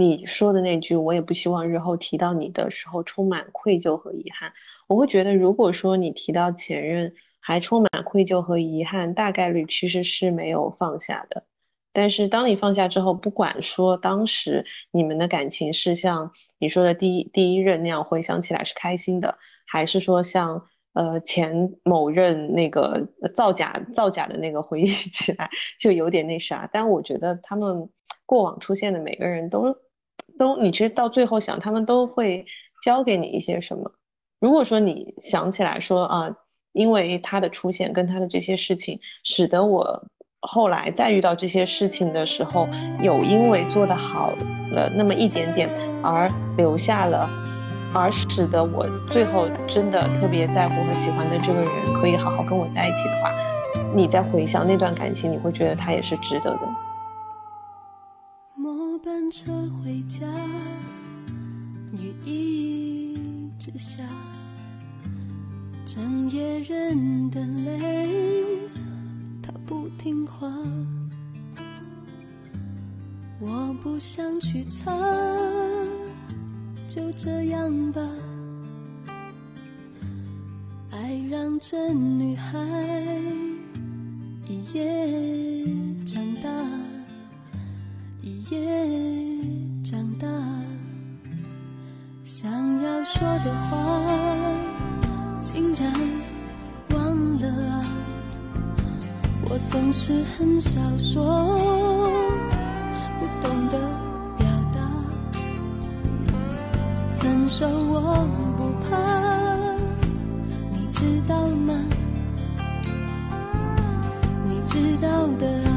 [0.00, 4.52] 你说的那句，我也不希望日后提到你的时候充满愧疚和遗憾。
[4.86, 11.46] 我会觉得，如果说你提到前任还充满愧疚和遗憾，大概率其实是没有放下的。
[11.92, 16.30] 但是当你放下之后，不管说当时你们的感情是像
[16.60, 25.50] 你说的第一第一任那样回想起来是开心的，还是说像呃前某任那个造假造假的那个回忆起来
[25.80, 27.90] 就有点那啥，但我觉得他们
[28.24, 29.76] 过往出现的每个人都。
[30.38, 32.46] 都，你其实到最后想，他们都会
[32.82, 33.92] 教给你一些什么。
[34.40, 36.36] 如果说你想起来说啊，
[36.72, 40.04] 因为他的出现跟他的这些事情，使得我
[40.40, 42.68] 后来再遇到这些事情的时候，
[43.02, 44.30] 有因为做得好
[44.72, 45.68] 了那么一点点，
[46.02, 47.28] 而留下了，
[47.92, 53.32] 而使得我最后真的特别在乎和喜欢的这个人可以好好跟我在一起的话，
[53.92, 56.60] 你再回想那段感情，你会觉得他也是值得的。
[58.70, 60.26] 末班车回家，
[61.92, 63.16] 雨一
[63.58, 64.04] 直下，
[65.86, 68.60] 整夜忍的泪，
[69.42, 70.52] 它不听话。
[73.40, 74.94] 我不想去擦，
[76.86, 78.06] 就这样吧。
[80.90, 82.58] 爱让这女孩
[84.46, 85.64] 一夜
[86.04, 86.50] 长大，
[88.50, 88.58] 也
[89.82, 90.26] 长大。
[92.24, 92.50] 想
[92.82, 93.76] 要说的话，
[95.42, 95.92] 竟然
[96.90, 97.82] 忘了啊！
[99.50, 101.58] 我总是很少说，
[103.18, 103.78] 不懂得
[104.38, 104.80] 表达。
[107.18, 108.26] 分手我
[108.56, 108.96] 不怕，
[110.72, 111.74] 你知道吗？
[114.48, 115.70] 你知道的啊，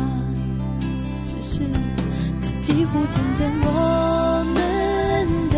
[1.26, 1.64] 只是
[2.72, 5.57] 几乎成真我们的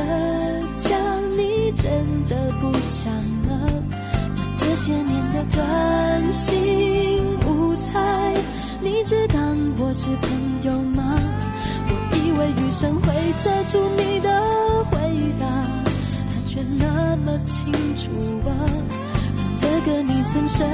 [0.80, 0.98] 家，
[1.38, 1.86] 你真
[2.26, 3.14] 的不想
[3.48, 3.70] 了？
[4.36, 8.34] 把这些年的专心无猜，
[8.82, 9.38] 你只当
[9.78, 10.32] 我是朋
[10.64, 11.20] 友吗？
[11.88, 14.30] 我以为余生会遮住你的
[14.90, 14.98] 回
[15.40, 15.46] 答，
[16.34, 18.10] 它却那么清楚
[18.50, 18.52] 啊，
[19.38, 20.68] 让这个你曾深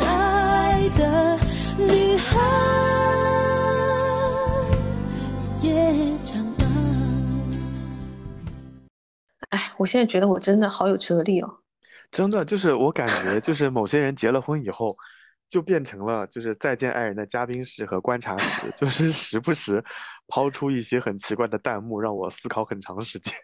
[0.00, 1.38] 爱的
[1.76, 2.38] 女孩
[9.50, 11.58] 哎，我现在觉得我真的好有哲理哦。
[12.10, 14.96] 真的就是我感觉，就是某些人结了婚以后，
[15.48, 19.82] 就变成了就是再见爱人的嘉宾室和观察室，就是时不时
[20.28, 23.34] 抛出一些很奇怪的弹幕，让我思考很长时间。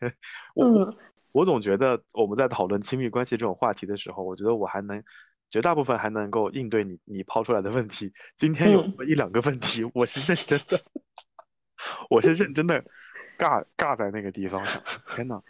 [0.54, 0.96] 我我嗯
[1.32, 5.02] 我总觉得我们在讨论亲密关系这种话题的时候，我觉得我还能
[5.48, 8.12] 绝大部分还能够应对你你抛出来的问题。
[8.36, 10.80] 今天有一两个问题，我是认真的，
[12.10, 12.82] 我是认真的
[13.38, 14.82] 尬尬在那个地方想，
[15.14, 15.40] 天呐，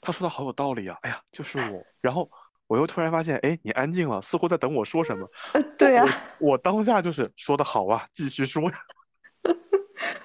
[0.00, 0.96] 他说的好有道理啊！
[1.02, 1.84] 哎呀，就是我。
[2.00, 2.30] 然后
[2.66, 5.28] 我又突然发现，哎，你安静了，似乎在等我说什么。
[5.54, 6.04] 呃对呀、
[6.40, 8.76] 我当下就是说的好啊，继续说呀。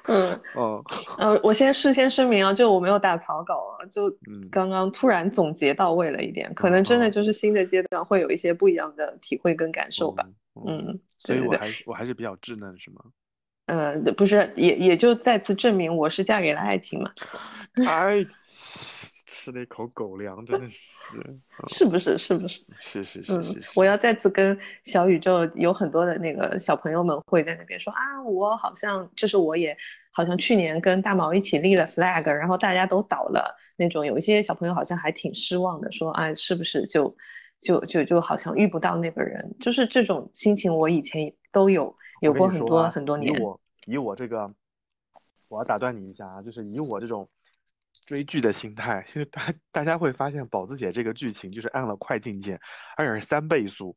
[0.10, 0.84] 嗯嗯
[1.20, 10.26] 呃，我先事先声明啊，就我没有打草稿啊，就嗯刚刚突然总结到位了一点，可能真的嗯就是新的阶段会有一些不一样的体会跟感受吧。
[10.56, 13.02] 嗯，嗯，所以我还是我还是比较稚嫩，是吗？
[13.68, 17.12] 呃，不是，也也就再次证明我是嫁给了爱情嘛，
[17.88, 22.18] 哎，吃了一口狗粮，真的是，嗯 是不是？
[22.18, 22.62] 是不是？
[22.80, 29.78] 是是是，是，我要再次跟小宇宙有很多的那个小朋友们会在那边说啊，我好像就是我也
[30.12, 37.16] 好像去年跟大毛一起立了 flag，然后大家都倒了那种，有一些小朋友好像还挺失望的，说啊，是不是就
[37.62, 43.34] 就就就好像遇不到那个人，就是这种心情，我以前都有有过很多啊很多年。
[43.34, 44.54] 以我以我这个，
[45.48, 47.28] 我要打断你一下啊，就是以我这种
[48.06, 49.42] 追剧的心态，就是大
[49.72, 52.60] 大家会发现宝子姐这个剧情就是按了快进键，
[52.96, 53.96] 而且是三倍速。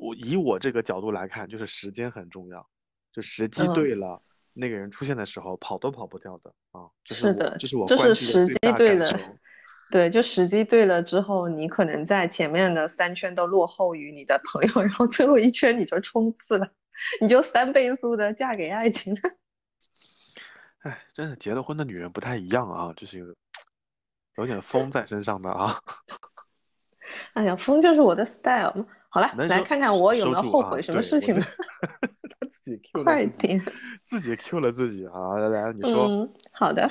[0.00, 2.66] 我以我这个角度来看，就是时间很重要，
[3.12, 4.22] 就时机嗯对了，
[4.52, 6.88] 那个人出现的时候跑都跑不掉的啊。
[7.04, 9.08] 这是是的这是我就是时机对了。
[9.90, 16.66] 对，就时机对了之后，你可能在前面的三圈都落后于你的朋友，然后最后一圈你就冲刺了，
[17.20, 19.20] 你就三倍速的嫁给爱情了。
[20.84, 23.26] 哎，真的结了婚的女人不太一样啊，就是有
[24.36, 25.78] 有点疯在身上的啊。
[27.34, 28.86] 哎呀，风就是我的 style 嘛。
[29.08, 31.44] 好了，来看看我有没有后悔什么事情呢？
[32.40, 33.64] 他自己 Q 了快自己，点。
[34.04, 35.38] 自己 Q 了自己啊！
[35.38, 36.90] 来来，你说，嗯，好的。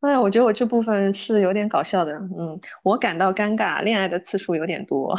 [0.00, 2.12] 哎呀，我觉得我这部分是有点搞笑的。
[2.12, 5.16] 嗯，我感到尴尬，恋爱的次数有点多。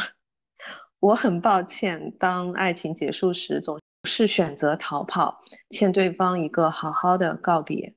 [1.00, 7.94] 我很抱歉，当爱情结束时，总是选择逃跑，欠对方一个好好的告别。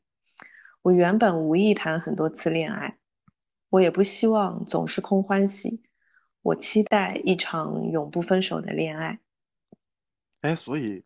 [0.81, 2.97] 我原本无意谈很多次恋爱，
[3.69, 5.84] 我也不希望总是空欢喜。
[6.41, 9.19] 我期待一场永不分手的恋爱。
[10.41, 11.03] 哎，所以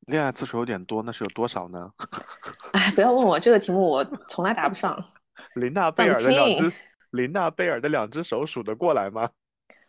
[0.00, 1.92] 恋爱次数有点多，那是有多少呢？
[2.72, 5.12] 哎，不要问我这个题目，我从来答不上。
[5.56, 6.72] 林娜贝尔的两只，
[7.10, 9.30] 林娜贝尔的两只手数得过来吗？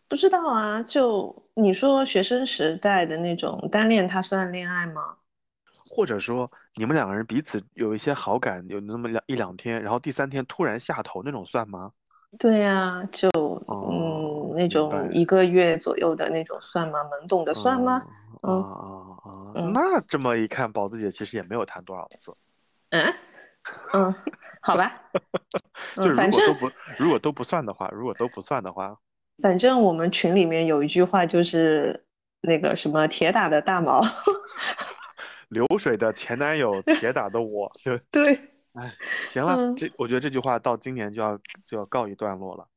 [0.10, 5.16] 不知道啊，就你说学生时代的那种单恋，它算恋爱吗？
[5.88, 11.92] 或者说你们两个人彼此有一些好感，有那么两一两天，然后第三天突然下头那种算吗？
[12.38, 13.30] 对呀，就
[13.68, 17.00] 哦嗯，那种一个月左右的那种算吗？
[17.04, 18.04] 懵懂的算吗？
[18.42, 22.34] 啊嗯啊那这么一看，宝子姐其实也没有谈多少次。
[22.90, 23.14] 嗯
[23.94, 24.16] 嗯，
[24.62, 24.92] 好吧，
[25.98, 28.96] 就如果都不如果都不算的话，如果都不算的话，
[29.42, 32.06] 反正我们群里面有一句话就是
[32.42, 34.02] 那个什么铁打的大毛，
[35.50, 38.24] 流水的前男友，铁打的我，就对
[38.74, 38.94] 哎，
[39.30, 42.68] 行了，嗯这我觉得这句话到今年就要就要告一段落了。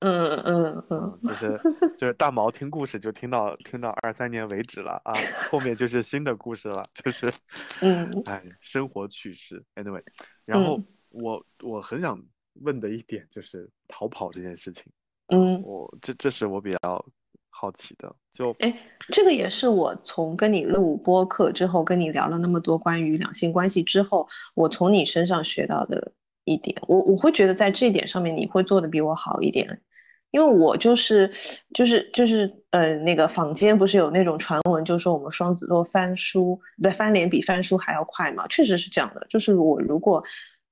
[0.00, 1.58] 嗯嗯嗯嗯，就是
[1.96, 5.14] 就是大毛听故事就听到听到二三年为止了啊，
[5.50, 7.32] 后面就是新的故事了，就是，
[7.80, 9.64] 嗯哎，生活趣事。
[9.74, 10.02] Anyway，
[10.44, 12.22] 然后嗯我我很想
[12.60, 14.84] 问的一点就是逃跑这件事情，
[15.28, 15.62] 嗯。
[15.62, 17.04] 我这这是我比较
[17.48, 18.78] 好奇的，就哎，
[19.08, 26.12] 这个也是我从跟你录播客之后，跟你聊了那么多关于两性关系之后，我从你身上学到的
[26.44, 26.76] 一点。
[26.86, 29.80] 我我会觉得在这一点上面你会做的比我好一点，
[30.32, 31.32] 因为我就是
[31.72, 39.26] 就是就是呃那个坊间不是有那种传闻，就说我们双子座翻书，不对，翻脸比翻书还要快嘛，确实是这样的。
[39.30, 40.22] 就是我如果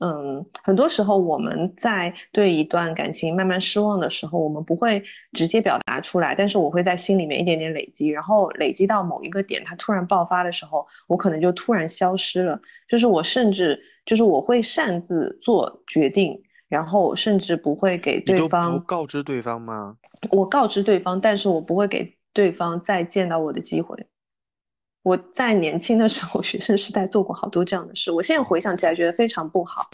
[0.05, 5.03] 嗯，很多时候我们在对一段感情慢慢失望的时候，我们不会
[5.33, 12.61] 直接表达出来，但是我会在心里面一点点累积，然后累积到某一个点，它突然爆发的时候，我可能就突然消失了。
[12.87, 19.97] 就是我甚至就是我会擅自做决定，然后甚至不会给对方，告知对方吗？
[20.31, 24.07] 我告知对方，但是我不会给对方再见到我的机会。
[25.05, 29.89] 我在年轻的时候， 学生时代做过好多这样的事，我现在回想起来觉得非常不好。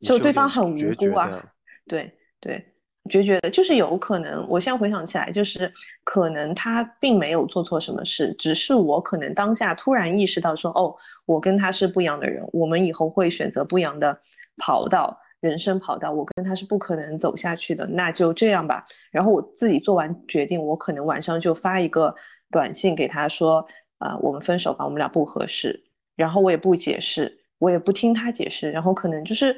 [0.00, 1.42] 就对方很无辜啊，
[1.86, 2.74] 对对，
[3.08, 5.72] 决绝的，就是有可能，我现在回想起来，就是
[6.04, 10.94] 可能他并没有做错什么事，只是我可能当下突然意识到说，哦，
[11.24, 14.20] 我跟他是不一样的人，我们以后会选择不一样的
[14.58, 18.86] 跑道，人生跑道，我跟他是不可能走下去的，那就这样吧。
[19.10, 22.14] 然后我自己做完决定，我可能晚上就发一个
[22.50, 23.66] 短信给他说，
[23.98, 25.84] 啊、我们分手吧，我们俩不合适。
[26.14, 29.56] 然后我也不解释，我也不听他解释，然后可能就是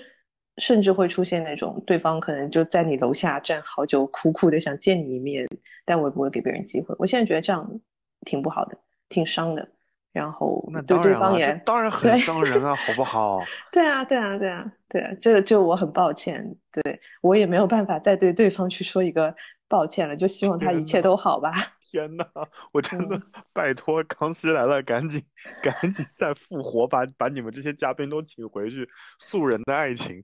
[0.56, 5.46] 甚至会出现那种对方可能就在你楼下站好久，苦苦的想见你一面，
[5.84, 6.94] 但我也不会给别人机会。
[6.98, 7.80] 我现在觉得这样
[8.22, 8.78] 挺不好的，
[9.08, 9.68] 挺伤的。
[10.12, 13.44] 然后那对方也当然很伤人啊，好不好？
[13.70, 19.36] 对啊，对啊，对啊，对啊，这就我很抱歉，对我也没有办法再对对方去说一个
[19.68, 21.52] 抱歉了，就希望他一切都好吧。
[21.90, 22.24] 天呐，
[22.72, 25.22] 我真的嗯拜托《康熙来了》，赶紧
[25.62, 28.86] 赶紧再复活，把把你们这些嘉宾都请回去。
[29.18, 30.22] 素人的爱情，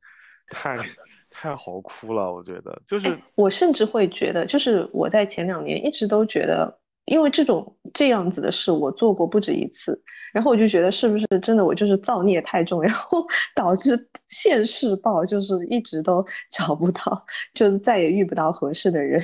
[0.49, 0.77] 太
[1.31, 9.99] 太好哭了，我觉得就是哎，我甚至会觉得，就是我在前两年一直都觉得，因为这种这样子的事我做过不止一次，
[10.35, 13.27] 然后我就觉得是不是真的我就是造孽太重，然后
[13.57, 17.24] 导致现世报就是一直都找不到，
[17.55, 19.23] 就是再也遇不到合适的人。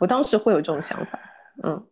[0.00, 1.20] 我当时会有这种想法，
[1.62, 1.86] 嗯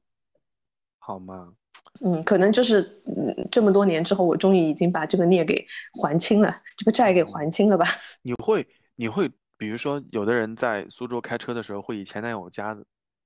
[0.99, 1.55] 好吗？
[2.03, 5.67] 嗯，可能就是嗯这么多年之后，我终于已经把这个孽给
[6.01, 7.85] 还清了，这个债给还清了吧？
[8.23, 12.85] 你会你会，比如说，有的人在苏州开车的时候，会以前男友家的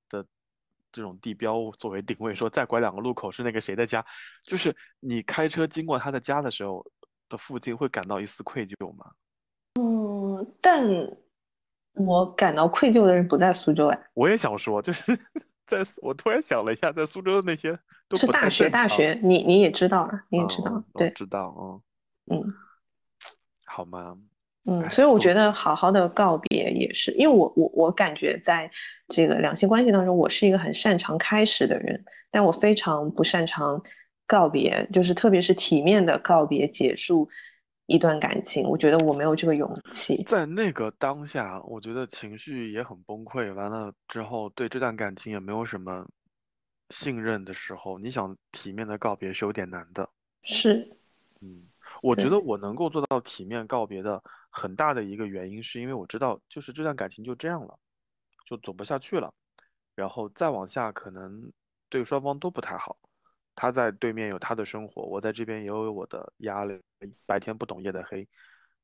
[0.09, 0.25] 的
[0.91, 4.03] 这种地标作为定位，说再拐两个路口是那个谁的家，
[4.43, 6.83] 就是你开车经过他的家的时候
[7.29, 9.05] 的附近，会感到一丝愧疚吗？
[9.79, 10.83] 嗯，但
[11.93, 13.99] 我感到愧疚的人不在苏州哎。
[14.13, 15.17] 我也想说，就是
[15.65, 17.77] 在我突然想了一下，在苏州的那些
[18.07, 21.81] 都是大学，大学，你你也知道啊，你也知道，对，知道，
[22.27, 22.53] 嗯，嗯
[23.65, 24.17] 好吗？
[24.67, 28.69] 嗯，哎所以我觉得好好的告别也是，因为我我我感觉在
[29.09, 33.83] 这个两性关系当中，我是一个很擅长开始的人，但我非常不擅长
[34.25, 37.29] 告别，就是特别是体面的告别，结束
[37.87, 40.15] 一段感情，我觉得我没有这个勇气。
[40.23, 43.53] 在那个当下，我觉得情绪也很崩溃。
[43.53, 46.07] 完了之后，对这段感情也没有什么
[46.89, 50.09] 信任的时候，你想体面的告别是有点难的。
[50.41, 50.97] 是，
[51.41, 51.63] 嗯，
[52.01, 57.77] 我觉得我能够做到体面告别的很大的一个原因，是因为我知道，就是这段感情就这样了，
[58.47, 59.31] 就走不下去了，
[59.93, 61.51] 然后再往下可能
[61.87, 62.97] 对双方都不太好。
[63.55, 66.77] 他在对面有他的生活，我在这边也有我的压力，
[67.25, 68.27] 白天不懂夜的黑。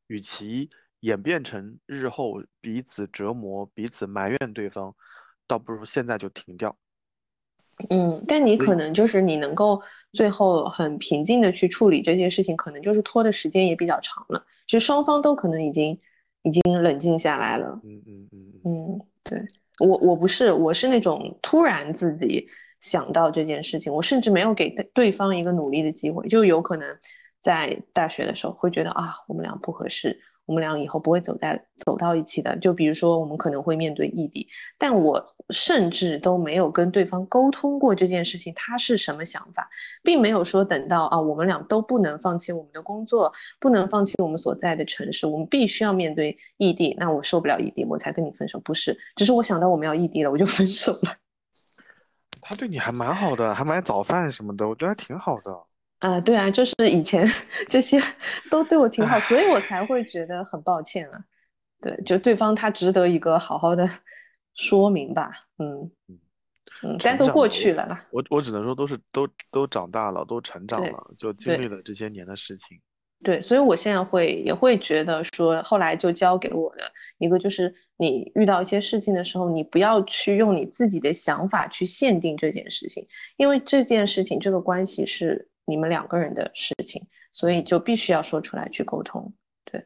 [0.08, 0.70] 与其
[1.02, 4.96] 演变成日后彼此折磨、彼此埋怨对方，
[5.48, 6.76] 倒不如现在就停掉。
[7.90, 9.82] 嗯，但你可能就是你能够
[10.14, 16.00] 最后很平静的去处理这些事情，可能就是拖的时间也比较长了，就双方都可能已经
[16.44, 17.82] 已经冷静下来了。
[17.84, 19.44] 嗯嗯嗯嗯，嗯，对，
[19.80, 22.48] 我我不是，我是那种突然自己
[22.82, 26.98] 想到这件事情，我甚至没有给对方一个努力的机会，就有可能
[27.40, 32.58] 在大学的时候会觉得啊，我们俩不合适，我们俩以后不会走在走到一起的。
[32.58, 34.48] 就比如说，我们可能会面对异地，
[34.78, 39.70] 但我甚至都没有跟对方沟通过这件事情，他是什么想法，
[40.04, 48.60] 并没有说等到啊，我们俩都不能放弃我们的工作，不能放弃我们所在的城市，我们必须要面对异地，那我受不了异地，我才跟你分手。
[48.60, 51.16] 不是，只是我想到我们要异地了，我就分手了。
[52.42, 55.64] 他对你还蛮好的，还买早饭什么的，我觉得还挺好的。
[56.00, 57.28] 啊、对啊，就是以前
[57.70, 58.02] 这些
[58.50, 61.24] 都对我挺好，所以我才会觉得很抱歉啊。
[61.82, 63.88] 对，就对方他值得一个好好的
[64.56, 65.32] 说明吧。
[65.58, 66.20] 嗯嗯
[66.84, 68.04] 嗯，但都过去了啦。
[68.12, 72.80] 我我只能说都是都都长大了，都成长了，就经历了这些年的事情。
[73.24, 83.08] 对，所以我现在会也会觉得说，后来就教给我的一个就是，你遇到一些事情的时候，你不要去用你自己的想法去限定这件事情，
[83.38, 89.32] 因为这件事情这个关系是你们两个人的事情，所以就必须要说出来去沟通。
[89.66, 89.86] 对，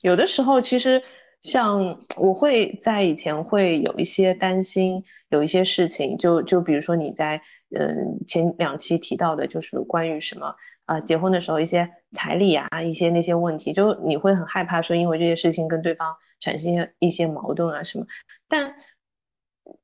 [0.00, 1.02] 有的时候其实
[1.42, 7.42] 像我会在以前会有一些担心，有一些事情，就就比如说你在
[7.78, 10.54] 嗯前两期提到的，就是关于什么。
[10.86, 18.06] 啊、结婚的时候一些彩礼啊，一些那些问题，就你会很害怕说因为这些事情跟对方产生一些一些矛盾啊什么。
[18.48, 18.74] 但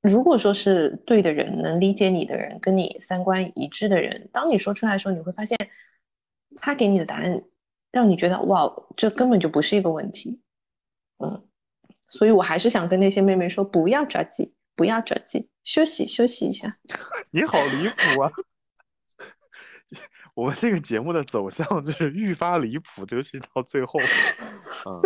[0.01, 5.57] 如果说是对的人，能理解你的人，跟你三观一致的人，当你说出来的时候，你会发现
[6.57, 7.43] 他给你的答案
[7.93, 10.41] 让你觉得哇，这根本就不是一个问题。
[11.19, 11.45] 嗯，
[12.09, 16.77] 所以我还是想跟那些妹妹说，不要着急，不要着急，休息休息一下。
[17.31, 18.33] 你好离谱啊！
[20.37, 23.99] 我们这个节目的走向就是愈发离谱，尤其到最后，
[24.85, 25.01] 嗯，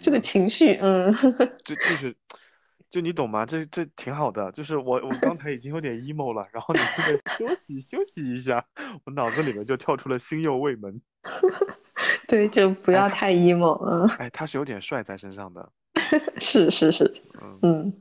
[0.00, 1.14] 这个情绪，嗯，
[1.62, 2.16] 就就是，
[2.90, 3.46] 就你懂吗？
[3.46, 4.50] 这这挺好的。
[4.50, 8.64] 就是我我刚才已经有点 emo 了，然后你这个休息休息一下，
[9.04, 10.92] 我脑子里面就跳出了星佑卫门。
[12.26, 15.70] 对，就不要太 emo，嗯，哎，他是有点帅在身上的。
[16.40, 17.92] 是是是，嗯嗯。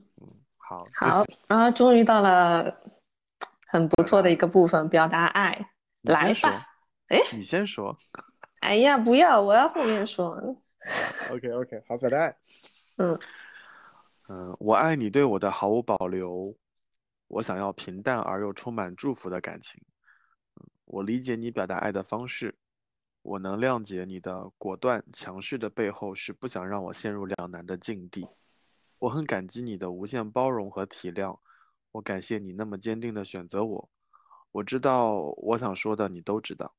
[0.58, 2.76] 好，好，然后终于到了
[3.68, 5.68] 很不错的一个部分，表达爱，
[6.02, 6.70] 来吧。
[7.12, 7.98] 哎，你先说。
[8.62, 10.32] 哎呀，不要，我要后面说。
[11.30, 12.38] OK OK，好，表达爱。
[12.98, 13.20] 嗯
[14.30, 16.56] 嗯，我爱你对我的毫无保留，
[17.28, 19.84] 我想要平淡而又充满祝福的感情。
[20.56, 22.56] 嗯，我理解你表达爱的方式，
[23.24, 28.26] 我能谅解你的果断强势的背后是不想让我陷入两难的境地。
[29.00, 31.40] 我很感激你的无限包容和体谅，
[31.92, 33.90] 我感谢你那么坚定的选择我。
[34.52, 36.74] 我知道我想说的你都知道。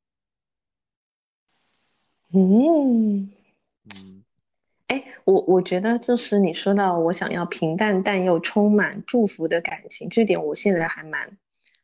[2.35, 3.31] 嗯，
[3.95, 4.25] 嗯
[4.87, 11.37] 哎，我我觉得就是你说到我想要平淡但又充满祝福的感情，这点我现在还蛮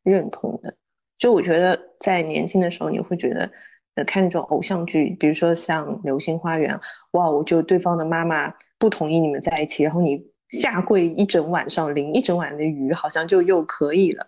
[0.02, 0.74] 认同的。
[1.18, 3.50] 就我觉得在年轻的时候，你会觉得，
[3.94, 6.76] 呃，看那种偶像剧，比如说像《流星花园》，
[7.12, 14.26] 哇，我就对方的妈妈不同意你们在一起，然后你下跪一整晚上，淋一整晚的雨，好像就又可以了。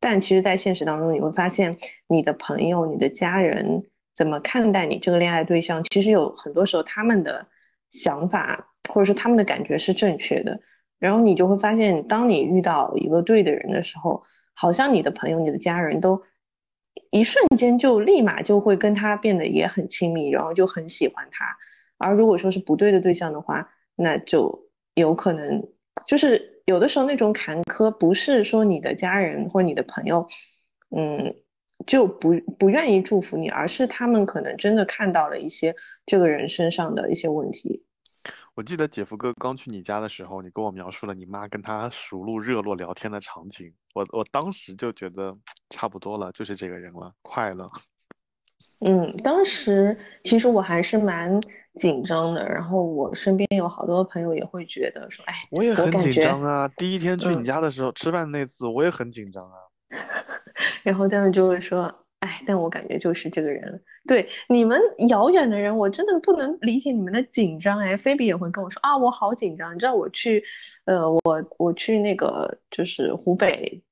[0.00, 1.76] 但其实，在现实当中，你会发现
[2.08, 7.46] 你的朋友、你的家人怎么看待你这个恋爱对象，其实有很多时候他们的
[7.90, 10.60] 想法或者说他们的感觉是正确的。
[10.98, 14.22] 然后你就会发现，当你遇到一个对的人的时候，
[14.54, 16.22] 好像你的朋友、你的家人都
[17.10, 21.56] 一瞬间就立马就会跟他变得也很亲密，然后就很喜欢他。
[21.98, 25.66] 而如果说是不对的对象的话，那就有可能
[26.06, 30.28] 就是有的时候那种坎坷，不是说你的家人或你的朋友，
[30.94, 31.34] 嗯，
[31.86, 35.74] 就不不愿意祝福你，而是他们可能真的看到了一些
[36.06, 37.84] 这个人身上的一些问题。
[38.54, 45.36] 我记得姐夫哥刚去你家的时候，你跟我描述了你妈跟他熟络热络聊天的场景，我我当时就觉得
[45.70, 47.70] 差不多了，就是这个人了，快乐。
[48.86, 51.40] 嗯，当时其实我还是蛮
[51.74, 59.56] 紧张的，然后我身边有好多朋友也会觉得说，哎，我也很紧张啊，第一天去你嗯家的时候，吃饭那次我也很紧张啊。
[60.82, 63.82] 然后他们就会说，哎，但我感觉就是这个人。
[64.06, 67.78] 对，你们遥远的人，我真的不能理解你们的紧张。
[67.78, 69.74] 哎，菲比也会跟我说啊，我好紧张。
[69.74, 70.42] 你知道我去，
[70.84, 71.20] 呃，我
[71.58, 73.82] 我去那个就是湖北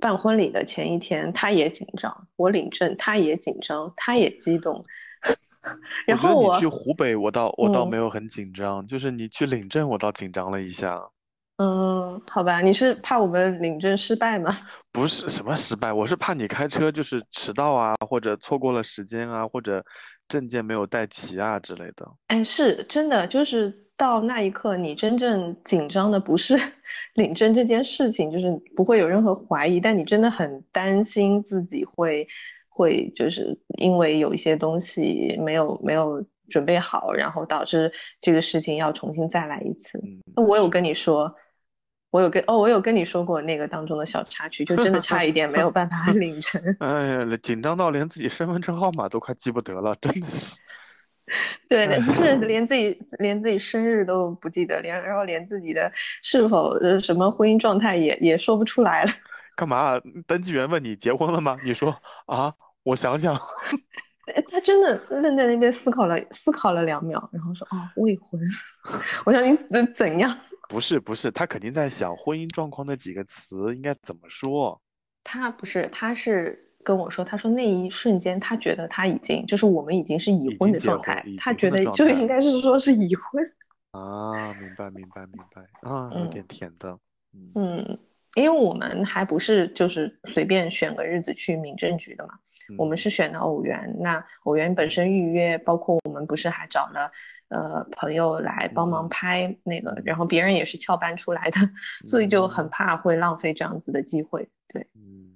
[0.00, 4.84] 办婚礼的前一天，他也紧张，我领证，他也紧张，他也激动。
[6.06, 11.10] 然我觉得后我，你去湖北，我倒我倒嗯没有很紧张，就是你去领证，我倒紧张了一下。
[11.58, 14.56] 嗯，好吧，你是怕我们领证失败吗？
[14.92, 19.84] 不是什么失败，我是怕你开车就是迟到啊，或者错过了时间啊，或者
[20.28, 22.08] 证件没有带齐啊之类的。
[22.28, 26.56] 哎，是真的，就是到那一刻，你真正紧张的不是
[27.14, 32.24] 领证这件事情，就是不会有任何怀疑，但你真的很担心自己会
[32.68, 37.90] 会就是因为有一些东西没有没有准备好，然后导致
[38.20, 39.98] 这个事情要重新再来一次。
[39.98, 41.34] 嗯，那我有是跟你说，
[42.10, 46.60] 我有跟哦，我有跟你说过那个当中的小插曲，就真的差一点没有办法 领证。
[46.80, 50.60] 哎呀，紧张到连自己身份证号码都快记不得了，真的是。
[51.68, 59.12] 对，哎不是连自己连自己生日都不记得，连然后连自己的是否呃什么婚姻状态也也说不出来了。
[59.54, 60.00] 干嘛啊？
[60.26, 61.58] 登记员问你结婚了吗？
[61.62, 61.94] 你说
[62.24, 63.38] 啊，我想想，
[64.50, 68.40] 他真的愣在那边思考了思考了两秒，然后说：“哦，未婚。”
[69.26, 70.34] 我想你怎怎样？
[70.68, 74.80] 不是不是，他肯定在想婚姻状况那几个词应该怎么说。
[75.24, 83.42] 他不是，他是跟我说，他说那一瞬间他觉得他已经就是我们已经是已婚的状态，他觉得就应该是说是已婚。
[83.92, 86.98] 啊，明白明白明白啊，有点甜的。
[87.54, 87.98] 嗯，
[88.34, 92.34] 因为我们还不是就是随便选个日子去民政局的嘛，
[92.76, 93.96] 我们是选的偶园。
[94.00, 97.10] 那偶园本身预约，包括我们不是还找了。
[97.48, 101.58] 呃，朋友来帮忙拍那个，然后别人也是翘班出来的，
[102.04, 104.48] 所以就很怕会浪费这样子的机会。
[104.68, 105.32] 对，嗯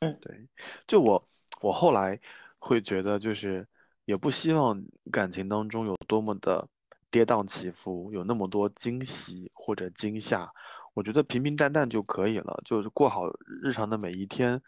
[0.00, 0.48] 嗯，对，
[0.86, 1.28] 就我
[1.60, 2.18] 我后来
[2.58, 3.66] 会觉得，就是
[4.04, 6.68] 也不希望感情当中有多么的
[7.10, 10.46] 跌宕起伏，有那么多惊喜或者惊吓。
[10.94, 13.22] 我觉得平平淡淡就可以了，就是过好
[13.62, 14.60] 日常的每一天，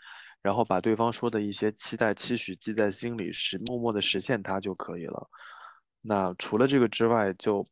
[0.43, 5.29] 然后把对方说的一些期待期许记在心里，实默默的实现它就可以了。
[6.07, 7.67] 那除了这个之外，就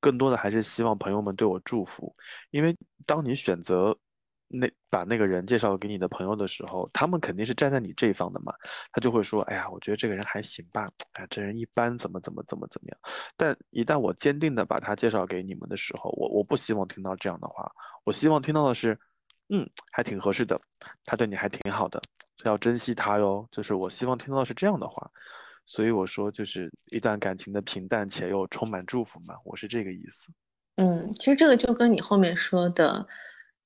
[0.00, 2.12] 更多的还是希望朋友们对我祝福，
[2.50, 2.76] 因为
[3.06, 3.96] 当你选择
[4.48, 8.52] 那把那个人介绍给你的朋友的时候，他们肯定是站在你这一方的嘛，
[8.92, 12.98] 他就会说，哎呀，我觉得这个人还行吧，哎，这人一般，怎么怎么怎么怎么样。
[13.36, 17.68] 但一旦我坚定的把他介绍给你们的时候，我我不希望听到这样的话，
[18.04, 18.96] 我希望听到的是，
[19.48, 20.56] 嗯，还挺合适的，
[21.04, 22.00] 他对你还挺好的，
[22.44, 25.10] 要珍惜他哟，就是我希望听到的是这样的话。
[25.66, 30.28] 所以我说，就是一段感情的平淡且又充满祝福嘛，我是这个意思。
[30.76, 33.06] 嗯，其实这个就跟你后面说的，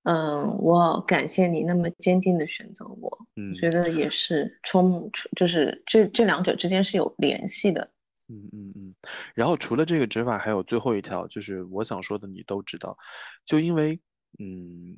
[0.05, 7.91] 嗯，我感谢你那么坚定的选择我，嗯，觉得也是充，就是这这两者之间是有联系的。
[8.29, 8.95] 嗯嗯嗯。
[9.35, 12.97] 然后除了这个之外，还有最后一条，就是我想说的，你都知道，
[13.45, 14.01] 就因为，
[14.39, 14.97] 嗯，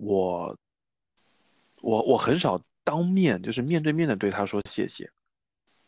[0.00, 0.58] 我，
[1.80, 5.10] 我我很少当面，就是面对面的对他说谢谢，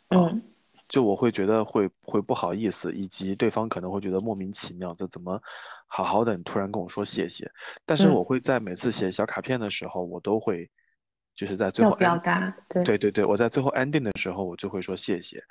[0.08, 0.40] 嗯。
[0.86, 5.40] 就我会觉得会会不好意思，以及对方可能会觉得莫名其妙，这怎么
[5.86, 7.50] 好好的你突然跟我说谢谢？
[7.86, 10.70] 但是我会在每次写小卡片的时候，我都会
[11.34, 15.42] 就是在最后表达，对对对对，我在最后 ending 的时候，我就会说谢谢，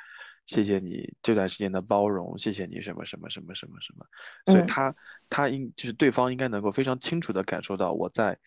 [0.45, 4.05] 谢谢你这段时间的包容，谢谢你什么什么什么什么什么。
[4.53, 4.95] 所以他
[5.27, 8.38] 他应就是对方应该能够非常清楚的感受到我在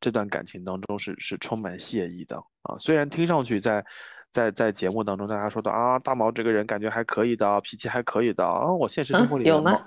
[0.00, 3.84] 这段感情当中是是充满谢意的啊，虽然听上去在。
[4.32, 8.72] 在在节目当中，大家说的啊，大毛这个人感觉还可以的，脾气还可以的啊。
[8.72, 9.78] 我现实生活里面有吗？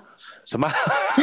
[0.46, 0.68] 什么？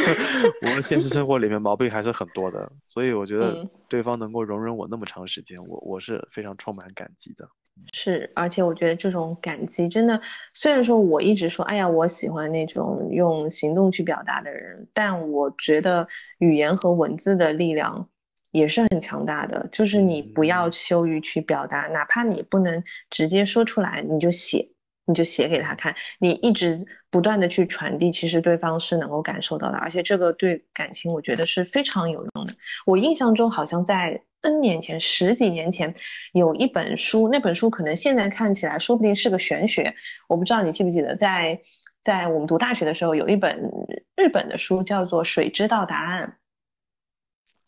[0.62, 7.48] 我们现实生活里面毛病还是很多的，所以我觉得对方能够容忍我那么长时间，我我是非常充满感激的。
[7.92, 10.20] 是，而且我觉得这种感激真的，
[10.52, 16.06] 虽然说我一直说，哎呀，我喜欢那种用行动去表达的人，但我觉得
[16.38, 18.08] 语言和文字的力量。
[18.54, 24.68] 也是很强大的，就是你不要羞于去表达，哪怕你不能直接说出来，你就写，
[25.06, 32.54] 你就写给他看，你一直不断的去传递，其实对方是能够感受到的，而且这个对感情我觉得是非常有用的。
[32.86, 35.92] 我印象中好像在 N 年前，十几年前
[36.32, 39.96] 有一本书，那本书可能现在看起来说不定是个玄学，
[40.28, 41.60] 我不知道你记不记得，在
[42.02, 43.68] 在我们读大学的时候有一本
[44.14, 46.36] 日本的书叫做《水知道答案》。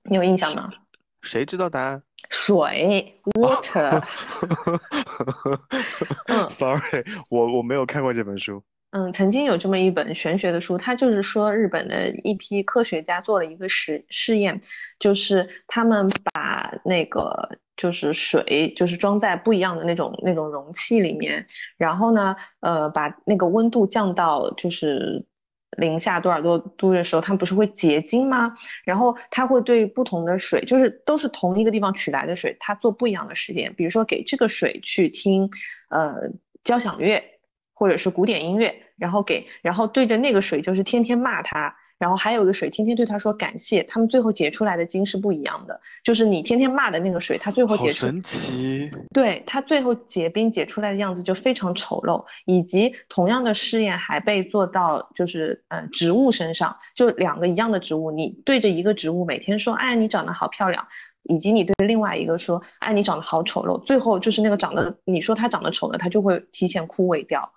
[0.09, 0.69] 你有印象吗？
[1.23, 2.03] 谁知道答案？
[2.31, 4.03] 水，water。
[6.29, 8.63] 嗯，sorry，我我没有看过这本书。
[8.91, 14.61] 嗯，曾经有这么一本玄学的书，它就是说日本的一批科学家做了一个实试验，
[14.99, 21.45] 就是他们把那个就是水，就是装在不一样的那种那种容器里面，
[21.77, 25.27] 然后呢，呃，把那个温度降到就是。
[25.71, 28.55] 零下多少多度的时候，它不是会结晶吗？
[28.85, 33.75] 然后它会对不同的水，就是都是同一个地方取来的水，它做不一样的实验。
[33.75, 35.51] 比如说给这个水去听，
[35.89, 36.31] 呃，
[36.65, 37.23] 交响乐
[37.75, 41.77] 或者是古典音乐，然后给，然后对着那个水就是天天骂它。
[41.99, 45.81] 然后还有一个水，天天对他说感谢，他们最后结出来的晶是不一样的。
[46.05, 48.91] 就是你天天骂的那个水，它最后结出，神奇。
[49.15, 52.25] 对，它最后结冰结出来的样子就非常丑陋。
[52.45, 60.87] 以及同样的试验还被做到，就是呃植物身上，就两个一样的植物，你对着一个植物每天说，哎，你长得好漂亮，
[61.23, 67.51] 以及你对另外一个说，哎，你长得好丑陋，最后就是那个长得你说它长得丑的，它就会提前枯萎掉。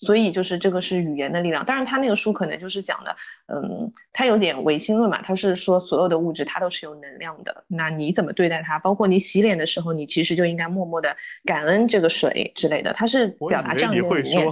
[0.00, 3.14] 所以就是这个是语言的力量，当然他那个书可能就是讲的，
[3.46, 8.78] 嗯，他有点唯心论嘛，他是说所有的物质它都是有能量的，那你怎么对待它？
[8.78, 11.14] 包括你洗脸的时候，你其实就应该默默的
[11.44, 14.50] 感恩这个水之类的，他是表达这样的理念。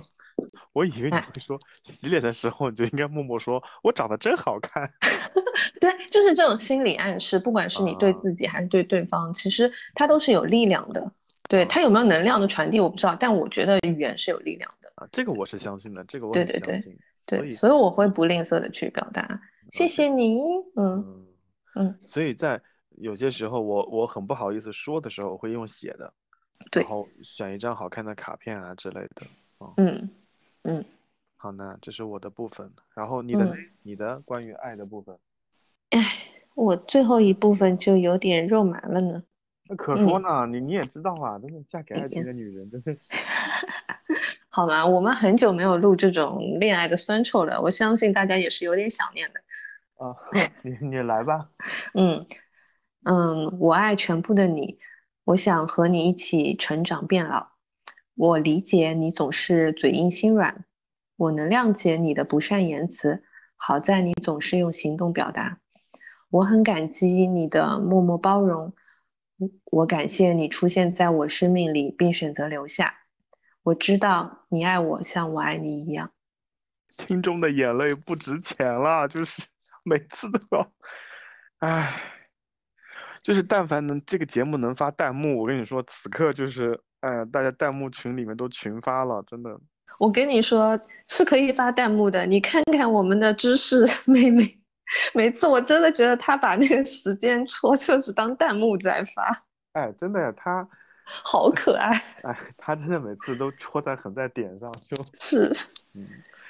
[0.72, 4.88] 我以为你会说洗脸的时候你就应该默默说，我长得真好看。
[5.80, 11.10] 对，就是这种心理暗示，不管是你对自己还是对对方，其实它都是有力量的。
[11.48, 14.77] 对它有没有能量的传递我不知道，但我觉得语言是有力量的。
[14.98, 16.98] 啊，这个我是相信的，这个我对对对很相信。
[17.12, 19.40] 所对，以，所以我会不吝啬的去表达。
[19.70, 20.38] 谢谢你，
[20.74, 21.26] 嗯嗯，
[21.76, 22.60] 嗯，所以在
[22.96, 26.12] 有些时候我我很不好意思说的时候，我会用写的，
[26.72, 29.26] 对然后选一张好看的卡片啊之类的。
[29.76, 30.10] 嗯
[30.62, 30.84] 嗯，
[31.36, 35.16] 好呢，这是我的部分，然后你的嗯你的关于爱的部分，
[35.90, 36.00] 哎，
[36.54, 39.22] 我最后一部分就有点肉麻了呢。
[39.68, 43.14] 那可说呢，你你也知道啊，真的嫁给爱情嗯的女人真的是，
[44.48, 44.86] 好吗？
[44.86, 49.40] 我们很久没有录这种恋爱的酸臭了，我相信大家也是有点想念的。
[50.04, 50.16] 啊，
[50.62, 51.50] 你你来吧，
[51.94, 52.26] 嗯
[53.04, 54.78] 嗯，我爱全部的你，
[55.24, 57.48] 我想和你一起成长变老。
[58.14, 60.64] 我理解你总是嘴硬心软，
[61.16, 63.22] 我能谅解你的不善言辞，
[63.56, 65.58] 好在你总是用行动表达。
[66.30, 68.74] 我很感激你的默默包容，
[69.64, 72.94] 我感谢你出现在我生命里并选择留下。
[73.68, 76.10] 我知道你爱我像我爱你一样。
[76.96, 79.42] 听众的眼泪不值钱了，就是
[79.84, 80.72] 每次都要，
[81.58, 82.02] 唉，
[83.22, 89.60] 就是但凡能这个节目能发弹幕，我跟你说，此刻就是，呃，大家弹幕群里面都群发了，真的。
[89.98, 94.58] 我跟你说是可以发弹幕的，你看看我们的知识 妹妹，
[95.12, 100.66] 每次我真的觉得她把那个时间戳就是当弹幕在发，哎，真的呀，他，
[101.24, 101.90] 好可爱。
[102.22, 105.56] 哎，他真的每次都戳在很在点上，就， 是，
[105.94, 106.06] 嗯，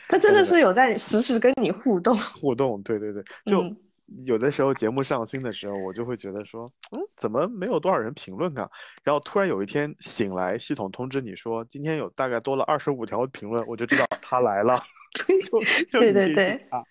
[0.09, 2.17] 他真的是有在实时跟你互动。
[2.41, 3.77] 互动，对对对，就嗯
[4.25, 8.67] 有的时候节目上新的时候，我就会觉得说，嗯，怎么没有多少人评论啊？
[9.05, 14.83] 然后突然有一天醒来，系统通知你说今天有大概多了二十五条评论，我就知道他来了，
[15.15, 15.61] 就
[15.91, 16.83] 就对对对他。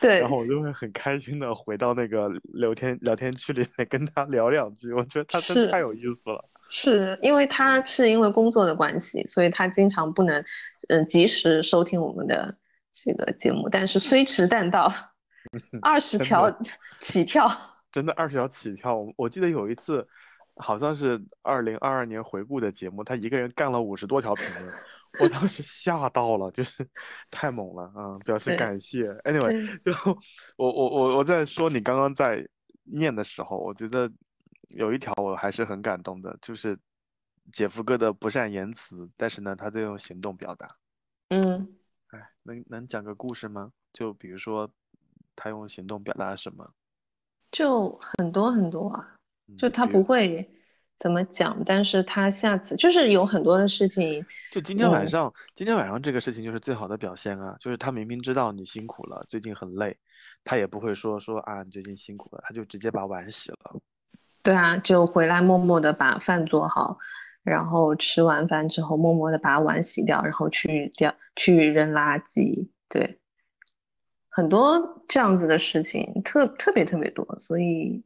[0.00, 6.44] 对然后我就会很开心的回到那个聊天聊天区里面跟他聊两句，我觉得他真是太有意思了。
[6.68, 10.44] 是因为他是因为工作的关系，所以他经常不能，
[10.88, 12.56] 嗯、及时收听我们的
[12.92, 13.68] 这个节目。
[13.68, 14.92] 但是虽迟但到，
[15.82, 16.50] 二十条
[17.00, 17.46] 起跳。
[17.92, 18.96] 真的二十条起跳。
[18.96, 20.06] 我我记得有一次，
[20.56, 24.74] 好像是二零二二年回顾的节目，他一个人干了五十多条评论，
[25.20, 26.86] 我当时吓到了，就是
[27.30, 28.18] 太猛了啊！
[28.24, 29.08] 表示感谢。
[29.24, 29.92] Anyway，就
[30.56, 32.46] 我我我我在说你刚刚在
[32.84, 34.10] 念的时候，我觉得
[34.68, 36.78] 有一条我还是很感动的，就是
[37.52, 40.66] 姐夫哥的不善言辞，但是呢，他都用行动表达。
[41.28, 41.76] 嗯。
[42.08, 43.72] 哎，能能讲个故事吗？
[43.92, 44.70] 就比如说，
[45.34, 46.72] 他用行动表达什么？
[47.50, 49.16] 就很多很多啊，
[49.56, 50.48] 就他不会
[50.98, 57.56] 怎么讲，但是他下次就是有很多的事情，就今天晚嗯上，今天晚上这个事情就是最好的表现啊！
[57.60, 59.96] 就是他明明知道你辛苦了，最近很累，
[60.44, 63.80] 他也不会说说啊你最近辛苦了，他就直接把碗洗了。
[64.46, 66.98] 对啊，就回来默默的把饭做好，
[67.42, 73.18] 然后吃完饭之后默默的把碗洗掉，然后去掉去扔垃圾，对，
[74.28, 78.04] 很多这样子的事情，特特别特别多，所以，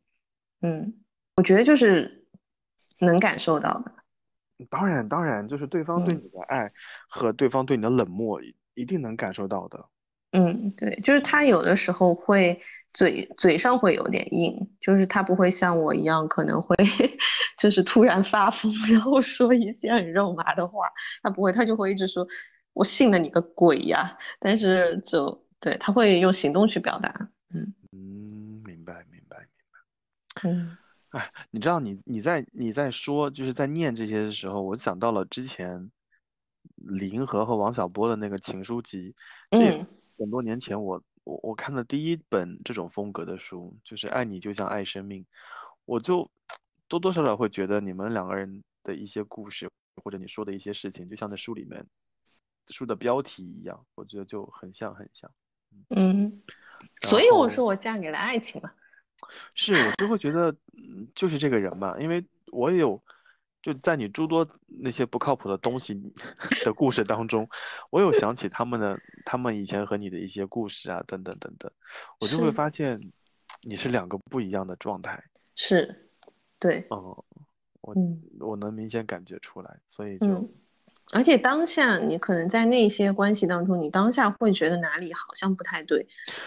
[0.63, 0.95] 嗯，
[1.37, 2.25] 我觉得就是
[3.01, 3.93] 能感受到的，
[4.71, 6.23] 当然，当然，就是对方对嗯。
[6.23, 6.73] 你的爱
[7.07, 9.85] 和对方对你的冷漠，一一定能感受到的。
[10.33, 12.59] 嗯，对，就是他有的时候会
[12.93, 16.75] 嘴嘴上会有点硬，就是他不会像我一样可能会
[17.59, 20.89] 就是突然发疯，然后说一些很肉麻的话，
[21.23, 22.27] 他不会，他就会一直说
[22.73, 27.75] “我信了你个鬼呀”，但是就对他会用行动去表达，嗯。
[27.93, 30.49] 嗯，明白，明白，明白。
[30.51, 30.77] 嗯。
[31.11, 35.91] 哎，你知道你你在你在说就是在念这些的时候，我想到了之前
[36.77, 39.15] 李银河和王小波的那个情书集，
[39.51, 39.87] 这嗯。
[40.19, 45.23] 很多年前我我我看的第一本这种风格的书，就是《爱你就像爱生命》，
[45.85, 46.31] 我就
[46.89, 49.71] 多多少少会觉得你们两个人的一些故事，
[50.03, 51.87] 或者你说的一些事情，就像那书里面
[52.69, 55.31] 书的标题一样，我觉得就很像很像。
[55.91, 56.43] 嗯，
[57.03, 58.73] 所以我说我嫁给了爱情嘛，
[59.55, 63.01] 是，我就会觉得，嗯，就是这个人嘛，因为我也有，
[63.63, 65.95] 就在你诸多那些不靠谱的东西
[66.65, 67.49] 的故事当中，
[67.91, 71.71] 我有想起他们的，他们以前和你的一些故事啊，等等等等，
[72.19, 73.01] 我就会发现
[73.63, 75.23] 你是两个不一样的状态，
[75.55, 76.11] 是，
[76.59, 77.25] 对，哦，
[77.83, 78.23] 我嗯。
[78.41, 80.55] 我能明显感觉出来，所以就，嗯。
[81.13, 86.07] 而且当下你可能在那些关系当中，你当下会觉得哪里好像不太对，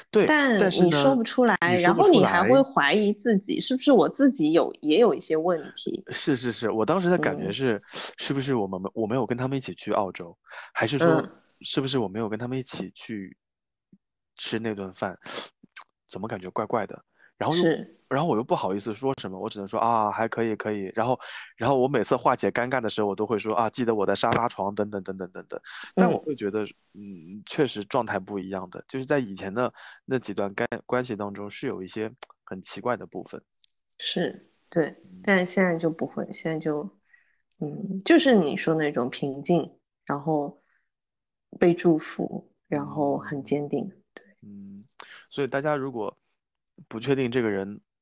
[0.10, 2.10] 对，但但你说，不出来，然后。
[2.14, 6.04] 你还会怀疑自己是不是我自己有也有一些问题。
[6.10, 7.82] 是是是，我当时的感觉嗯是，
[8.18, 10.38] 是不是我们我没有跟他们一起去澳洲，
[10.74, 13.36] 还是说嗯是不是我没有跟他们一起去
[14.36, 15.18] 吃那顿饭，
[16.08, 17.04] 怎么感觉怪怪的？
[17.38, 20.92] 然后又是，然后我又不好意思说什么，我只能说啊还可以可以。
[20.94, 21.20] 然后
[21.58, 25.60] 然后我每次化解尴尬的时候，我都会说啊记得我的沙发床等等等等等等。
[25.96, 26.64] 但我嗯，会觉得，
[26.94, 29.74] 嗯，确实状态不一样的，就是在以前的
[30.06, 32.12] 那几段干关系当中是有一些
[32.44, 33.42] 很奇怪的部分。
[34.00, 36.90] 是，对，嗯但现在就不会，现在就，
[37.60, 40.62] 嗯，就是你说那种平静，然后
[41.60, 43.88] 被祝福，然后很嗯坚定。
[44.14, 44.84] 对嗯，
[45.30, 46.18] 所以大家如果
[46.88, 47.93] 不确定这个人呃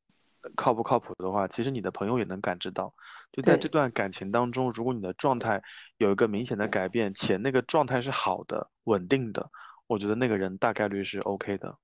[0.56, 2.94] 靠不靠谱的话，其实你的朋友也能感知到。
[3.32, 5.62] 就在这，段感情当中，如果你的状态
[5.98, 9.50] 有一个明显的改变，且那个状态是好的、稳定的，
[9.88, 11.78] 我觉得那个人大概率是 OK 的。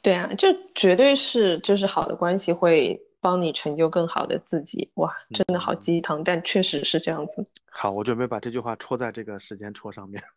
[0.00, 4.90] 对啊，就绝对是，就是好的关系会帮你成就更好的自己。
[4.94, 7.44] 哇，真的好嗯，鸡汤，但确实是这样子。
[7.70, 10.22] 好，我准备把这句话戳在这个时间戳上面。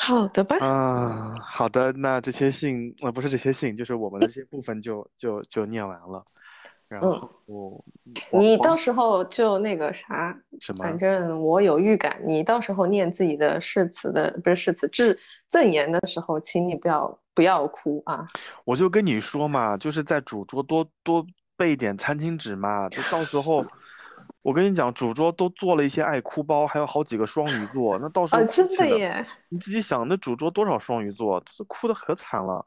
[0.00, 6.24] 好的吧，啊，好的，那这些信，呃，不是这些信，就是我们的这些部分就就就念完了。
[6.88, 7.20] 然嗯。
[7.20, 7.84] 后
[8.30, 10.84] 黄你到时候就那个啥，什么？
[10.84, 15.18] 反正我有预感，你到时候念自己的誓词的，不是誓词，致
[15.50, 18.26] 赠言的时候，请你不要不要哭啊！
[18.64, 21.26] 我就跟你说嘛，就是在主桌多多
[21.56, 23.64] 备一点餐巾纸嘛，就到时候
[24.48, 29.26] 我跟你讲，主桌都做了一些爱哭包，还有好几个双鱼座，那到时啊，候啊真，的耶！
[29.50, 32.64] 你自己想，那主桌多少双鱼座，这哭的可惨了。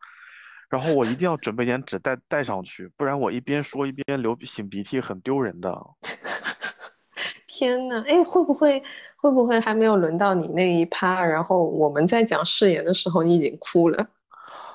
[0.70, 5.76] 然后我一定要准备点纸带带上去，不然我一边说一边流擤鼻涕，很丢人的。
[7.48, 8.84] 天呐，哎，会不会
[9.16, 14.08] 会不会还没有轮到你那一趴，然后我们在讲誓言的时候，你已经哭了？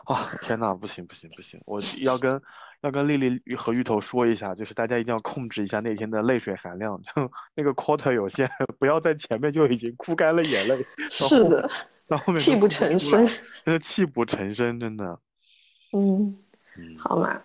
[0.06, 2.42] 啊，天呐，不行不行不行，我要跟
[2.82, 7.10] 要跟丽丽和芋头说一下，就是大家一定要控制一下那天的泪水含量，就
[7.54, 8.48] 那个 quarter 有限，
[8.78, 11.68] 不要在前面就已经哭干了眼泪，是的，
[12.06, 13.26] 到后面泣不成，声。
[13.64, 15.20] 真的泣不成声，真的。
[15.92, 16.38] 嗯，
[16.76, 17.40] 嗯，好嘛，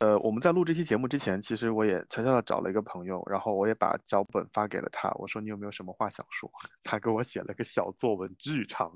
[0.00, 6.50] 呃，我们在录这期节目之前，其实我也悄悄的找了一个朋友，然后我也把脚本发给了他，我说你有没有什么话想说？
[6.84, 8.90] 他给我写了个小作文，巨长，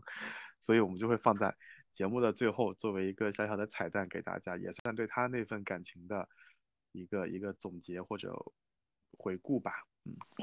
[0.60, 1.55] 所以我们就会放在
[1.95, 6.29] 节目的最后，作为一个小小的彩蛋给大家，也算对他那份感情的
[6.93, 8.35] 一个一个总结或者
[9.16, 9.73] 回顾吧。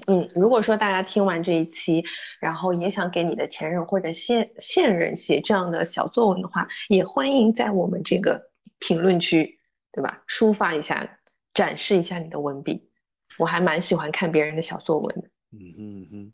[0.08, 2.04] 嗯，嗯，如果说大家听完这一期，
[2.40, 8.50] 然后也想给你的前任或者现现任写这样的小作文的话，也欢迎在我们这个
[8.80, 9.60] 评论区，
[9.92, 10.24] 对吧？
[10.28, 11.20] 抒发一下，
[11.54, 12.90] 展示一下你的文笔。
[13.38, 15.28] 我还蛮喜欢看别人的小作文的。
[15.52, 16.34] 嗯哼嗯哼，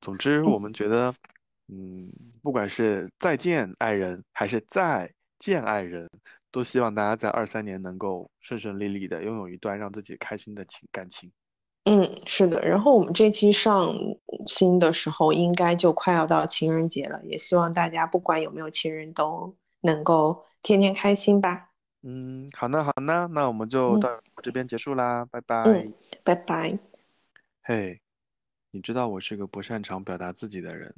[0.00, 1.14] 总之我嗯们觉得，
[1.68, 2.10] 嗯，
[2.42, 6.08] 不管是再见爱人还是再见爱人，
[6.50, 11.30] 都希望大家在二三年能够顺顺利利的拥有一段让自己开心的情感情。
[11.84, 12.60] 嗯，是的。
[12.60, 13.94] 然后我们这期上
[14.46, 21.70] 新的时候，应该就快要到情人节了，也希望大家不管有没有情人，都能够天天开心吧。
[22.02, 25.62] 嗯，好呢好呢，那我们就嗯到这边结束啦，拜拜。
[25.64, 25.92] 嗯，
[26.22, 26.78] 拜拜。
[27.62, 28.00] 嘿，
[28.70, 30.94] 你知道我是个不擅长表达自己的人，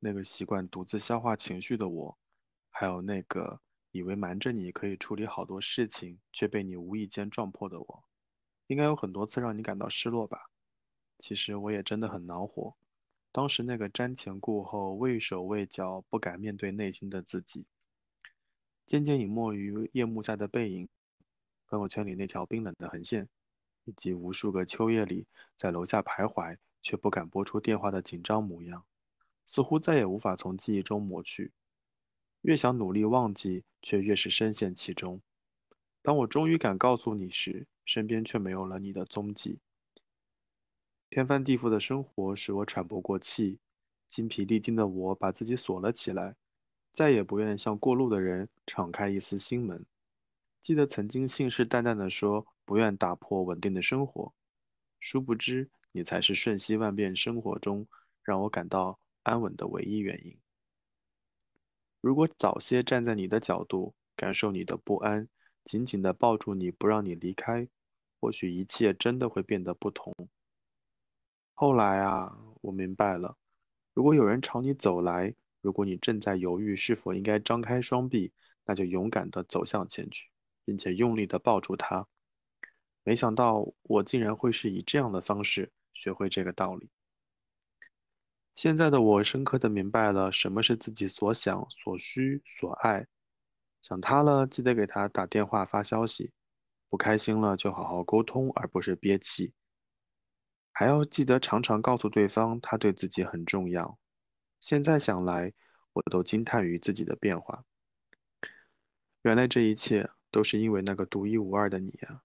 [0.00, 2.18] 那个习惯独自消化情绪的我，
[2.70, 3.60] 还有那个
[3.90, 8.04] 以为瞒着你可以处理好多事情，却被你无意间撞破的我，
[8.68, 10.50] 应该有很多次让你感到失落吧？
[11.18, 12.76] 其实我也真的很恼火，
[13.32, 17.66] 当时那个瞻前顾后、畏手畏脚、不敢面对内心的自己，
[18.86, 20.88] 渐渐隐没于夜幕下的背影，
[21.66, 23.28] 朋友圈里那条冰冷的横线，
[23.84, 25.26] 以及无数个秋夜里
[25.56, 28.84] 在楼下徘徊却不敢拨出电话的紧张模样，
[29.48, 31.52] 似乎再也无法从记忆中抹去。
[32.42, 35.22] 越想努力忘记，却越是深陷其中。
[36.02, 39.60] 当我终于敢告诉你时，身边却没有了你的踪迹。
[41.08, 43.58] 天翻地覆的生活使我喘不过气，
[44.06, 46.36] 精疲力尽的我把自己锁了起来，
[46.92, 49.86] 再也不愿向过路的人敞开一丝心门。
[50.60, 54.34] 记得曾经信誓旦旦地说不愿打破稳定的生活，
[55.00, 57.88] 殊不知你才是瞬息万变生活中
[58.22, 58.98] 让我感到
[59.28, 60.36] 安稳的唯一原因。
[62.00, 65.28] 如果早些站在你的角度，感受你的不安，
[65.64, 67.68] 紧紧地抱住你，不让你离开，
[68.20, 70.14] 或许一切真的会变得不同。
[71.54, 73.36] 后来啊，我明白了，
[73.94, 78.32] 如果有人朝你走来，如果你正在犹豫是否应该张开双臂，
[78.64, 80.30] 那就勇敢地走向前去，
[80.64, 82.06] 并且用力地抱住他。
[83.02, 86.88] 没想到我竟然会是以这样的方式学会这个道理。
[88.58, 93.06] 现在的我深刻地明白了什么是自己所想、所需、所爱。
[93.80, 96.32] 想他了，记得给他打电话、发消息；
[96.88, 99.52] 不开心了，就好好沟通，而不是憋气。
[100.72, 103.96] 还要记得常常告诉对方，他对自己很重要。
[104.58, 105.52] 现在想来，
[105.92, 107.64] 我都惊叹于自己的变化。
[109.22, 112.24] 原来这一切都是因为那个独一无二的你啊！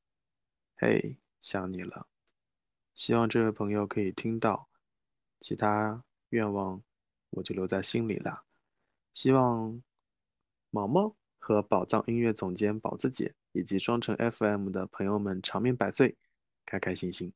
[0.77, 2.07] 嘿，想你了。
[2.95, 4.67] 希望这位朋友可以听到，
[5.39, 6.03] 其他
[6.33, 6.81] 愿望
[7.29, 8.43] 我就留在心里了。
[9.13, 9.81] 希望
[10.71, 16.17] 毛毛和宝藏音乐总监宝子姐以及双城 FM 的朋友们长命百岁，
[16.65, 17.31] 开开心心。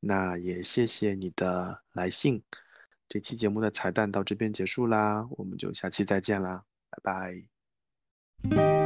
[0.00, 2.42] 那也谢谢你的来信。
[3.08, 6.98] 这期节目的彩蛋到这边结束啦，我们就下期再见啦，拜
[8.50, 8.85] 拜。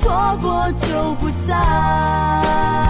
[0.00, 2.89] 错过就不再。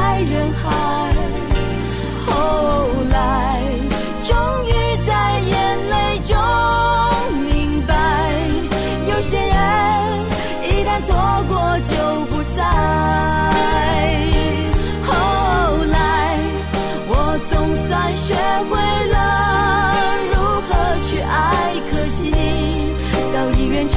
[23.87, 23.95] 去，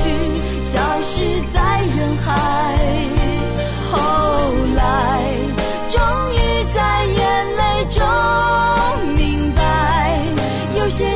[0.65, 2.27] 消失在人海。
[3.91, 3.97] 后
[4.75, 4.81] 来，
[5.89, 6.01] 终
[6.35, 8.03] 于在眼泪中
[9.17, 9.61] 明白，
[10.79, 11.15] 有些人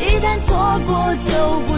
[0.00, 1.73] 一旦错过就不。